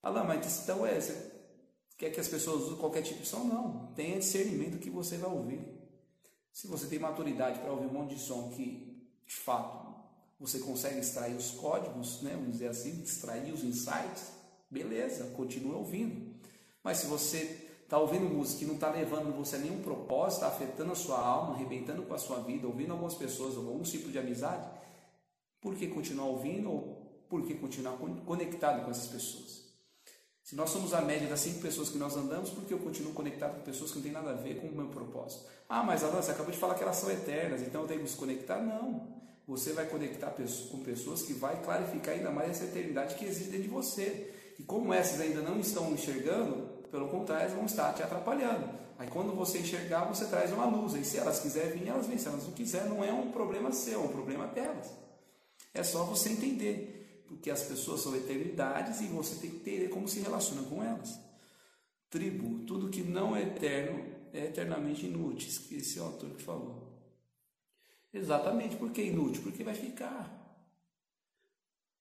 Ah 0.03 0.09
lá, 0.09 0.23
mas 0.23 0.63
então 0.63 0.85
é, 0.85 0.99
você 0.99 1.31
quer 1.97 2.09
que 2.09 2.19
as 2.19 2.27
pessoas 2.27 2.63
usem 2.63 2.77
qualquer 2.77 3.01
tipo 3.01 3.21
de 3.21 3.27
som? 3.27 3.43
Não. 3.43 3.93
Tenha 3.95 4.19
discernimento 4.19 4.73
do 4.73 4.79
que 4.79 4.89
você 4.89 5.17
vai 5.17 5.31
ouvir. 5.31 5.61
Se 6.51 6.67
você 6.67 6.87
tem 6.87 6.99
maturidade 6.99 7.59
para 7.59 7.71
ouvir 7.71 7.87
um 7.87 7.93
monte 7.93 8.15
de 8.15 8.21
som 8.21 8.49
que, 8.49 9.07
de 9.25 9.35
fato, 9.35 9.91
você 10.39 10.59
consegue 10.59 10.99
extrair 10.99 11.35
os 11.35 11.51
códigos, 11.51 12.21
né, 12.23 12.31
vamos 12.31 12.53
dizer 12.53 12.67
assim, 12.67 13.01
extrair 13.03 13.53
os 13.53 13.63
insights, 13.63 14.31
beleza, 14.69 15.25
continue 15.35 15.75
ouvindo. 15.75 16.35
Mas 16.83 16.97
se 16.97 17.05
você 17.05 17.69
está 17.83 17.99
ouvindo 17.99 18.25
música 18.25 18.59
que 18.59 18.65
não 18.65 18.75
está 18.75 18.89
levando 18.89 19.35
você 19.35 19.57
a 19.57 19.59
nenhum 19.59 19.81
propósito, 19.81 20.43
está 20.43 20.47
afetando 20.47 20.93
a 20.93 20.95
sua 20.95 21.19
alma, 21.19 21.53
arrebentando 21.53 22.03
com 22.03 22.13
a 22.13 22.17
sua 22.17 22.39
vida, 22.39 22.65
ouvindo 22.65 22.91
algumas 22.91 23.13
pessoas, 23.13 23.55
algum 23.55 23.81
tipo 23.83 24.09
de 24.09 24.17
amizade, 24.17 24.67
por 25.61 25.75
que 25.75 25.87
continuar 25.87 26.25
ouvindo 26.25 26.69
ou 26.69 27.25
por 27.29 27.45
que 27.45 27.53
continuar 27.53 27.97
conectado 28.25 28.83
com 28.83 28.91
essas 28.91 29.07
pessoas? 29.07 29.61
Se 30.43 30.55
nós 30.55 30.69
somos 30.69 30.93
a 30.93 31.01
média 31.01 31.29
das 31.29 31.39
cinco 31.39 31.61
pessoas 31.61 31.89
que 31.89 31.97
nós 31.97 32.17
andamos, 32.17 32.49
por 32.49 32.65
que 32.65 32.73
eu 32.73 32.79
continuo 32.79 33.13
conectado 33.13 33.55
com 33.55 33.61
pessoas 33.61 33.91
que 33.91 33.97
não 33.97 34.03
têm 34.03 34.11
nada 34.11 34.31
a 34.31 34.33
ver 34.33 34.59
com 34.59 34.67
o 34.67 34.75
meu 34.75 34.87
propósito? 34.87 35.45
Ah, 35.69 35.83
mas 35.83 36.03
Alan, 36.03 36.21
você 36.21 36.31
acabou 36.31 36.51
de 36.51 36.57
falar 36.57 36.75
que 36.75 36.83
elas 36.83 36.97
são 36.97 37.09
eternas, 37.09 37.61
então 37.61 37.83
eu 37.83 37.87
tenho 37.87 38.01
que 38.01 38.09
se 38.09 38.17
conectar? 38.17 38.59
Não. 38.59 39.21
Você 39.47 39.71
vai 39.71 39.85
conectar 39.85 40.33
com 40.69 40.79
pessoas 40.79 41.21
que 41.21 41.33
vai 41.33 41.61
clarificar 41.61 42.15
ainda 42.15 42.31
mais 42.31 42.49
essa 42.51 42.65
eternidade 42.65 43.15
que 43.15 43.25
existe 43.25 43.49
dentro 43.49 43.67
de 43.67 43.69
você. 43.69 44.33
E 44.59 44.63
como 44.63 44.93
essas 44.93 45.21
ainda 45.21 45.41
não 45.41 45.59
estão 45.59 45.91
enxergando, 45.91 46.83
pelo 46.91 47.07
contrário, 47.07 47.43
elas 47.43 47.55
vão 47.55 47.65
estar 47.65 47.93
te 47.93 48.03
atrapalhando. 48.03 48.69
Aí 48.99 49.07
quando 49.09 49.33
você 49.33 49.59
enxergar, 49.59 50.05
você 50.05 50.25
traz 50.25 50.51
uma 50.51 50.65
luz. 50.65 50.95
Aí 50.95 51.05
se 51.05 51.17
elas 51.17 51.39
quiserem 51.39 51.79
vir, 51.79 51.87
elas 51.87 52.07
vêm. 52.07 52.17
Se 52.17 52.27
elas 52.27 52.43
não 52.43 52.51
quiserem, 52.51 52.89
não 52.89 53.03
é 53.03 53.11
um 53.11 53.31
problema 53.31 53.71
seu, 53.71 54.01
é 54.01 54.03
um 54.03 54.09
problema 54.09 54.47
delas. 54.47 54.91
É 55.73 55.83
só 55.83 56.03
você 56.03 56.29
entender 56.29 57.23
porque 57.27 57.49
as 57.49 57.63
pessoas 57.63 58.01
são 58.01 58.15
eternidades 58.15 58.99
e 58.99 59.05
você 59.05 59.35
tem 59.35 59.51
que 59.51 59.59
ter 59.59 59.89
como 59.89 60.07
se 60.07 60.19
relaciona 60.19 60.63
com 60.63 60.83
elas. 60.83 61.17
Tribo, 62.09 62.65
tudo 62.65 62.89
que 62.89 63.01
não 63.01 63.35
é 63.35 63.43
eterno 63.43 64.03
é 64.33 64.47
eternamente 64.47 65.05
inútil. 65.05 65.49
É 65.97 65.99
o 66.01 66.03
autor 66.03 66.31
que 66.31 66.43
falou. 66.43 66.91
Exatamente, 68.13 68.75
por 68.75 68.91
que 68.91 69.01
inútil? 69.01 69.43
Porque 69.43 69.63
vai 69.63 69.73
ficar. 69.73 70.37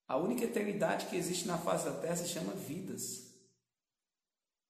A 0.09 0.17
única 0.17 0.45
eternidade 0.45 1.07
que 1.07 1.15
existe 1.15 1.47
na 1.47 1.57
face 1.57 1.85
da 1.85 1.93
terra 1.93 2.17
se 2.17 2.27
chama 2.27 2.53
vidas. 2.53 3.33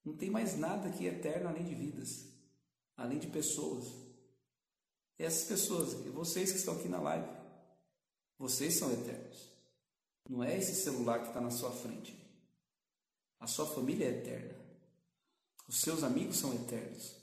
Não 0.04 0.14
tem 0.14 0.28
mais 0.28 0.58
nada 0.58 0.90
que 0.90 1.06
é 1.06 1.10
eterno 1.10 1.48
além 1.48 1.64
de 1.64 1.74
vidas, 1.74 2.26
além 2.94 3.18
de 3.18 3.28
pessoas. 3.28 3.86
Essas 5.18 5.44
pessoas, 5.44 5.94
vocês 6.12 6.52
que 6.52 6.58
estão 6.58 6.74
aqui 6.74 6.88
na 6.88 7.00
live, 7.00 7.39
vocês 8.40 8.78
são 8.78 8.90
eternos. 8.90 9.52
Não 10.26 10.42
é 10.42 10.56
esse 10.56 10.74
celular 10.74 11.20
que 11.20 11.28
está 11.28 11.42
na 11.42 11.50
sua 11.50 11.70
frente. 11.70 12.18
A 13.38 13.46
sua 13.46 13.66
família 13.66 14.06
é 14.06 14.10
eterna. 14.12 14.54
Os 15.68 15.82
seus 15.82 16.02
amigos 16.02 16.38
são 16.38 16.54
eternos. 16.54 17.16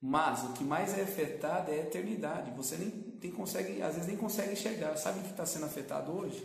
Mas 0.00 0.42
o 0.44 0.54
que 0.54 0.64
mais 0.64 0.96
é 0.96 1.02
afetado 1.02 1.70
é 1.70 1.74
a 1.74 1.82
eternidade. 1.82 2.50
Você 2.52 2.78
nem 2.78 2.90
tem, 2.90 3.30
consegue, 3.30 3.82
às 3.82 3.92
vezes 3.94 4.08
nem 4.08 4.16
consegue 4.16 4.54
enxergar. 4.54 4.96
Sabe 4.96 5.18
o 5.18 5.22
que 5.22 5.30
está 5.32 5.44
sendo 5.44 5.66
afetado 5.66 6.12
hoje? 6.12 6.42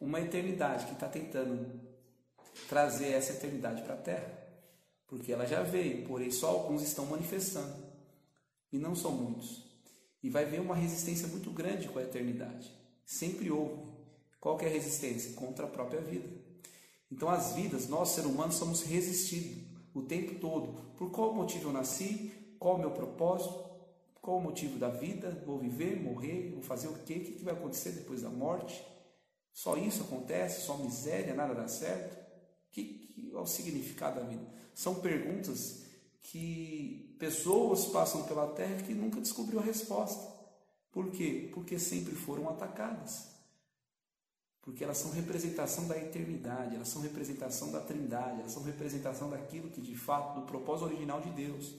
Uma 0.00 0.22
eternidade 0.22 0.86
que 0.86 0.92
está 0.94 1.06
tentando 1.06 1.78
trazer 2.66 3.08
essa 3.08 3.34
eternidade 3.34 3.82
para 3.82 3.92
a 3.92 3.98
Terra. 3.98 4.48
Porque 5.06 5.32
ela 5.32 5.44
já 5.44 5.62
veio, 5.62 6.08
porém 6.08 6.30
só 6.30 6.48
alguns 6.48 6.82
estão 6.82 7.04
manifestando. 7.04 7.76
E 8.72 8.78
não 8.78 8.94
são 8.94 9.12
muitos. 9.12 9.64
E 10.22 10.30
vai 10.30 10.46
ver 10.46 10.62
uma 10.62 10.74
resistência 10.74 11.28
muito 11.28 11.50
grande 11.50 11.88
com 11.88 11.98
a 11.98 12.02
eternidade. 12.02 12.77
Sempre 13.08 13.50
houve. 13.50 13.88
Qual 14.38 14.60
é 14.60 14.66
a 14.66 14.68
resistência? 14.68 15.32
Contra 15.32 15.64
a 15.64 15.68
própria 15.68 15.98
vida. 15.98 16.28
Então, 17.10 17.30
as 17.30 17.54
vidas, 17.54 17.88
nós, 17.88 18.10
seres 18.10 18.30
humanos, 18.30 18.56
somos 18.56 18.82
resistidos 18.82 19.64
o 19.94 20.02
tempo 20.02 20.38
todo. 20.38 20.92
Por 20.94 21.10
qual 21.10 21.32
motivo 21.32 21.70
eu 21.70 21.72
nasci? 21.72 22.30
Qual 22.58 22.74
o 22.74 22.78
meu 22.78 22.90
propósito? 22.90 23.64
Qual 24.20 24.36
o 24.36 24.42
motivo 24.42 24.78
da 24.78 24.90
vida? 24.90 25.42
Vou 25.46 25.58
viver, 25.58 25.98
morrer? 25.98 26.50
Vou 26.52 26.60
fazer 26.60 26.88
o 26.88 26.98
quê? 26.98 27.14
O 27.14 27.20
que 27.20 27.44
vai 27.44 27.54
acontecer 27.54 27.92
depois 27.92 28.20
da 28.20 28.28
morte? 28.28 28.84
Só 29.54 29.74
isso 29.78 30.02
acontece? 30.02 30.66
Só 30.66 30.76
miséria? 30.76 31.32
Nada 31.32 31.54
dá 31.54 31.66
certo? 31.66 32.14
Que, 32.70 32.84
que 32.84 33.30
é 33.32 33.38
o 33.38 33.46
significado 33.46 34.20
da 34.20 34.26
vida? 34.26 34.46
São 34.74 34.96
perguntas 34.96 35.82
que 36.20 37.16
pessoas 37.18 37.86
passam 37.86 38.24
pela 38.24 38.48
Terra 38.48 38.82
que 38.82 38.92
nunca 38.92 39.18
descobriu 39.18 39.60
a 39.60 39.62
resposta. 39.62 40.37
Por 40.90 41.10
quê? 41.10 41.50
Porque 41.52 41.78
sempre 41.78 42.14
foram 42.14 42.48
atacadas 42.48 43.38
porque 44.68 44.84
elas 44.84 44.98
são 44.98 45.10
representação 45.12 45.88
da 45.88 45.96
eternidade, 45.96 46.76
elas 46.76 46.88
são 46.88 47.00
representação 47.00 47.72
da 47.72 47.80
trindade, 47.80 48.40
elas 48.40 48.52
são 48.52 48.62
representação 48.62 49.30
daquilo 49.30 49.70
que 49.70 49.80
de 49.80 49.96
fato, 49.96 50.38
do 50.38 50.46
propósito 50.46 50.88
original 50.90 51.22
de 51.22 51.30
Deus. 51.30 51.74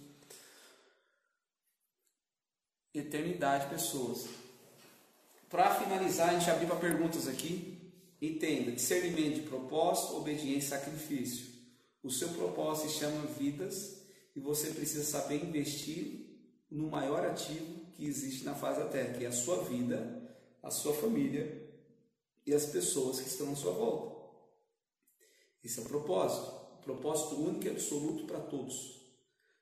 Eternidade, 2.91 3.70
pessoas. 3.70 4.28
Para 5.51 5.76
finalizar, 5.76 6.30
a 6.30 6.39
gente 6.39 6.49
abriu 6.49 6.68
para 6.68 6.78
perguntas 6.78 7.28
aqui. 7.28 7.78
Entenda: 8.20 8.72
discernimento 8.72 9.36
de 9.36 9.47
propósito, 9.47 10.18
obediência 10.18 10.57
e 10.76 10.80
sacrifício. 10.80 11.45
O 12.01 12.10
seu 12.10 12.30
propósito 12.30 12.89
se 12.89 12.97
chama 12.97 13.28
vidas 13.28 14.01
e 14.36 14.39
você 14.39 14.72
precisa 14.72 15.03
saber 15.03 15.45
investir 15.45 16.26
no 16.72 16.89
maior 16.89 17.24
ativo 17.24 17.78
que 17.99 18.05
existe 18.05 18.45
na 18.45 18.55
face 18.55 18.79
da 18.79 18.85
terra, 18.87 19.13
que 19.13 19.25
é 19.25 19.27
a 19.27 19.31
sua 19.31 19.61
vida, 19.65 20.37
a 20.63 20.71
sua 20.71 20.93
família 20.93 21.69
e 22.45 22.53
as 22.53 22.65
pessoas 22.65 23.19
que 23.19 23.27
estão 23.27 23.51
à 23.51 23.55
sua 23.57 23.73
volta. 23.73 24.15
Esse 25.61 25.79
é 25.79 25.81
o 25.83 25.85
propósito. 25.85 26.49
O 26.75 26.81
propósito 26.81 27.35
único 27.35 27.65
e 27.65 27.69
absoluto 27.69 28.25
para 28.25 28.39
todos. 28.39 29.01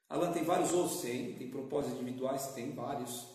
Alan, 0.07 0.31
tem 0.31 0.43
vários 0.43 0.71
outros? 0.71 1.01
Tem. 1.01 1.33
Tem 1.33 1.49
propósitos 1.49 1.99
individuais? 1.99 2.53
Tem 2.53 2.75
vários. 2.75 3.25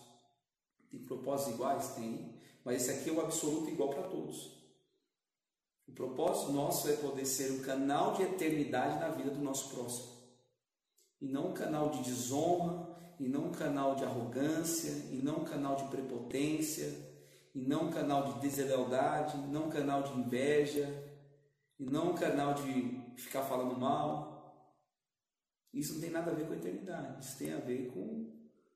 Tem 0.89 1.01
propósitos 1.01 1.55
iguais? 1.55 1.87
Tem. 1.95 2.33
Mas 2.63 2.83
esse 2.83 2.91
aqui 2.91 3.09
é 3.09 3.13
o 3.13 3.19
absoluto 3.19 3.69
igual 3.69 3.89
para 3.89 4.03
todos. 4.03 4.51
O 5.85 5.91
propósito 5.91 6.53
nosso 6.53 6.89
é 6.89 6.93
poder 6.93 7.25
ser 7.25 7.51
um 7.51 7.61
canal 7.61 8.13
de 8.13 8.23
eternidade 8.23 9.01
na 9.01 9.09
vida 9.09 9.31
do 9.31 9.41
nosso 9.41 9.69
próximo. 9.75 10.13
E 11.19 11.27
não 11.27 11.49
um 11.49 11.53
canal 11.53 11.89
de 11.89 12.03
desonra, 12.03 12.92
e 13.19 13.27
não 13.27 13.45
um 13.45 13.51
canal 13.51 13.95
de 13.95 14.03
arrogância, 14.03 14.91
e 15.11 15.21
não 15.23 15.37
um 15.37 15.43
canal 15.45 15.75
de 15.75 15.85
prepotência, 15.85 16.91
e 17.53 17.59
não 17.59 17.87
um 17.87 17.91
canal 17.91 18.33
de 18.33 18.39
deslealdade, 18.41 19.37
não 19.37 19.65
um 19.65 19.69
canal 19.69 20.03
de 20.03 20.19
inveja, 20.19 20.87
e 21.79 21.85
não 21.85 22.11
um 22.11 22.15
canal 22.15 22.53
de 22.53 23.01
ficar 23.17 23.43
falando 23.43 23.79
mal. 23.79 24.33
Isso 25.73 25.93
não 25.93 26.01
tem 26.01 26.09
nada 26.09 26.31
a 26.31 26.33
ver 26.33 26.45
com 26.45 26.53
a 26.53 26.57
eternidade, 26.57 27.23
isso 27.23 27.37
tem 27.37 27.53
a 27.53 27.59
ver 27.59 27.91
com 27.93 28.31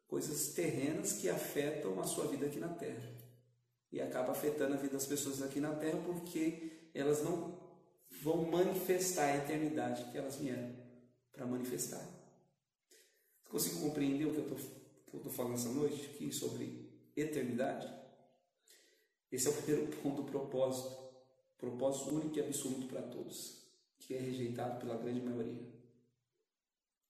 coisas 0.08 0.54
terrenas 0.54 1.14
que 1.14 1.30
afetam 1.30 2.00
a 2.00 2.04
sua 2.04 2.28
vida 2.28 2.46
aqui 2.46 2.60
na 2.60 2.70
Terra. 2.70 3.16
E 3.92 4.02
acaba 4.02 4.32
afetando 4.32 4.74
a 4.74 4.78
vida 4.78 4.94
das 4.94 5.06
pessoas 5.06 5.42
aqui 5.42 5.60
na 5.60 5.74
Terra 5.76 6.00
porque 6.06 6.90
elas 6.94 7.24
não 7.24 7.58
vão 8.22 8.50
manifestar 8.50 9.26
a 9.26 9.38
eternidade 9.38 10.04
que 10.12 10.18
elas 10.18 10.38
vieram 10.38 10.72
para 11.32 11.46
manifestar. 11.46 12.17
Você 13.52 13.70
consegue 13.70 13.82
compreender 13.82 14.26
o 14.26 14.34
que 14.34 14.40
eu 14.40 15.18
estou 15.18 15.32
falando 15.32 15.56
essa 15.56 15.70
noite 15.70 16.06
aqui 16.06 16.32
sobre 16.32 16.90
eternidade? 17.16 17.92
Esse 19.32 19.48
é 19.48 19.50
o 19.50 19.54
primeiro 19.54 19.88
ponto 20.02 20.22
do 20.24 20.32
propósito. 20.32 21.08
Propósito 21.58 22.14
único 22.14 22.38
e 22.38 22.42
absoluto 22.42 22.88
para 22.88 23.02
todos, 23.02 23.64
que 24.00 24.14
é 24.14 24.20
rejeitado 24.20 24.80
pela 24.80 24.96
grande 24.98 25.22
maioria. 25.22 25.66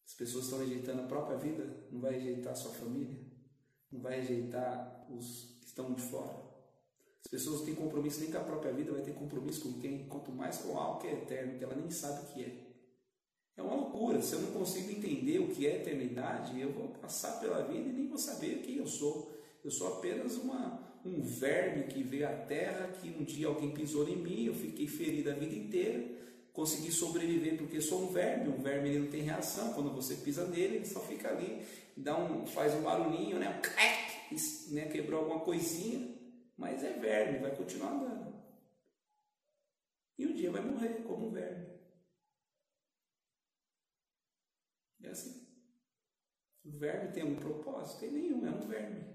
As 0.06 0.14
pessoas 0.14 0.46
estão 0.46 0.60
rejeitando 0.60 1.02
a 1.02 1.08
própria 1.08 1.38
vida, 1.38 1.86
não 1.92 2.00
vai 2.00 2.14
rejeitar 2.14 2.54
a 2.54 2.56
sua 2.56 2.72
família, 2.72 3.20
não 3.92 4.00
vai 4.00 4.22
rejeitar 4.22 5.06
os 5.10 5.58
que 5.60 5.68
estão 5.68 5.94
de 5.94 6.02
fora. 6.02 6.48
As 7.20 7.30
pessoas 7.30 7.60
não 7.60 7.66
têm 7.66 7.76
compromisso 7.76 8.22
nem 8.22 8.32
com 8.32 8.38
a 8.38 8.42
própria 8.42 8.72
vida, 8.72 8.94
vai 8.94 9.02
ter 9.02 9.14
compromisso 9.14 9.64
com 9.64 9.82
quem? 9.82 10.08
Quanto 10.08 10.32
mais 10.32 10.60
com 10.60 10.78
algo 10.78 11.02
que 11.02 11.08
é 11.08 11.14
eterno, 11.14 11.58
que 11.58 11.64
ela 11.66 11.76
nem 11.76 11.92
sabe 11.92 12.22
o 12.22 12.34
que 12.34 12.44
é. 12.44 12.67
É 13.58 13.62
uma 13.62 13.76
loucura. 13.76 14.22
Se 14.22 14.34
eu 14.34 14.42
não 14.42 14.52
consigo 14.52 14.92
entender 14.92 15.40
o 15.40 15.48
que 15.48 15.66
é 15.66 15.78
eternidade, 15.78 16.60
eu 16.62 16.72
vou 16.72 16.90
passar 16.90 17.40
pela 17.40 17.64
vida 17.64 17.90
e 17.90 17.92
nem 17.92 18.08
vou 18.08 18.20
saber 18.20 18.62
quem 18.62 18.78
eu 18.78 18.88
sou. 18.88 19.36
Eu 19.64 19.72
sou 19.72 19.98
apenas 19.98 20.38
uma, 20.38 20.80
um 21.04 21.22
verme 21.22 21.86
que 21.86 22.04
veio 22.04 22.30
à 22.30 22.34
terra, 22.34 22.88
que 23.02 23.10
um 23.10 23.24
dia 23.24 23.48
alguém 23.48 23.72
pisou 23.72 24.08
em 24.08 24.16
mim, 24.16 24.46
eu 24.46 24.54
fiquei 24.54 24.88
ferido 24.88 25.32
a 25.32 25.34
vida 25.34 25.56
inteira, 25.56 26.06
consegui 26.54 26.92
sobreviver 26.92 27.58
porque 27.58 27.82
sou 27.82 28.04
um 28.04 28.14
verme. 28.14 28.50
Um 28.50 28.62
verme 28.62 28.90
ele 28.90 29.00
não 29.00 29.08
tem 29.08 29.22
reação. 29.24 29.74
Quando 29.74 29.92
você 29.92 30.16
pisa 30.16 30.46
nele, 30.46 30.78
ele 30.78 30.86
só 30.86 31.00
fica 31.02 31.30
ali, 31.30 31.66
dá 31.98 32.16
um, 32.16 32.46
faz 32.46 32.76
um 32.76 32.82
barulhinho, 32.82 33.40
né? 33.40 33.60
Né? 34.70 34.86
Quebrou 34.86 35.22
alguma 35.22 35.40
coisinha, 35.40 36.16
mas 36.56 36.84
é 36.84 36.94
verme, 36.94 37.40
vai 37.40 37.56
continuar 37.56 37.92
andando. 37.92 38.36
E 40.18 40.26
um 40.26 40.34
dia 40.34 40.52
vai 40.52 40.62
morrer 40.62 41.04
como 41.08 41.28
um 41.28 41.32
verme. 41.32 41.77
É 45.08 45.12
assim. 45.12 45.48
O 46.64 46.72
verme 46.72 47.12
tem 47.14 47.24
um 47.24 47.36
propósito? 47.36 48.02
Tem 48.02 48.12
nenhum, 48.12 48.46
é 48.46 48.52
um 48.52 48.68
verme. 48.68 49.06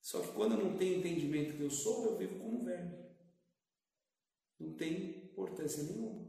Só 0.00 0.20
que 0.20 0.32
quando 0.32 0.52
eu 0.52 0.64
não 0.64 0.76
tenho 0.76 0.98
entendimento 0.98 1.56
que 1.56 1.62
eu 1.62 1.70
sou, 1.70 2.04
eu 2.06 2.16
vivo 2.16 2.38
como 2.38 2.60
um 2.60 2.64
verme. 2.64 2.96
Não 4.58 4.72
tem 4.74 5.24
importância 5.24 5.82
nenhuma. 5.82 6.26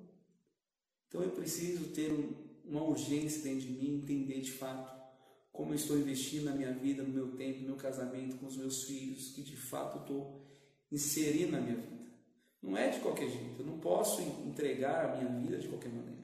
Então 1.07 1.21
eu 1.21 1.31
preciso 1.31 1.91
ter 1.93 2.11
uma 2.65 2.83
urgência 2.83 3.43
dentro 3.43 3.67
de 3.67 3.73
mim, 3.73 3.97
entender 3.97 4.41
de 4.41 4.51
fato 4.51 5.03
como 5.51 5.71
eu 5.71 5.75
estou 5.75 5.97
investindo 5.97 6.45
na 6.45 6.55
minha 6.55 6.73
vida, 6.73 7.03
no 7.03 7.13
meu 7.13 7.35
tempo, 7.35 7.59
no 7.59 7.67
meu 7.67 7.75
casamento, 7.75 8.37
com 8.37 8.47
os 8.47 8.57
meus 8.57 8.85
filhos, 8.85 9.31
que 9.33 9.43
de 9.43 9.55
fato 9.55 9.99
estou 9.99 10.41
inserindo 10.91 11.51
na 11.51 11.61
minha 11.61 11.75
vida. 11.75 12.03
Não 12.61 12.75
é 12.75 12.89
de 12.89 12.99
qualquer 13.01 13.29
jeito, 13.29 13.59
eu 13.59 13.65
não 13.65 13.79
posso 13.79 14.21
entregar 14.21 15.05
a 15.05 15.17
minha 15.17 15.41
vida 15.41 15.59
de 15.59 15.67
qualquer 15.67 15.89
maneira. 15.89 16.22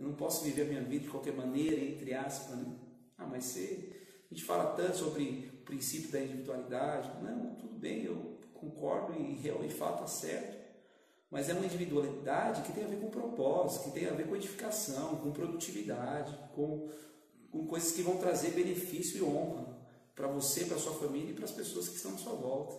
Eu 0.00 0.06
não 0.06 0.14
posso 0.14 0.42
viver 0.42 0.62
a 0.62 0.64
minha 0.64 0.82
vida 0.82 1.04
de 1.04 1.10
qualquer 1.10 1.34
maneira, 1.34 1.78
entre 1.78 2.14
aspas. 2.14 2.56
Né? 2.56 2.74
Ah, 3.18 3.26
mas 3.26 3.44
você, 3.44 3.92
a 4.30 4.34
gente 4.34 4.46
fala 4.46 4.72
tanto 4.72 4.96
sobre 4.96 5.50
o 5.52 5.64
princípio 5.64 6.10
da 6.10 6.18
individualidade. 6.18 7.10
Não, 7.22 7.54
tudo 7.56 7.78
bem, 7.78 8.04
eu 8.04 8.38
concordo 8.54 9.12
e 9.12 9.46
e 9.46 9.70
fato 9.70 10.04
está 10.04 10.06
certo. 10.06 10.58
Mas 11.30 11.50
é 11.50 11.52
uma 11.52 11.66
individualidade 11.66 12.62
que 12.62 12.72
tem 12.72 12.82
a 12.82 12.88
ver 12.88 12.98
com 12.98 13.10
propósito, 13.10 13.84
que 13.84 13.90
tem 13.90 14.08
a 14.08 14.12
ver 14.12 14.26
com 14.26 14.34
edificação, 14.34 15.16
com 15.16 15.30
produtividade, 15.32 16.34
com, 16.54 16.88
com 17.50 17.66
coisas 17.66 17.92
que 17.92 18.00
vão 18.00 18.16
trazer 18.16 18.52
benefício 18.52 19.18
e 19.18 19.22
honra 19.22 19.78
para 20.16 20.28
você, 20.28 20.64
para 20.64 20.78
sua 20.78 20.94
família 20.94 21.30
e 21.30 21.34
para 21.34 21.44
as 21.44 21.52
pessoas 21.52 21.88
que 21.88 21.96
estão 21.96 22.14
à 22.14 22.18
sua 22.18 22.32
volta. 22.32 22.74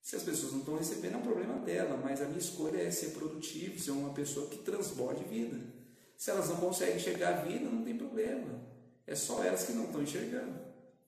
Se 0.00 0.16
as 0.16 0.22
pessoas 0.22 0.52
não 0.52 0.60
estão 0.60 0.78
recebendo, 0.78 1.14
é 1.14 1.18
um 1.18 1.22
problema 1.22 1.58
dela, 1.58 2.00
mas 2.02 2.22
a 2.22 2.24
minha 2.24 2.38
escolha 2.38 2.78
é 2.78 2.90
ser 2.90 3.10
produtivo, 3.10 3.78
ser 3.78 3.90
uma 3.90 4.14
pessoa 4.14 4.48
que 4.48 4.58
transborde 4.58 5.22
vida. 5.24 5.77
Se 6.18 6.32
elas 6.32 6.48
não 6.48 6.56
conseguem 6.56 6.96
enxergar 6.96 7.28
a 7.28 7.40
vida, 7.42 7.70
não 7.70 7.84
tem 7.84 7.96
problema. 7.96 8.60
É 9.06 9.14
só 9.14 9.42
elas 9.44 9.64
que 9.64 9.72
não 9.72 9.84
estão 9.84 10.02
enxergando. 10.02 10.58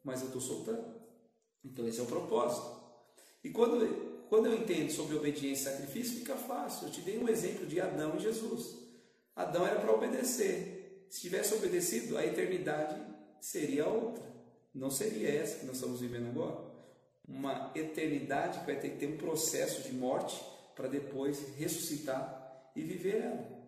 Mas 0.05 0.21
eu 0.21 0.29
estou 0.29 0.41
soltando. 0.41 0.95
Então 1.65 1.87
esse 1.87 1.99
é 1.99 2.03
o 2.03 2.07
propósito. 2.07 2.81
E 3.43 3.51
quando, 3.51 4.25
quando 4.29 4.47
eu 4.47 4.55
entendo 4.55 4.91
sobre 4.93 5.17
obediência 5.17 5.69
e 5.69 5.73
sacrifício, 5.73 6.19
fica 6.21 6.37
fácil. 6.37 6.87
Eu 6.87 6.93
te 6.93 7.01
dei 7.01 7.19
um 7.19 7.29
exemplo 7.29 7.67
de 7.67 7.81
Adão 7.81 8.17
e 8.17 8.21
Jesus. 8.21 8.79
Adão 9.35 9.67
era 9.67 9.81
para 9.81 9.93
obedecer. 9.93 11.07
Se 11.11 11.23
tivesse 11.23 11.55
obedecido, 11.55 12.17
a 12.17 12.25
eternidade 12.25 12.97
seria 13.41 13.89
outra. 13.89 14.23
Não 14.73 14.93
seria 14.93 15.29
essa 15.29 15.59
que 15.59 15.67
nós 15.67 15.75
estamos 15.75 16.01
vivendo 16.01 16.29
agora. 16.29 16.71
Uma 17.27 17.73
eternidade 17.75 18.61
que 18.61 18.67
vai 18.67 18.79
ter 18.79 18.91
que 18.91 18.99
ter 18.99 19.07
um 19.09 19.17
processo 19.17 19.83
de 19.83 19.93
morte 19.93 20.41
para 20.77 20.87
depois 20.87 21.41
ressuscitar 21.57 22.71
e 22.77 22.83
viver 22.83 23.17
ela. 23.17 23.60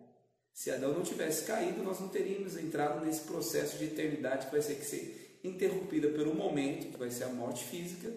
Se 0.53 0.69
Adão 0.69 0.93
não 0.93 1.01
tivesse 1.01 1.45
caído, 1.45 1.81
nós 1.81 1.99
não 1.99 2.09
teríamos 2.09 2.55
entrado 2.55 3.03
nesse 3.03 3.21
processo 3.21 3.77
de 3.77 3.85
eternidade 3.85 4.45
que 4.45 4.51
vai 4.51 4.61
ser 4.61 4.75
que 4.75 4.85
ser 4.85 5.39
interrompida 5.43 6.09
pelo 6.09 6.35
momento, 6.35 6.91
que 6.91 6.97
vai 6.97 7.09
ser 7.09 7.23
a 7.23 7.29
morte 7.29 7.65
física. 7.65 8.13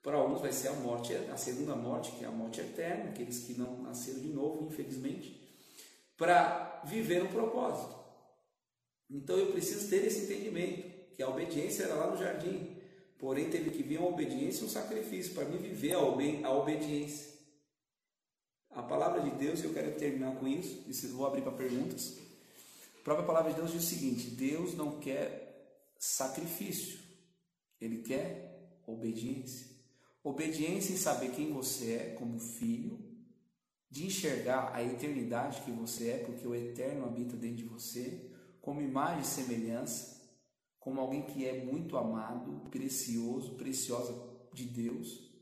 Para 0.00 0.16
alguns 0.16 0.40
vai 0.40 0.52
ser 0.52 0.68
a 0.68 0.72
morte, 0.74 1.12
a 1.14 1.36
segunda 1.36 1.74
morte, 1.74 2.12
que 2.12 2.24
é 2.24 2.28
a 2.28 2.30
morte 2.30 2.60
eterna, 2.60 3.10
aqueles 3.10 3.40
que 3.40 3.54
não 3.54 3.82
nasceram 3.82 4.20
de 4.20 4.28
novo, 4.28 4.64
infelizmente, 4.64 5.44
para 6.16 6.82
viver 6.86 7.24
um 7.24 7.28
propósito. 7.28 7.96
Então 9.10 9.36
eu 9.36 9.50
preciso 9.50 9.90
ter 9.90 10.04
esse 10.06 10.24
entendimento, 10.24 10.88
que 11.14 11.22
a 11.22 11.28
obediência 11.28 11.84
era 11.84 11.94
lá 11.94 12.10
no 12.10 12.16
jardim, 12.16 12.76
porém 13.18 13.50
teve 13.50 13.70
que 13.70 13.82
vir 13.82 13.98
uma 13.98 14.08
obediência 14.08 14.62
e 14.62 14.66
um 14.66 14.70
sacrifício 14.70 15.34
para 15.34 15.46
me 15.46 15.58
viver 15.58 15.94
a 15.94 16.52
obediência. 16.52 17.35
A 18.76 18.82
palavra 18.82 19.22
de 19.22 19.30
Deus, 19.30 19.64
eu 19.64 19.72
quero 19.72 19.98
terminar 19.98 20.36
com 20.36 20.46
isso, 20.46 20.84
e 20.86 20.92
vou 21.06 21.26
abrir 21.26 21.40
para 21.40 21.52
perguntas. 21.52 22.18
A 23.00 23.02
própria 23.02 23.26
palavra 23.26 23.50
de 23.50 23.56
Deus 23.56 23.72
diz 23.72 23.82
o 23.82 23.86
seguinte: 23.86 24.28
Deus 24.28 24.74
não 24.74 25.00
quer 25.00 25.88
sacrifício, 25.98 26.98
Ele 27.80 28.02
quer 28.02 28.80
obediência. 28.86 29.66
Obediência 30.22 30.92
em 30.92 30.98
saber 30.98 31.30
quem 31.30 31.54
você 31.54 31.92
é 31.92 32.14
como 32.18 32.38
filho, 32.38 32.98
de 33.88 34.04
enxergar 34.04 34.74
a 34.74 34.84
eternidade 34.84 35.62
que 35.62 35.70
você 35.70 36.10
é, 36.10 36.18
porque 36.18 36.46
o 36.46 36.54
eterno 36.54 37.06
habita 37.06 37.34
dentro 37.34 37.56
de 37.56 37.64
você, 37.64 38.30
como 38.60 38.82
imagem 38.82 39.22
e 39.22 39.24
semelhança, 39.24 40.20
como 40.78 41.00
alguém 41.00 41.22
que 41.22 41.46
é 41.46 41.64
muito 41.64 41.96
amado, 41.96 42.68
precioso, 42.70 43.54
preciosa 43.54 44.12
de 44.52 44.64
Deus, 44.64 45.32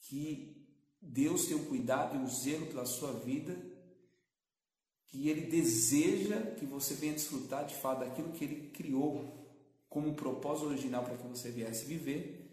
que 0.00 0.61
Deus 1.02 1.46
tem 1.46 1.56
um 1.56 1.64
cuidado 1.64 2.16
e 2.16 2.18
um 2.18 2.26
zelo 2.26 2.66
pela 2.66 2.86
sua 2.86 3.12
vida, 3.12 3.54
que 5.08 5.28
Ele 5.28 5.42
deseja 5.42 6.40
que 6.52 6.64
você 6.64 6.94
venha 6.94 7.12
desfrutar 7.12 7.66
de 7.66 7.74
fato 7.74 8.00
daquilo 8.00 8.30
que 8.32 8.44
Ele 8.44 8.70
criou 8.70 9.42
como 9.90 10.08
um 10.08 10.14
propósito 10.14 10.68
original 10.68 11.04
para 11.04 11.18
que 11.18 11.26
você 11.26 11.50
viesse 11.50 11.84
viver, 11.84 12.48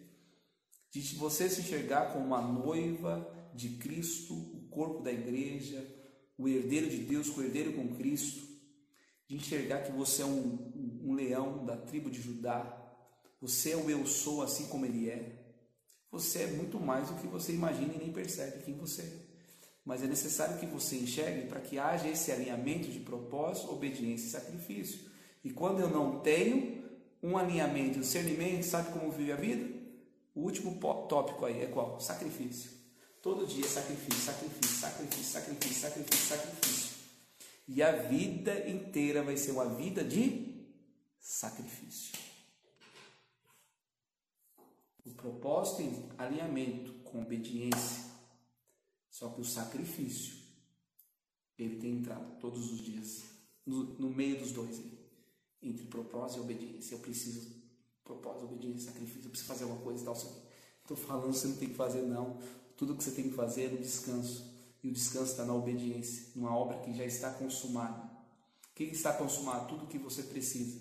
de 0.91 0.99
você 1.15 1.49
se 1.49 1.61
enxergar 1.61 2.11
como 2.11 2.25
uma 2.25 2.41
noiva 2.41 3.25
de 3.53 3.69
Cristo, 3.77 4.33
o 4.33 4.67
corpo 4.69 5.01
da 5.01 5.11
igreja, 5.11 5.85
o 6.37 6.47
herdeiro 6.47 6.89
de 6.89 6.97
Deus, 6.97 7.29
o 7.29 7.41
herdeiro 7.41 7.73
com 7.73 7.95
Cristo, 7.95 8.47
de 9.27 9.35
enxergar 9.35 9.83
que 9.83 9.91
você 9.91 10.23
é 10.23 10.25
um, 10.25 11.01
um, 11.05 11.13
leão 11.13 11.65
da 11.65 11.77
tribo 11.77 12.09
de 12.09 12.21
Judá, 12.21 12.75
você 13.39 13.71
é 13.71 13.77
o 13.77 13.89
eu 13.89 14.05
sou 14.05 14.41
assim 14.41 14.67
como 14.67 14.85
Ele 14.85 15.09
é, 15.09 15.38
você 16.11 16.39
é 16.43 16.47
muito 16.47 16.79
mais 16.79 17.07
do 17.07 17.15
que 17.15 17.27
você 17.27 17.53
imagina 17.53 17.93
e 17.93 17.97
nem 17.97 18.11
percebe 18.11 18.63
quem 18.63 18.75
você 18.75 19.03
é. 19.03 19.29
Mas 19.85 20.03
é 20.03 20.07
necessário 20.07 20.59
que 20.59 20.65
você 20.65 20.97
enxergue 20.97 21.47
para 21.47 21.61
que 21.61 21.77
haja 21.77 22.07
esse 22.07 22.31
alinhamento 22.31 22.89
de 22.89 22.99
propósito, 22.99 23.71
obediência 23.71 24.27
e 24.27 24.29
sacrifício. 24.29 24.99
E 25.43 25.51
quando 25.51 25.79
eu 25.79 25.89
não 25.89 26.19
tenho 26.19 26.83
um 27.21 27.37
alinhamento, 27.37 27.97
um 27.97 28.01
discernimento, 28.01 28.63
sabe 28.63 28.91
como 28.91 29.11
vive 29.11 29.31
a 29.31 29.35
vida? 29.35 29.69
O 30.35 30.41
último 30.41 30.79
tópico 31.07 31.45
aí 31.45 31.61
é 31.61 31.65
qual? 31.67 31.99
Sacrifício. 31.99 32.71
Todo 33.21 33.45
dia 33.45 33.67
sacrifício, 33.67 34.21
sacrifício, 34.21 34.77
sacrifício, 34.77 35.23
sacrifício, 35.23 35.81
sacrifício, 35.81 36.27
sacrifício. 36.27 36.89
E 37.67 37.83
a 37.83 37.91
vida 37.91 38.67
inteira 38.69 39.21
vai 39.21 39.37
ser 39.37 39.51
uma 39.51 39.65
vida 39.65 40.03
de 40.03 40.65
sacrifício 41.19 42.28
o 45.05 45.11
propósito 45.11 45.81
em 45.81 46.09
alinhamento 46.17 46.93
com 47.03 47.21
obediência. 47.21 48.09
Só 49.09 49.29
que 49.29 49.41
o 49.41 49.45
sacrifício, 49.45 50.37
ele 51.57 51.77
tem 51.77 51.97
entrado 51.97 52.39
todos 52.39 52.71
os 52.71 52.79
dias, 52.79 53.23
no, 53.65 53.83
no 53.99 54.09
meio 54.09 54.39
dos 54.39 54.51
dois, 54.51 54.81
entre 55.61 55.85
propósito 55.85 56.39
e 56.39 56.41
obediência. 56.43 56.95
Eu 56.95 56.99
preciso 56.99 57.59
propósito, 58.03 58.45
obediência, 58.45 58.91
sacrifício. 58.91 59.25
Eu 59.25 59.29
preciso 59.29 59.47
fazer 59.47 59.65
uma 59.65 59.77
coisa 59.77 60.01
e 60.01 60.05
tal. 60.05 60.15
Estou 60.15 60.97
falando, 60.97 61.33
você 61.33 61.47
não 61.47 61.57
tem 61.57 61.69
que 61.69 61.75
fazer, 61.75 62.01
não. 62.01 62.39
Tudo 62.77 62.95
que 62.95 63.03
você 63.03 63.11
tem 63.11 63.29
que 63.29 63.35
fazer 63.35 63.65
é 63.65 63.69
no 63.69 63.77
descanso. 63.77 64.49
E 64.81 64.87
o 64.87 64.93
descanso 64.93 65.31
está 65.31 65.43
na 65.43 65.53
obediência, 65.53 66.27
numa 66.35 66.55
obra 66.55 66.79
que 66.79 66.93
já 66.93 67.05
está 67.05 67.31
consumada. 67.31 68.09
O 68.71 68.75
que 68.75 68.85
está 68.85 69.11
consumado? 69.13 69.67
Tudo 69.67 69.87
que 69.87 69.97
você 69.97 70.23
precisa. 70.23 70.79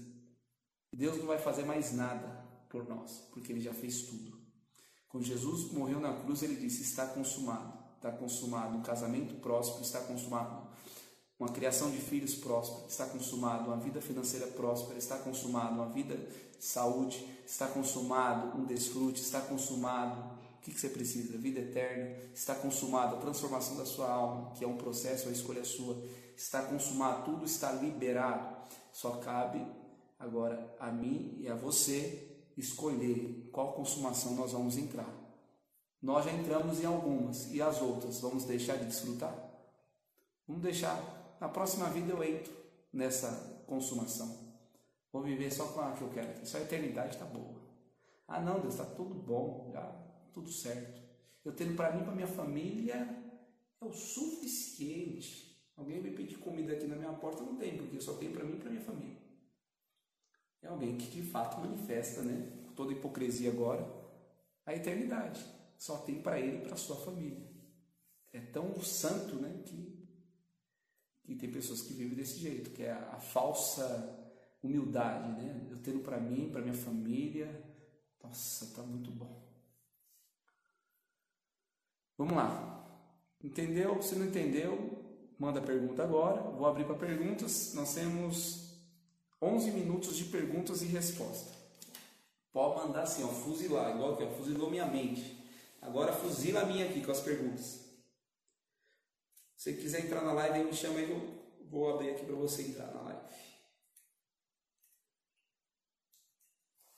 Deus 0.93 1.19
não 1.19 1.27
vai 1.27 1.39
fazer 1.39 1.64
mais 1.64 1.93
nada 1.93 2.38
por 2.69 2.89
nós, 2.89 3.29
porque 3.33 3.53
ele 3.53 3.61
já 3.61 3.73
fez 3.73 4.03
tudo. 4.03 4.39
Quando 5.09 5.25
Jesus 5.25 5.73
morreu 5.73 6.01
na 6.01 6.12
cruz, 6.12 6.43
ele 6.43 6.57
disse: 6.57 6.83
Está 6.83 7.07
consumado. 7.07 7.79
Está 7.97 8.12
consumado 8.12 8.77
um 8.77 8.83
casamento 8.83 9.35
próspero, 9.41 9.83
está 9.83 10.01
consumado 10.01 10.69
uma 11.39 11.49
criação 11.49 11.91
de 11.91 11.99
filhos 11.99 12.35
próspera, 12.35 12.87
está 12.89 13.07
consumado 13.07 13.69
uma 13.69 13.77
vida 13.77 14.01
financeira 14.01 14.47
próspera, 14.49 14.99
está 14.99 15.19
consumado 15.19 15.75
uma 15.75 15.89
vida 15.89 16.16
de 16.16 16.64
saúde, 16.64 17.25
está 17.47 17.69
consumado 17.69 18.59
um 18.59 18.64
desfrute, 18.64 19.21
está 19.21 19.41
consumado 19.41 20.39
o 20.59 20.61
que, 20.61 20.79
você 20.79 20.89
precisa? 20.89 21.39
Vida 21.39 21.61
eterna, 21.61 22.16
está 22.35 22.55
consumado 22.55 23.16
a 23.16 23.19
transformação 23.21 23.77
da 23.77 23.87
sua 23.87 24.11
alma, 24.11 24.53
que 24.53 24.64
é 24.64 24.69
um 24.69 24.77
processo, 24.77 25.29
a 25.29 25.33
escolha 25.33 25.64
sua, 25.64 26.05
está 26.37 26.62
consumado, 26.62 27.25
tudo 27.25 27.47
está 27.47 27.73
liberado. 27.73 28.57
Só 28.93 29.12
cabe 29.12 29.64
agora 30.19 30.77
a 30.79 30.91
mim 30.91 31.37
e 31.39 31.49
a 31.49 31.55
você 31.55 32.28
escolher 32.59 33.48
qual 33.52 33.72
consumação 33.72 34.34
nós 34.34 34.52
vamos 34.52 34.76
entrar. 34.76 35.09
Nós 36.00 36.24
já 36.24 36.32
entramos 36.32 36.80
em 36.80 36.86
algumas 36.86 37.52
e 37.52 37.61
as 37.61 37.80
outras 37.80 38.20
vamos 38.20 38.44
deixar 38.44 38.76
de 38.76 38.86
desfrutar? 38.86 39.34
Vamos 40.46 40.62
deixar. 40.62 41.36
na 41.40 41.48
próxima 41.48 41.88
vida 41.90 42.12
eu 42.12 42.22
entro 42.22 42.52
nessa 42.92 43.62
consumação. 43.66 44.48
Vou 45.12 45.22
viver 45.22 45.52
só 45.52 45.66
com 45.68 45.80
a 45.80 45.92
que 45.92 46.02
eu 46.02 46.11
quero. 46.11 46.46
Só 46.46 46.59
a 46.59 46.62
eternidade 46.62 47.14
está 47.14 47.24
boa. 47.24 47.59
Ah, 48.26 48.40
não, 48.40 48.61
Deus, 48.61 48.74
está 48.74 48.84
tudo 48.84 49.14
bom, 49.14 49.70
já 49.72 49.90
tudo 50.32 50.50
certo. 50.50 51.00
Eu 51.44 51.52
tendo 51.52 51.74
para 51.74 51.92
mim, 51.92 52.04
para 52.04 52.14
minha 52.14 52.26
família, 52.26 53.09
é 53.80 53.84
o 53.84 53.92
suficiente. 53.92 55.56
Alguém 55.76 56.00
me 56.00 56.11
pedir 56.11 56.38
comida 56.38 56.72
aqui 56.72 56.86
na 56.86 56.96
minha 56.96 57.12
porta, 57.12 57.42
não 57.42 57.56
tem, 57.56 57.76
porque 57.76 57.96
eu 57.96 58.00
só 58.00 58.14
tenho 58.14 58.32
para 58.32 58.44
mim 58.44 58.54
e 58.54 58.61
para 58.61 58.70
minha 58.70 58.82
família. 58.82 59.16
É 60.62 60.68
alguém 60.68 60.96
que 60.96 61.09
de 61.11 61.22
fato 61.22 61.61
manifesta, 61.61 62.22
né, 62.22 62.50
toda 62.74 62.92
hipocrisia 62.92 63.50
agora, 63.50 63.86
a 64.66 64.74
eternidade. 64.74 65.44
Só 65.76 65.98
tem 65.98 66.20
para 66.20 66.40
ele 66.40 66.59
e 66.59 66.61
para 66.62 66.76
sua 66.76 66.96
família. 66.96 67.46
É 68.32 68.40
tão 68.40 68.80
santo, 68.80 69.36
né, 69.36 69.62
que, 69.64 70.09
que 71.22 71.34
tem 71.36 71.50
pessoas 71.50 71.82
que 71.82 71.92
vivem 71.92 72.16
desse 72.16 72.38
jeito, 72.38 72.70
que 72.70 72.82
é 72.82 72.90
a, 72.90 73.12
a 73.12 73.20
falsa 73.20 74.16
humildade, 74.62 75.40
né? 75.40 75.68
Eu 75.70 75.78
tendo 75.78 76.00
para 76.00 76.18
mim, 76.18 76.50
para 76.50 76.61
minha 76.61 76.74
família, 76.74 77.48
nossa, 78.22 78.74
tá 78.74 78.82
muito 78.82 79.11
bom. 79.11 79.48
Vamos 82.16 82.34
lá. 82.34 82.74
Entendeu? 83.42 84.02
Se 84.02 84.16
não 84.16 84.26
entendeu, 84.26 85.04
manda 85.38 85.62
pergunta 85.62 86.02
agora. 86.02 86.42
Vou 86.42 86.66
abrir 86.66 86.84
para 86.84 86.96
perguntas. 86.96 87.72
Nós 87.74 87.94
temos 87.94 88.68
11 89.41 89.70
minutos 89.70 90.16
de 90.16 90.24
perguntas 90.24 90.82
e 90.82 90.86
resposta. 90.86 91.53
Pode 92.53 92.86
mandar 92.86 93.03
assim, 93.03 93.22
ó, 93.22 93.28
fuzilar, 93.28 93.95
igual 93.95 94.16
que 94.16 94.24
ó, 94.24 94.30
fuzilou 94.30 94.70
minha 94.70 94.86
mente. 94.86 95.39
Agora 95.80 96.12
fuzila 96.12 96.62
a 96.62 96.66
minha 96.66 96.86
aqui 96.86 97.05
com 97.05 97.12
as 97.12 97.20
perguntas. 97.20 97.80
Se 99.57 99.74
quiser 99.74 100.05
entrar 100.05 100.22
na 100.22 100.32
live, 100.32 100.59
aí 100.59 100.64
me 100.64 100.72
chama 100.72 100.99
aí, 100.99 101.11
eu 101.11 101.66
vou 101.70 101.93
abrir 101.93 102.11
aqui 102.11 102.24
para 102.24 102.34
você 102.34 102.62
entrar 102.62 102.93
na 102.93 103.03
live. 103.03 103.20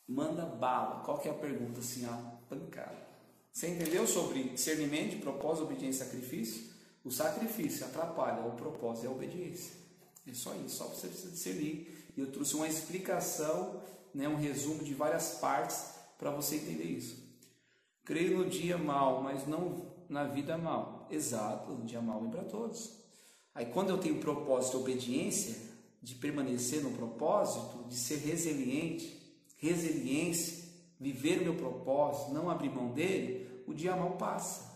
Manda 0.08 0.44
bala. 0.44 1.04
Qual 1.04 1.18
que 1.18 1.28
é 1.28 1.30
a 1.30 1.34
pergunta? 1.34 1.80
Assim, 1.80 2.04
a 2.04 2.16
pancada. 2.48 3.08
Você 3.52 3.68
entendeu 3.68 4.06
sobre 4.06 4.44
discernimento, 4.44 5.20
propósito, 5.20 5.64
obediência 5.64 6.04
e 6.04 6.06
sacrifício? 6.06 6.70
O 7.04 7.10
sacrifício 7.10 7.86
atrapalha 7.86 8.46
o 8.46 8.56
propósito 8.56 9.04
e 9.04 9.08
a 9.08 9.10
obediência. 9.10 9.72
É 10.26 10.34
só 10.34 10.54
isso, 10.56 10.76
só 10.76 10.84
você 10.88 11.08
precisa 11.08 11.30
discernir. 11.30 11.99
E 12.16 12.20
eu 12.20 12.30
trouxe 12.30 12.54
uma 12.54 12.68
explicação, 12.68 13.82
né, 14.14 14.28
um 14.28 14.36
resumo 14.36 14.82
de 14.82 14.94
várias 14.94 15.38
partes 15.40 15.94
para 16.18 16.30
você 16.30 16.56
entender 16.56 16.84
isso. 16.84 17.16
Creio 18.04 18.38
no 18.38 18.48
dia 18.48 18.76
mal, 18.76 19.22
mas 19.22 19.46
não 19.46 19.86
na 20.08 20.24
vida 20.24 20.58
mal. 20.58 21.06
Exato, 21.10 21.72
o 21.72 21.82
dia 21.84 22.00
mal 22.00 22.20
vem 22.20 22.30
para 22.30 22.44
todos. 22.44 22.98
Aí 23.54 23.66
quando 23.66 23.90
eu 23.90 23.98
tenho 23.98 24.20
propósito 24.20 24.78
obediência, 24.78 25.70
de 26.02 26.14
permanecer 26.14 26.82
no 26.82 26.92
propósito, 26.92 27.84
de 27.88 27.96
ser 27.96 28.16
resiliente, 28.16 29.20
resiliência, 29.58 30.64
viver 30.98 31.40
o 31.40 31.44
meu 31.44 31.54
propósito, 31.54 32.32
não 32.32 32.48
abrir 32.48 32.70
mão 32.70 32.90
dele, 32.92 33.62
o 33.66 33.74
dia 33.74 33.94
mal 33.94 34.12
passa. 34.12 34.70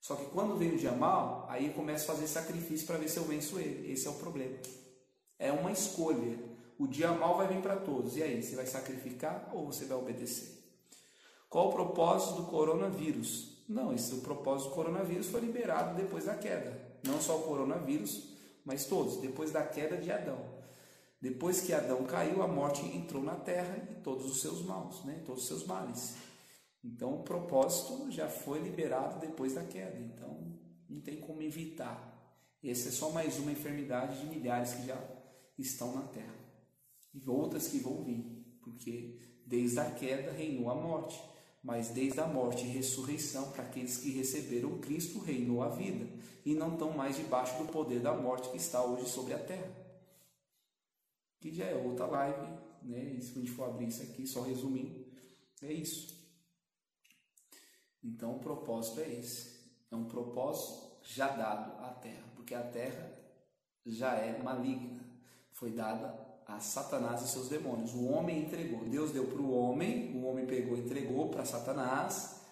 Só 0.00 0.14
que 0.14 0.26
quando 0.26 0.56
vem 0.56 0.72
o 0.72 0.78
dia 0.78 0.92
mal, 0.92 1.46
aí 1.48 1.66
eu 1.66 1.72
começo 1.72 2.10
a 2.10 2.14
fazer 2.14 2.26
sacrifício 2.26 2.86
para 2.86 2.98
ver 2.98 3.08
se 3.08 3.18
eu 3.18 3.24
venço 3.24 3.58
ele. 3.58 3.92
Esse 3.92 4.06
é 4.06 4.10
o 4.10 4.14
problema. 4.14 4.56
É 5.38 5.52
uma 5.52 5.72
escolha. 5.72 6.38
O 6.78 6.86
dia 6.86 7.12
mal 7.12 7.36
vai 7.36 7.48
vir 7.48 7.62
para 7.62 7.76
todos. 7.76 8.16
E 8.16 8.22
aí, 8.22 8.42
você 8.42 8.56
vai 8.56 8.66
sacrificar 8.66 9.50
ou 9.52 9.66
você 9.66 9.84
vai 9.84 9.96
obedecer? 9.96 10.56
Qual 11.48 11.68
o 11.68 11.72
propósito 11.72 12.42
do 12.42 12.46
coronavírus? 12.48 13.64
Não, 13.68 13.92
esse 13.92 14.14
o 14.14 14.20
propósito 14.20 14.70
do 14.70 14.74
coronavírus 14.74 15.28
foi 15.28 15.40
liberado 15.40 15.96
depois 15.96 16.24
da 16.24 16.34
queda. 16.34 16.98
Não 17.04 17.20
só 17.20 17.38
o 17.38 17.42
coronavírus, 17.42 18.28
mas 18.64 18.84
todos, 18.84 19.18
depois 19.18 19.52
da 19.52 19.64
queda 19.64 19.96
de 19.96 20.10
Adão. 20.10 20.38
Depois 21.20 21.60
que 21.60 21.72
Adão 21.72 22.04
caiu, 22.04 22.42
a 22.42 22.48
morte 22.48 22.84
entrou 22.84 23.22
na 23.22 23.34
terra 23.34 23.76
e 23.78 23.94
todos 24.02 24.26
os 24.30 24.40
seus 24.40 24.62
maus, 24.62 25.04
né? 25.04 25.22
todos 25.24 25.42
os 25.42 25.48
seus 25.48 25.66
males. 25.66 26.14
Então 26.84 27.14
o 27.14 27.22
propósito 27.22 28.10
já 28.10 28.28
foi 28.28 28.60
liberado 28.60 29.18
depois 29.18 29.54
da 29.54 29.64
queda. 29.64 29.98
Então 29.98 30.54
não 30.88 31.00
tem 31.00 31.18
como 31.20 31.42
evitar. 31.42 32.14
Essa 32.62 32.88
é 32.88 32.92
só 32.92 33.10
mais 33.10 33.38
uma 33.38 33.50
enfermidade 33.50 34.20
de 34.20 34.26
milhares 34.26 34.74
que 34.74 34.86
já 34.86 34.96
estão 35.58 35.94
na 35.94 36.02
terra. 36.02 36.34
E 37.14 37.28
outras 37.28 37.68
que 37.68 37.78
vão 37.78 38.04
vir, 38.04 38.24
porque 38.62 39.18
desde 39.46 39.78
a 39.80 39.90
queda 39.90 40.32
reinou 40.32 40.70
a 40.70 40.74
morte, 40.74 41.20
mas 41.62 41.88
desde 41.88 42.20
a 42.20 42.26
morte 42.26 42.64
e 42.64 42.68
ressurreição, 42.68 43.50
para 43.50 43.64
aqueles 43.64 43.98
que 43.98 44.10
receberam 44.10 44.78
Cristo, 44.78 45.18
reinou 45.18 45.62
a 45.62 45.68
vida, 45.68 46.06
e 46.44 46.54
não 46.54 46.74
estão 46.74 46.92
mais 46.92 47.16
debaixo 47.16 47.58
do 47.58 47.70
poder 47.72 48.00
da 48.00 48.14
morte 48.14 48.50
que 48.50 48.56
está 48.56 48.84
hoje 48.84 49.08
sobre 49.08 49.34
a 49.34 49.38
terra 49.38 49.86
que 51.40 51.54
já 51.54 51.66
é 51.66 51.74
outra 51.74 52.06
live, 52.06 52.46
né? 52.82 53.14
E 53.14 53.22
se 53.22 53.32
a 53.32 53.40
gente 53.40 53.52
for 53.52 53.70
abrir 53.70 53.88
isso 53.88 54.02
aqui, 54.02 54.26
só 54.26 54.42
resumindo, 54.42 55.06
é 55.62 55.72
isso. 55.72 56.16
Então 58.02 58.36
o 58.36 58.40
propósito 58.40 59.00
é 59.00 59.12
esse. 59.14 59.56
É 59.90 59.94
um 59.96 60.06
propósito 60.06 60.98
já 61.02 61.28
dado 61.28 61.84
à 61.84 61.90
terra, 61.90 62.24
porque 62.34 62.54
a 62.54 62.62
terra 62.62 63.16
já 63.84 64.14
é 64.14 64.42
maligna. 64.42 65.05
Foi 65.56 65.70
dada 65.70 66.14
a 66.46 66.60
Satanás 66.60 67.22
e 67.22 67.28
seus 67.28 67.48
demônios. 67.48 67.94
O 67.94 68.04
homem 68.04 68.40
entregou. 68.40 68.84
Deus 68.84 69.10
deu 69.10 69.24
para 69.24 69.40
o 69.40 69.50
homem, 69.50 70.14
o 70.14 70.26
homem 70.26 70.44
pegou 70.44 70.76
entregou 70.76 71.30
para 71.30 71.46
Satanás 71.46 72.42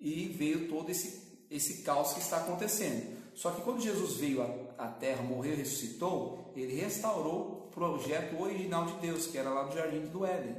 e 0.00 0.28
veio 0.28 0.66
todo 0.66 0.88
esse, 0.88 1.46
esse 1.50 1.82
caos 1.82 2.14
que 2.14 2.20
está 2.20 2.38
acontecendo. 2.38 3.18
Só 3.34 3.50
que 3.50 3.60
quando 3.60 3.82
Jesus 3.82 4.14
veio 4.14 4.42
à 4.78 4.88
terra, 4.88 5.22
morreu 5.22 5.52
e 5.52 5.56
ressuscitou, 5.56 6.50
ele 6.56 6.74
restaurou 6.74 7.68
projeto 7.70 8.40
original 8.40 8.86
de 8.86 8.94
Deus, 8.94 9.26
que 9.26 9.36
era 9.36 9.50
lá 9.50 9.64
do 9.64 9.74
Jardim 9.74 10.06
do 10.06 10.24
Éden. 10.24 10.56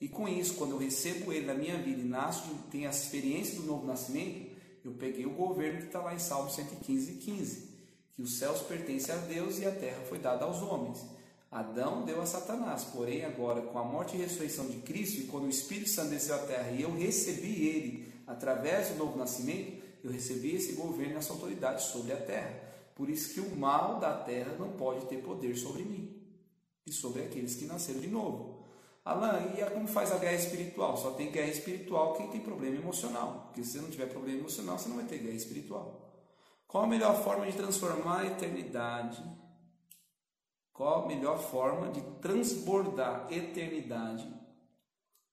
E 0.00 0.08
com 0.08 0.26
isso, 0.26 0.54
quando 0.54 0.72
eu 0.72 0.78
recebo 0.78 1.32
ele 1.32 1.46
na 1.46 1.54
minha 1.54 1.78
vida 1.78 2.00
e 2.00 2.04
nasço, 2.04 2.52
tenho 2.68 2.88
a 2.88 2.90
experiência 2.90 3.60
do 3.60 3.66
novo 3.66 3.86
nascimento, 3.86 4.50
eu 4.84 4.92
peguei 4.94 5.24
o 5.24 5.34
governo 5.34 5.78
que 5.78 5.86
está 5.86 6.00
lá 6.00 6.12
em 6.12 6.18
Salmo 6.18 6.50
115, 6.50 7.14
15, 7.14 7.71
que 8.14 8.22
os 8.22 8.38
céus 8.38 8.60
pertencem 8.62 9.14
a 9.14 9.18
Deus 9.18 9.58
e 9.58 9.66
a 9.66 9.70
terra 9.70 10.02
foi 10.08 10.18
dada 10.18 10.44
aos 10.44 10.60
homens. 10.62 11.04
Adão 11.50 12.04
deu 12.04 12.20
a 12.20 12.26
Satanás, 12.26 12.84
porém 12.84 13.24
agora 13.24 13.60
com 13.60 13.78
a 13.78 13.84
morte 13.84 14.16
e 14.16 14.20
ressurreição 14.20 14.66
de 14.66 14.78
Cristo 14.78 15.20
e 15.20 15.24
quando 15.24 15.44
o 15.44 15.50
Espírito 15.50 15.90
Santo 15.90 16.10
desceu 16.10 16.34
à 16.34 16.38
terra 16.38 16.70
e 16.70 16.82
eu 16.82 16.94
recebi 16.94 17.66
ele 17.66 18.12
através 18.26 18.88
do 18.88 18.96
novo 18.96 19.18
nascimento, 19.18 19.82
eu 20.02 20.10
recebi 20.10 20.56
esse 20.56 20.72
governo 20.72 21.14
e 21.14 21.16
essa 21.16 21.32
autoridade 21.32 21.82
sobre 21.82 22.12
a 22.12 22.16
terra. 22.16 22.58
Por 22.94 23.10
isso 23.10 23.34
que 23.34 23.40
o 23.40 23.56
mal 23.56 24.00
da 24.00 24.14
terra 24.14 24.54
não 24.58 24.72
pode 24.72 25.06
ter 25.06 25.18
poder 25.18 25.56
sobre 25.56 25.82
mim 25.82 26.22
e 26.86 26.92
sobre 26.92 27.22
aqueles 27.22 27.54
que 27.54 27.66
nasceram 27.66 28.00
de 28.00 28.08
novo. 28.08 28.62
Alain, 29.04 29.54
e 29.58 29.70
como 29.70 29.88
faz 29.88 30.12
a 30.12 30.18
guerra 30.18 30.36
espiritual? 30.36 30.96
Só 30.96 31.10
tem 31.12 31.30
guerra 31.30 31.50
espiritual 31.50 32.14
quem 32.14 32.28
tem 32.28 32.40
problema 32.40 32.76
emocional. 32.76 33.46
Porque 33.46 33.64
se 33.64 33.72
você 33.72 33.80
não 33.80 33.90
tiver 33.90 34.06
problema 34.06 34.38
emocional, 34.38 34.78
você 34.78 34.88
não 34.88 34.96
vai 34.96 35.06
ter 35.06 35.18
guerra 35.18 35.34
espiritual. 35.34 36.01
Qual 36.72 36.84
a 36.84 36.86
melhor 36.86 37.22
forma 37.22 37.44
de 37.44 37.52
transformar 37.52 38.22
a 38.22 38.26
eternidade? 38.26 39.22
Qual 40.72 41.04
a 41.04 41.06
melhor 41.06 41.38
forma 41.38 41.90
de 41.90 42.00
transbordar 42.22 43.30
eternidade 43.30 44.26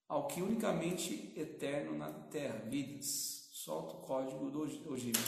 ao 0.06 0.28
que 0.28 0.42
unicamente 0.42 1.34
eterno 1.38 1.98
na 1.98 2.12
terra? 2.12 2.62
Vidas. 2.68 3.48
Solta 3.54 3.96
o 3.96 4.02
código 4.02 4.52
do 4.52 4.92
Ogílio. 4.92 5.22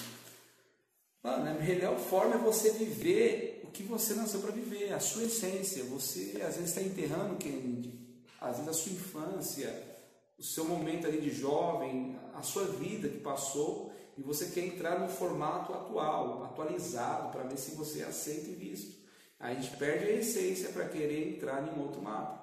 Mano, 1.23 1.49
a 1.49 1.53
melhor 1.53 1.97
forma 1.97 2.35
é 2.35 2.37
você 2.37 2.71
viver 2.71 3.61
que 3.71 3.83
você 3.83 4.13
nasceu 4.13 4.41
para 4.41 4.51
viver, 4.51 4.93
a 4.93 4.99
sua 4.99 5.23
essência. 5.23 5.83
Você 5.85 6.41
às 6.45 6.55
vezes 6.55 6.69
está 6.69 6.81
enterrando, 6.81 7.37
Kennedy, 7.37 7.97
às 8.39 8.57
vezes 8.57 8.69
a 8.69 8.73
sua 8.73 8.91
infância, 8.91 9.97
o 10.37 10.43
seu 10.43 10.65
momento 10.65 11.07
ali 11.07 11.21
de 11.21 11.31
jovem, 11.31 12.19
a 12.33 12.41
sua 12.41 12.65
vida 12.65 13.07
que 13.07 13.19
passou, 13.19 13.93
e 14.17 14.21
você 14.21 14.47
quer 14.47 14.65
entrar 14.65 14.99
no 14.99 15.07
formato 15.07 15.73
atual, 15.73 16.43
atualizado, 16.43 17.31
para 17.31 17.43
ver 17.43 17.57
se 17.57 17.75
você 17.75 18.03
aceita 18.03 18.49
e 18.49 18.55
visto. 18.55 18.99
Aí 19.39 19.57
a 19.57 19.59
gente 19.59 19.75
perde 19.77 20.05
a 20.05 20.13
essência 20.13 20.69
para 20.69 20.87
querer 20.87 21.35
entrar 21.35 21.67
em 21.67 21.77
um 21.77 21.81
outro 21.81 22.01
mapa. 22.01 22.41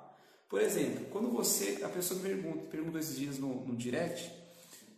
Por 0.49 0.61
exemplo, 0.61 1.07
quando 1.11 1.31
você, 1.31 1.81
a 1.85 1.89
pessoa 1.89 2.21
me 2.21 2.29
pergunta, 2.29 2.65
perguntou 2.71 2.99
esses 2.99 3.17
dias 3.17 3.39
no, 3.39 3.67
no 3.67 3.77
direct, 3.77 4.33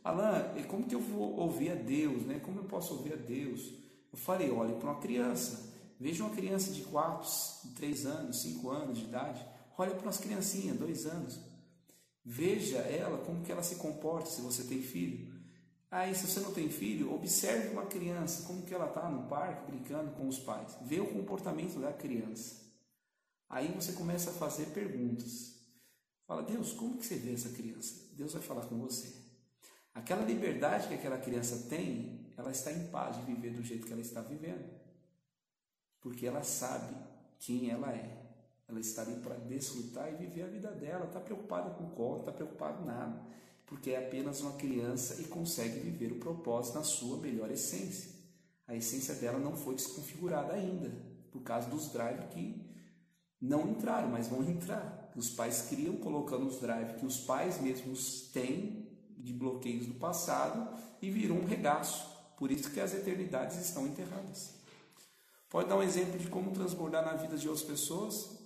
Alan, 0.03 0.55
como 0.69 0.87
que 0.87 0.95
eu 0.95 1.01
vou 1.01 1.37
ouvir 1.37 1.73
a 1.73 1.75
Deus, 1.75 2.23
né? 2.23 2.41
Como 2.43 2.61
eu 2.61 2.65
posso 2.65 2.95
ouvir 2.95 3.13
a 3.13 3.17
Deus? 3.17 3.75
Eu 4.13 4.19
falei, 4.19 4.51
olhe 4.51 4.75
para 4.75 4.91
uma 4.91 5.01
criança. 5.01 5.69
Veja 5.99 6.25
uma 6.25 6.35
criança 6.35 6.73
de 6.73 6.83
4, 6.83 7.29
3 7.77 8.07
anos, 8.07 8.41
5 8.41 8.71
anos 8.71 8.99
de 8.99 9.05
idade. 9.05 9.45
Olha 9.77 9.95
para 9.95 10.09
as 10.09 10.17
criancinhas, 10.17 10.79
2 10.79 11.07
anos. 11.07 11.39
Veja 12.25 12.79
ela, 12.79 13.19
como 13.19 13.43
que 13.43 13.53
ela 13.53 13.63
se 13.63 13.77
comporta 13.77 14.31
se 14.31 14.41
você 14.41 14.65
tem 14.65 14.81
filho. 14.81 15.30
Aí, 15.91 16.15
se 16.15 16.27
você 16.27 16.41
não 16.41 16.53
tem 16.53 16.71
filho, 16.71 17.13
observe 17.13 17.69
uma 17.69 17.87
criança, 17.87 18.47
como 18.47 18.63
que 18.63 18.73
ela 18.73 18.87
está 18.87 19.09
no 19.11 19.29
parque 19.29 19.71
brincando 19.71 20.13
com 20.13 20.29
os 20.29 20.39
pais. 20.39 20.77
Vê 20.83 21.01
o 21.01 21.13
comportamento 21.13 21.81
da 21.81 21.93
criança. 21.93 22.61
Aí 23.49 23.69
você 23.75 23.93
começa 23.93 24.31
a 24.31 24.35
fazer 24.35 24.67
perguntas. 24.67 25.57
Fala, 26.27 26.43
Deus, 26.45 26.73
como 26.73 26.97
que 26.97 27.05
você 27.05 27.17
vê 27.17 27.33
essa 27.33 27.49
criança? 27.49 27.93
Deus 28.13 28.33
vai 28.33 28.43
falar 28.43 28.67
com 28.67 28.79
você. 28.79 29.13
Aquela 29.93 30.25
liberdade 30.25 30.87
que 30.87 30.95
aquela 30.95 31.19
criança 31.19 31.67
tem, 31.69 32.33
ela 32.37 32.53
está 32.53 32.71
em 32.71 32.87
paz 32.87 33.17
de 33.17 33.23
viver 33.23 33.51
do 33.51 33.65
jeito 33.65 33.85
que 33.85 33.93
ela 33.93 34.01
está 34.01 34.21
vivendo. 34.21 34.79
porque 36.01 36.27
ela 36.27 36.43
sabe 36.43 36.95
quem 37.39 37.71
ela 37.71 37.93
é. 37.93 38.19
Ela 38.69 38.81
está 38.81 39.03
ali 39.03 39.17
para 39.17 39.35
desfrutar 39.37 40.13
e 40.13 40.17
viver 40.17 40.43
a 40.43 40.47
vida 40.47 40.71
dela. 40.71 41.07
Está 41.07 41.21
preocupada 41.21 41.71
com 41.71 41.91
conta, 41.91 42.21
está 42.21 42.33
preocupada 42.33 42.79
com 42.79 42.85
nada, 42.85 43.21
porque 43.71 43.93
é 43.93 43.99
apenas 43.99 44.41
uma 44.41 44.55
criança 44.55 45.23
e 45.23 45.25
consegue 45.27 45.79
viver 45.79 46.11
o 46.11 46.19
propósito 46.19 46.75
na 46.75 46.83
sua 46.83 47.17
melhor 47.19 47.49
essência. 47.53 48.11
A 48.67 48.75
essência 48.75 49.15
dela 49.15 49.39
não 49.39 49.57
foi 49.57 49.77
desconfigurada 49.77 50.53
ainda, 50.53 50.91
por 51.31 51.41
causa 51.43 51.71
dos 51.71 51.87
drives 51.93 52.27
que 52.31 52.69
não 53.41 53.71
entraram, 53.71 54.09
mas 54.09 54.27
vão 54.27 54.43
entrar. 54.43 55.13
Os 55.15 55.31
pais 55.31 55.69
criam 55.69 55.97
colocando 55.99 56.49
os 56.49 56.61
drives 56.61 56.97
que 56.97 57.07
os 57.07 57.21
pais 57.21 57.61
mesmos 57.61 58.23
têm 58.33 58.89
de 59.17 59.33
bloqueios 59.33 59.87
do 59.87 59.95
passado 59.95 60.77
e 61.01 61.09
virou 61.09 61.39
um 61.39 61.47
regaço. 61.47 62.11
Por 62.37 62.51
isso 62.51 62.73
que 62.73 62.81
as 62.81 62.93
eternidades 62.93 63.57
estão 63.57 63.87
enterradas. 63.87 64.53
Pode 65.49 65.69
dar 65.69 65.77
um 65.77 65.83
exemplo 65.83 66.19
de 66.19 66.27
como 66.27 66.51
transbordar 66.51 67.05
na 67.05 67.15
vida 67.15 67.37
de 67.37 67.49
outras 67.49 67.67
pessoas? 67.67 68.40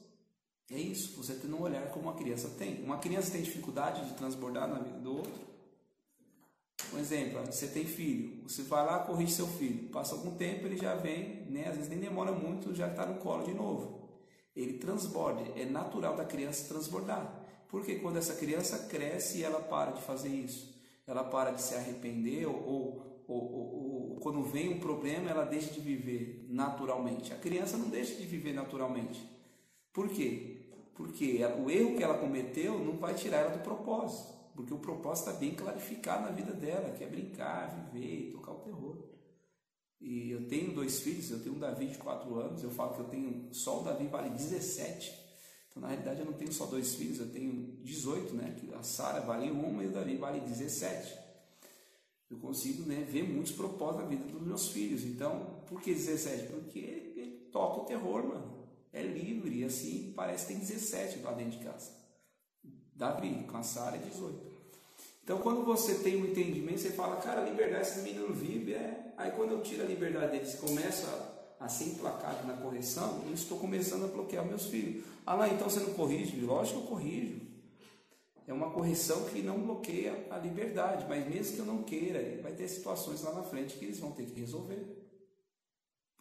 É 0.70 0.78
isso, 0.78 1.16
você 1.16 1.34
tem 1.34 1.52
um 1.52 1.60
olhar 1.60 1.90
como 1.90 2.08
uma 2.08 2.14
criança 2.14 2.48
tem. 2.58 2.82
Uma 2.82 2.98
criança 2.98 3.30
tem 3.30 3.42
dificuldade 3.42 4.06
de 4.06 4.14
transbordar 4.14 4.66
na 4.68 4.78
vida 4.78 4.98
do 4.98 5.16
outro? 5.16 5.54
Um 6.92 6.98
exemplo, 6.98 7.44
você 7.46 7.66
tem 7.66 7.84
filho, 7.84 8.42
você 8.42 8.62
vai 8.62 8.84
lá, 8.84 9.00
corrige 9.00 9.32
seu 9.32 9.46
filho, 9.46 9.88
passa 9.90 10.14
algum 10.14 10.36
tempo, 10.36 10.66
ele 10.66 10.76
já 10.76 10.94
vem, 10.94 11.46
né, 11.50 11.68
às 11.68 11.76
vezes 11.76 11.90
nem 11.90 11.98
demora 11.98 12.32
muito, 12.32 12.74
já 12.74 12.88
está 12.88 13.04
no 13.04 13.18
colo 13.20 13.44
de 13.44 13.52
novo. 13.52 14.08
Ele 14.54 14.74
transborda, 14.74 15.42
é 15.58 15.64
natural 15.64 16.16
da 16.16 16.24
criança 16.24 16.68
transbordar. 16.68 17.42
Porque 17.68 17.96
quando 17.96 18.18
essa 18.18 18.34
criança 18.34 18.86
cresce 18.86 19.42
ela 19.42 19.60
para 19.60 19.92
de 19.92 20.02
fazer 20.02 20.28
isso, 20.28 20.72
ela 21.06 21.24
para 21.24 21.50
de 21.50 21.60
se 21.60 21.74
arrepender 21.74 22.46
ou, 22.46 22.54
ou, 22.54 23.24
ou, 23.26 24.12
ou 24.12 24.16
quando 24.20 24.42
vem 24.44 24.68
um 24.68 24.78
problema, 24.78 25.28
ela 25.28 25.44
deixa 25.44 25.72
de 25.72 25.80
viver 25.80 26.46
naturalmente. 26.48 27.32
A 27.32 27.36
criança 27.36 27.76
não 27.76 27.88
deixa 27.88 28.14
de 28.14 28.24
viver 28.26 28.52
naturalmente. 28.52 29.20
Por 29.92 30.08
quê? 30.08 30.53
Porque 30.94 31.40
o 31.58 31.70
erro 31.70 31.96
que 31.96 32.02
ela 32.02 32.18
cometeu 32.18 32.78
não 32.78 32.96
vai 32.96 33.14
tirar 33.14 33.38
ela 33.38 33.56
do 33.56 33.62
propósito. 33.62 34.32
Porque 34.54 34.72
o 34.72 34.78
propósito 34.78 35.28
está 35.28 35.40
bem 35.40 35.54
clarificado 35.54 36.24
na 36.24 36.30
vida 36.30 36.52
dela, 36.52 36.90
que 36.90 37.02
é 37.02 37.06
brincar, 37.06 37.90
viver 37.92 38.28
e 38.28 38.30
tocar 38.30 38.52
o 38.52 38.60
terror. 38.60 38.96
E 40.00 40.30
eu 40.30 40.46
tenho 40.46 40.72
dois 40.72 41.00
filhos, 41.00 41.30
eu 41.30 41.40
tenho 41.40 41.56
um 41.56 41.58
Davi 41.58 41.86
de 41.86 41.98
4 41.98 42.38
anos, 42.38 42.62
eu 42.62 42.70
falo 42.70 42.94
que 42.94 43.00
eu 43.00 43.08
tenho, 43.08 43.48
só 43.52 43.80
o 43.80 43.84
Davi 43.84 44.06
vale 44.06 44.30
17. 44.30 45.12
Então, 45.70 45.82
na 45.82 45.88
realidade, 45.88 46.20
eu 46.20 46.26
não 46.26 46.34
tenho 46.34 46.52
só 46.52 46.66
dois 46.66 46.94
filhos, 46.94 47.18
eu 47.18 47.30
tenho 47.30 47.78
18, 47.82 48.34
né? 48.34 48.54
A 48.78 48.82
Sara 48.84 49.20
vale 49.20 49.50
uma 49.50 49.82
e 49.82 49.88
o 49.88 49.90
Davi 49.90 50.16
vale 50.16 50.38
17. 50.40 51.18
Eu 52.30 52.38
consigo 52.38 52.86
né, 52.88 53.04
ver 53.08 53.24
muitos 53.24 53.52
propósitos 53.52 54.04
na 54.04 54.08
vida 54.08 54.24
dos 54.24 54.42
meus 54.42 54.68
filhos. 54.68 55.04
Então, 55.04 55.62
por 55.66 55.80
que 55.80 55.92
17? 55.92 56.52
Porque 56.52 56.78
ele 56.78 57.48
toca 57.50 57.80
o 57.80 57.84
terror, 57.84 58.24
mano. 58.24 58.53
É 58.94 59.02
livre, 59.02 59.64
assim 59.64 60.14
parece 60.16 60.46
que 60.46 60.52
tem 60.54 60.60
17 60.60 61.18
lá 61.18 61.32
dentro 61.32 61.58
de 61.58 61.64
casa. 61.64 61.90
Davi, 62.94 63.44
com 63.50 63.56
a 63.56 63.62
Sara 63.62 63.96
é 63.96 63.98
18. 63.98 64.54
Então, 65.24 65.38
quando 65.38 65.64
você 65.64 65.94
tem 65.96 66.16
um 66.16 66.26
entendimento, 66.26 66.80
você 66.80 66.90
fala, 66.90 67.16
cara, 67.16 67.40
a 67.40 67.44
liberdade 67.44 67.88
esse 67.88 68.00
menino 68.00 68.32
vive, 68.32 68.74
é. 68.74 69.12
Aí, 69.16 69.32
quando 69.32 69.52
eu 69.52 69.62
tiro 69.62 69.82
a 69.82 69.86
liberdade 69.86 70.32
deles, 70.32 70.54
começa 70.56 71.06
a, 71.58 71.64
a 71.64 71.68
ser 71.68 71.84
implacável 71.84 72.46
na 72.46 72.54
correção, 72.54 73.22
eu 73.26 73.32
estou 73.32 73.58
começando 73.58 74.04
a 74.04 74.08
bloquear 74.08 74.44
meus 74.44 74.66
filhos. 74.66 75.04
Ah, 75.26 75.34
lá, 75.34 75.48
então 75.48 75.68
você 75.68 75.80
não 75.80 75.94
corrige? 75.94 76.40
Lógico 76.40 76.78
que 76.78 76.84
eu 76.84 76.88
corrijo. 76.88 77.40
É 78.46 78.52
uma 78.52 78.70
correção 78.70 79.24
que 79.24 79.40
não 79.40 79.58
bloqueia 79.58 80.26
a 80.30 80.36
liberdade, 80.36 81.06
mas 81.08 81.26
mesmo 81.26 81.54
que 81.56 81.60
eu 81.60 81.66
não 81.66 81.82
queira, 81.82 82.42
vai 82.42 82.52
ter 82.52 82.68
situações 82.68 83.22
lá 83.22 83.32
na 83.32 83.42
frente 83.42 83.76
que 83.76 83.86
eles 83.86 83.98
vão 83.98 84.12
ter 84.12 84.26
que 84.26 84.38
resolver. 84.38 85.03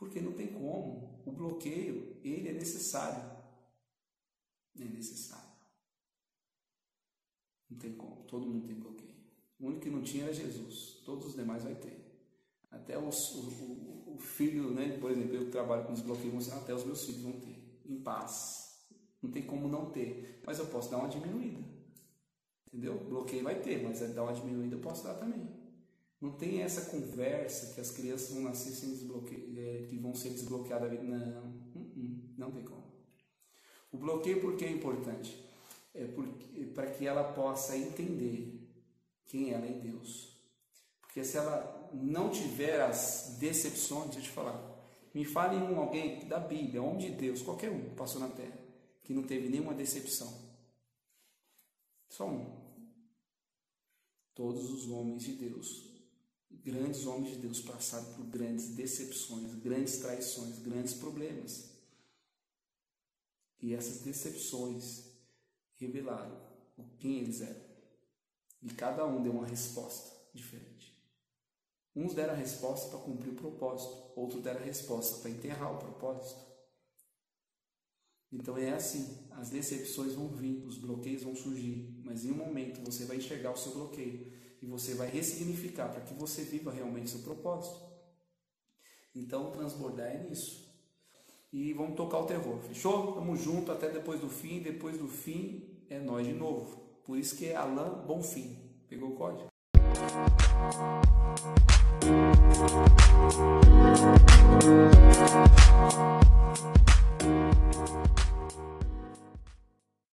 Porque 0.03 0.19
não 0.19 0.33
tem 0.33 0.47
como. 0.47 1.21
O 1.25 1.31
bloqueio, 1.31 2.17
ele 2.25 2.49
é 2.49 2.51
necessário. 2.51 3.23
É 4.77 4.83
necessário. 4.83 5.49
Não 7.69 7.77
tem 7.77 7.93
como. 7.93 8.25
Todo 8.25 8.45
mundo 8.45 8.67
tem 8.67 8.75
bloqueio. 8.75 9.15
O 9.57 9.67
único 9.67 9.83
que 9.83 9.89
não 9.89 10.03
tinha 10.03 10.25
era 10.25 10.33
Jesus. 10.33 11.01
Todos 11.05 11.27
os 11.27 11.35
demais 11.35 11.63
vai 11.63 11.75
ter. 11.75 12.03
Até 12.69 12.99
os, 12.99 13.33
o, 13.33 14.13
o, 14.13 14.17
filho, 14.19 14.71
né? 14.71 14.97
Por 14.97 15.09
exemplo, 15.09 15.35
eu 15.35 15.49
trabalho 15.49 15.85
com 15.85 15.93
os 15.93 16.01
bloqueios, 16.01 16.51
até 16.51 16.73
os 16.73 16.83
meus 16.83 17.05
filhos 17.05 17.21
vão 17.21 17.39
ter. 17.39 17.81
Em 17.85 18.01
paz. 18.01 18.85
Não 19.21 19.31
tem 19.31 19.43
como 19.43 19.69
não 19.69 19.89
ter. 19.89 20.41
Mas 20.45 20.59
eu 20.59 20.65
posso 20.65 20.91
dar 20.91 20.97
uma 20.97 21.07
diminuída. 21.07 21.63
Entendeu? 22.67 22.99
Bloqueio 23.05 23.43
vai 23.43 23.61
ter, 23.61 23.81
mas 23.81 24.01
é 24.01 24.09
dar 24.09 24.23
uma 24.23 24.33
diminuída 24.33 24.75
eu 24.75 24.81
posso 24.81 25.05
dar 25.05 25.13
também. 25.13 25.47
Não 26.23 26.31
tem 26.31 26.61
essa 26.61 26.89
conversa 26.89 27.73
que 27.73 27.81
as 27.81 27.91
crianças 27.91 28.33
vão 28.33 28.43
nascer 28.43 28.71
sem 28.71 28.91
desbloqueio, 28.91 29.59
é, 29.59 29.87
que 29.89 29.97
vão 29.97 30.15
ser 30.15 30.29
desbloqueadas. 30.29 30.89
Não, 31.03 31.53
não, 31.75 32.23
não 32.37 32.49
tem 32.49 32.63
como. 32.63 32.81
O 33.91 33.97
bloqueio 33.97 34.39
por 34.39 34.55
que 34.55 34.63
é 34.63 34.71
importante? 34.71 35.37
É 35.93 36.07
para 36.73 36.87
que 36.91 37.05
ela 37.05 37.33
possa 37.33 37.75
entender 37.77 38.57
quem 39.25 39.51
ela 39.51 39.65
é 39.65 39.71
em 39.71 39.79
Deus. 39.81 40.29
Porque 41.01 41.25
se 41.25 41.35
ela 41.35 41.91
não 41.93 42.29
tiver 42.29 42.79
as 42.79 43.35
decepções, 43.37 44.05
deixa 44.05 44.19
eu 44.19 44.23
te 44.23 44.29
falar. 44.29 44.57
Me 45.13 45.25
fale 45.25 45.57
um 45.57 45.77
alguém 45.77 46.25
da 46.25 46.39
Bíblia, 46.39 46.81
homem 46.81 46.99
de 46.99 47.17
Deus, 47.17 47.41
qualquer 47.41 47.69
um, 47.69 47.93
passou 47.95 48.21
na 48.21 48.29
terra 48.29 48.57
que 49.03 49.13
não 49.13 49.23
teve 49.23 49.49
nenhuma 49.49 49.73
decepção. 49.73 50.33
Só 52.07 52.29
um. 52.29 52.63
Todos 54.33 54.71
os 54.71 54.89
homens 54.89 55.23
de 55.23 55.33
Deus, 55.33 55.92
grandes 56.63 57.05
homens 57.05 57.33
de 57.33 57.39
Deus, 57.39 57.61
passaram 57.61 58.13
por 58.13 58.25
grandes 58.25 58.69
decepções, 58.69 59.53
grandes 59.55 59.97
traições, 59.97 60.59
grandes 60.59 60.93
problemas. 60.93 61.71
E 63.61 63.73
essas 63.73 64.01
decepções 64.01 65.05
revelaram 65.75 66.41
quem 66.99 67.19
eles 67.19 67.41
eram. 67.41 67.61
E 68.61 68.69
cada 68.69 69.05
um 69.05 69.21
deu 69.21 69.33
uma 69.33 69.45
resposta 69.45 70.11
diferente. 70.33 70.93
Uns 71.95 72.13
deram 72.13 72.33
a 72.33 72.37
resposta 72.37 72.89
para 72.89 72.99
cumprir 72.99 73.33
o 73.33 73.35
propósito, 73.35 74.11
outros 74.15 74.41
deram 74.41 74.61
a 74.61 74.63
resposta 74.63 75.21
para 75.21 75.29
enterrar 75.29 75.75
o 75.75 75.77
propósito. 75.77 76.41
Então 78.31 78.57
é 78.57 78.71
assim, 78.71 79.27
as 79.31 79.51
decepções 79.51 80.13
vão 80.13 80.27
vir, 80.29 80.65
os 80.65 80.79
bloqueios 80.79 81.21
vão 81.21 81.35
surgir, 81.35 82.01
mas 82.03 82.25
em 82.25 82.31
um 82.31 82.35
momento 82.35 82.83
você 82.83 83.05
vai 83.05 83.17
enxergar 83.17 83.51
o 83.51 83.57
seu 83.57 83.73
bloqueio 83.73 84.32
e 84.63 84.65
você 84.65 84.95
vai 84.95 85.09
ressignificar 85.09 85.89
para 85.89 85.99
que 85.99 86.13
você 86.13 86.41
viva 86.41 86.71
realmente 86.71 87.09
seu 87.09 87.19
propósito. 87.19 87.77
Então 89.13 89.51
transbordar 89.51 90.07
é 90.07 90.23
nisso. 90.23 90.63
E 91.51 91.73
vamos 91.73 91.97
tocar 91.97 92.19
o 92.19 92.25
terror, 92.25 92.57
fechou? 92.61 93.11
Tamo 93.11 93.35
junto 93.35 93.73
até 93.73 93.89
depois 93.89 94.21
do 94.21 94.29
fim, 94.29 94.61
depois 94.61 94.97
do 94.97 95.09
fim 95.09 95.85
é 95.89 95.99
nós 95.99 96.25
de 96.25 96.31
novo. 96.31 96.77
Por 97.03 97.17
isso 97.17 97.35
que 97.35 97.47
é 97.47 97.55
Alain 97.57 98.07
Bonfim. 98.07 98.57
Pegou 98.87 99.09
o 99.09 99.15
código? 99.15 99.49
Música 105.83 106.22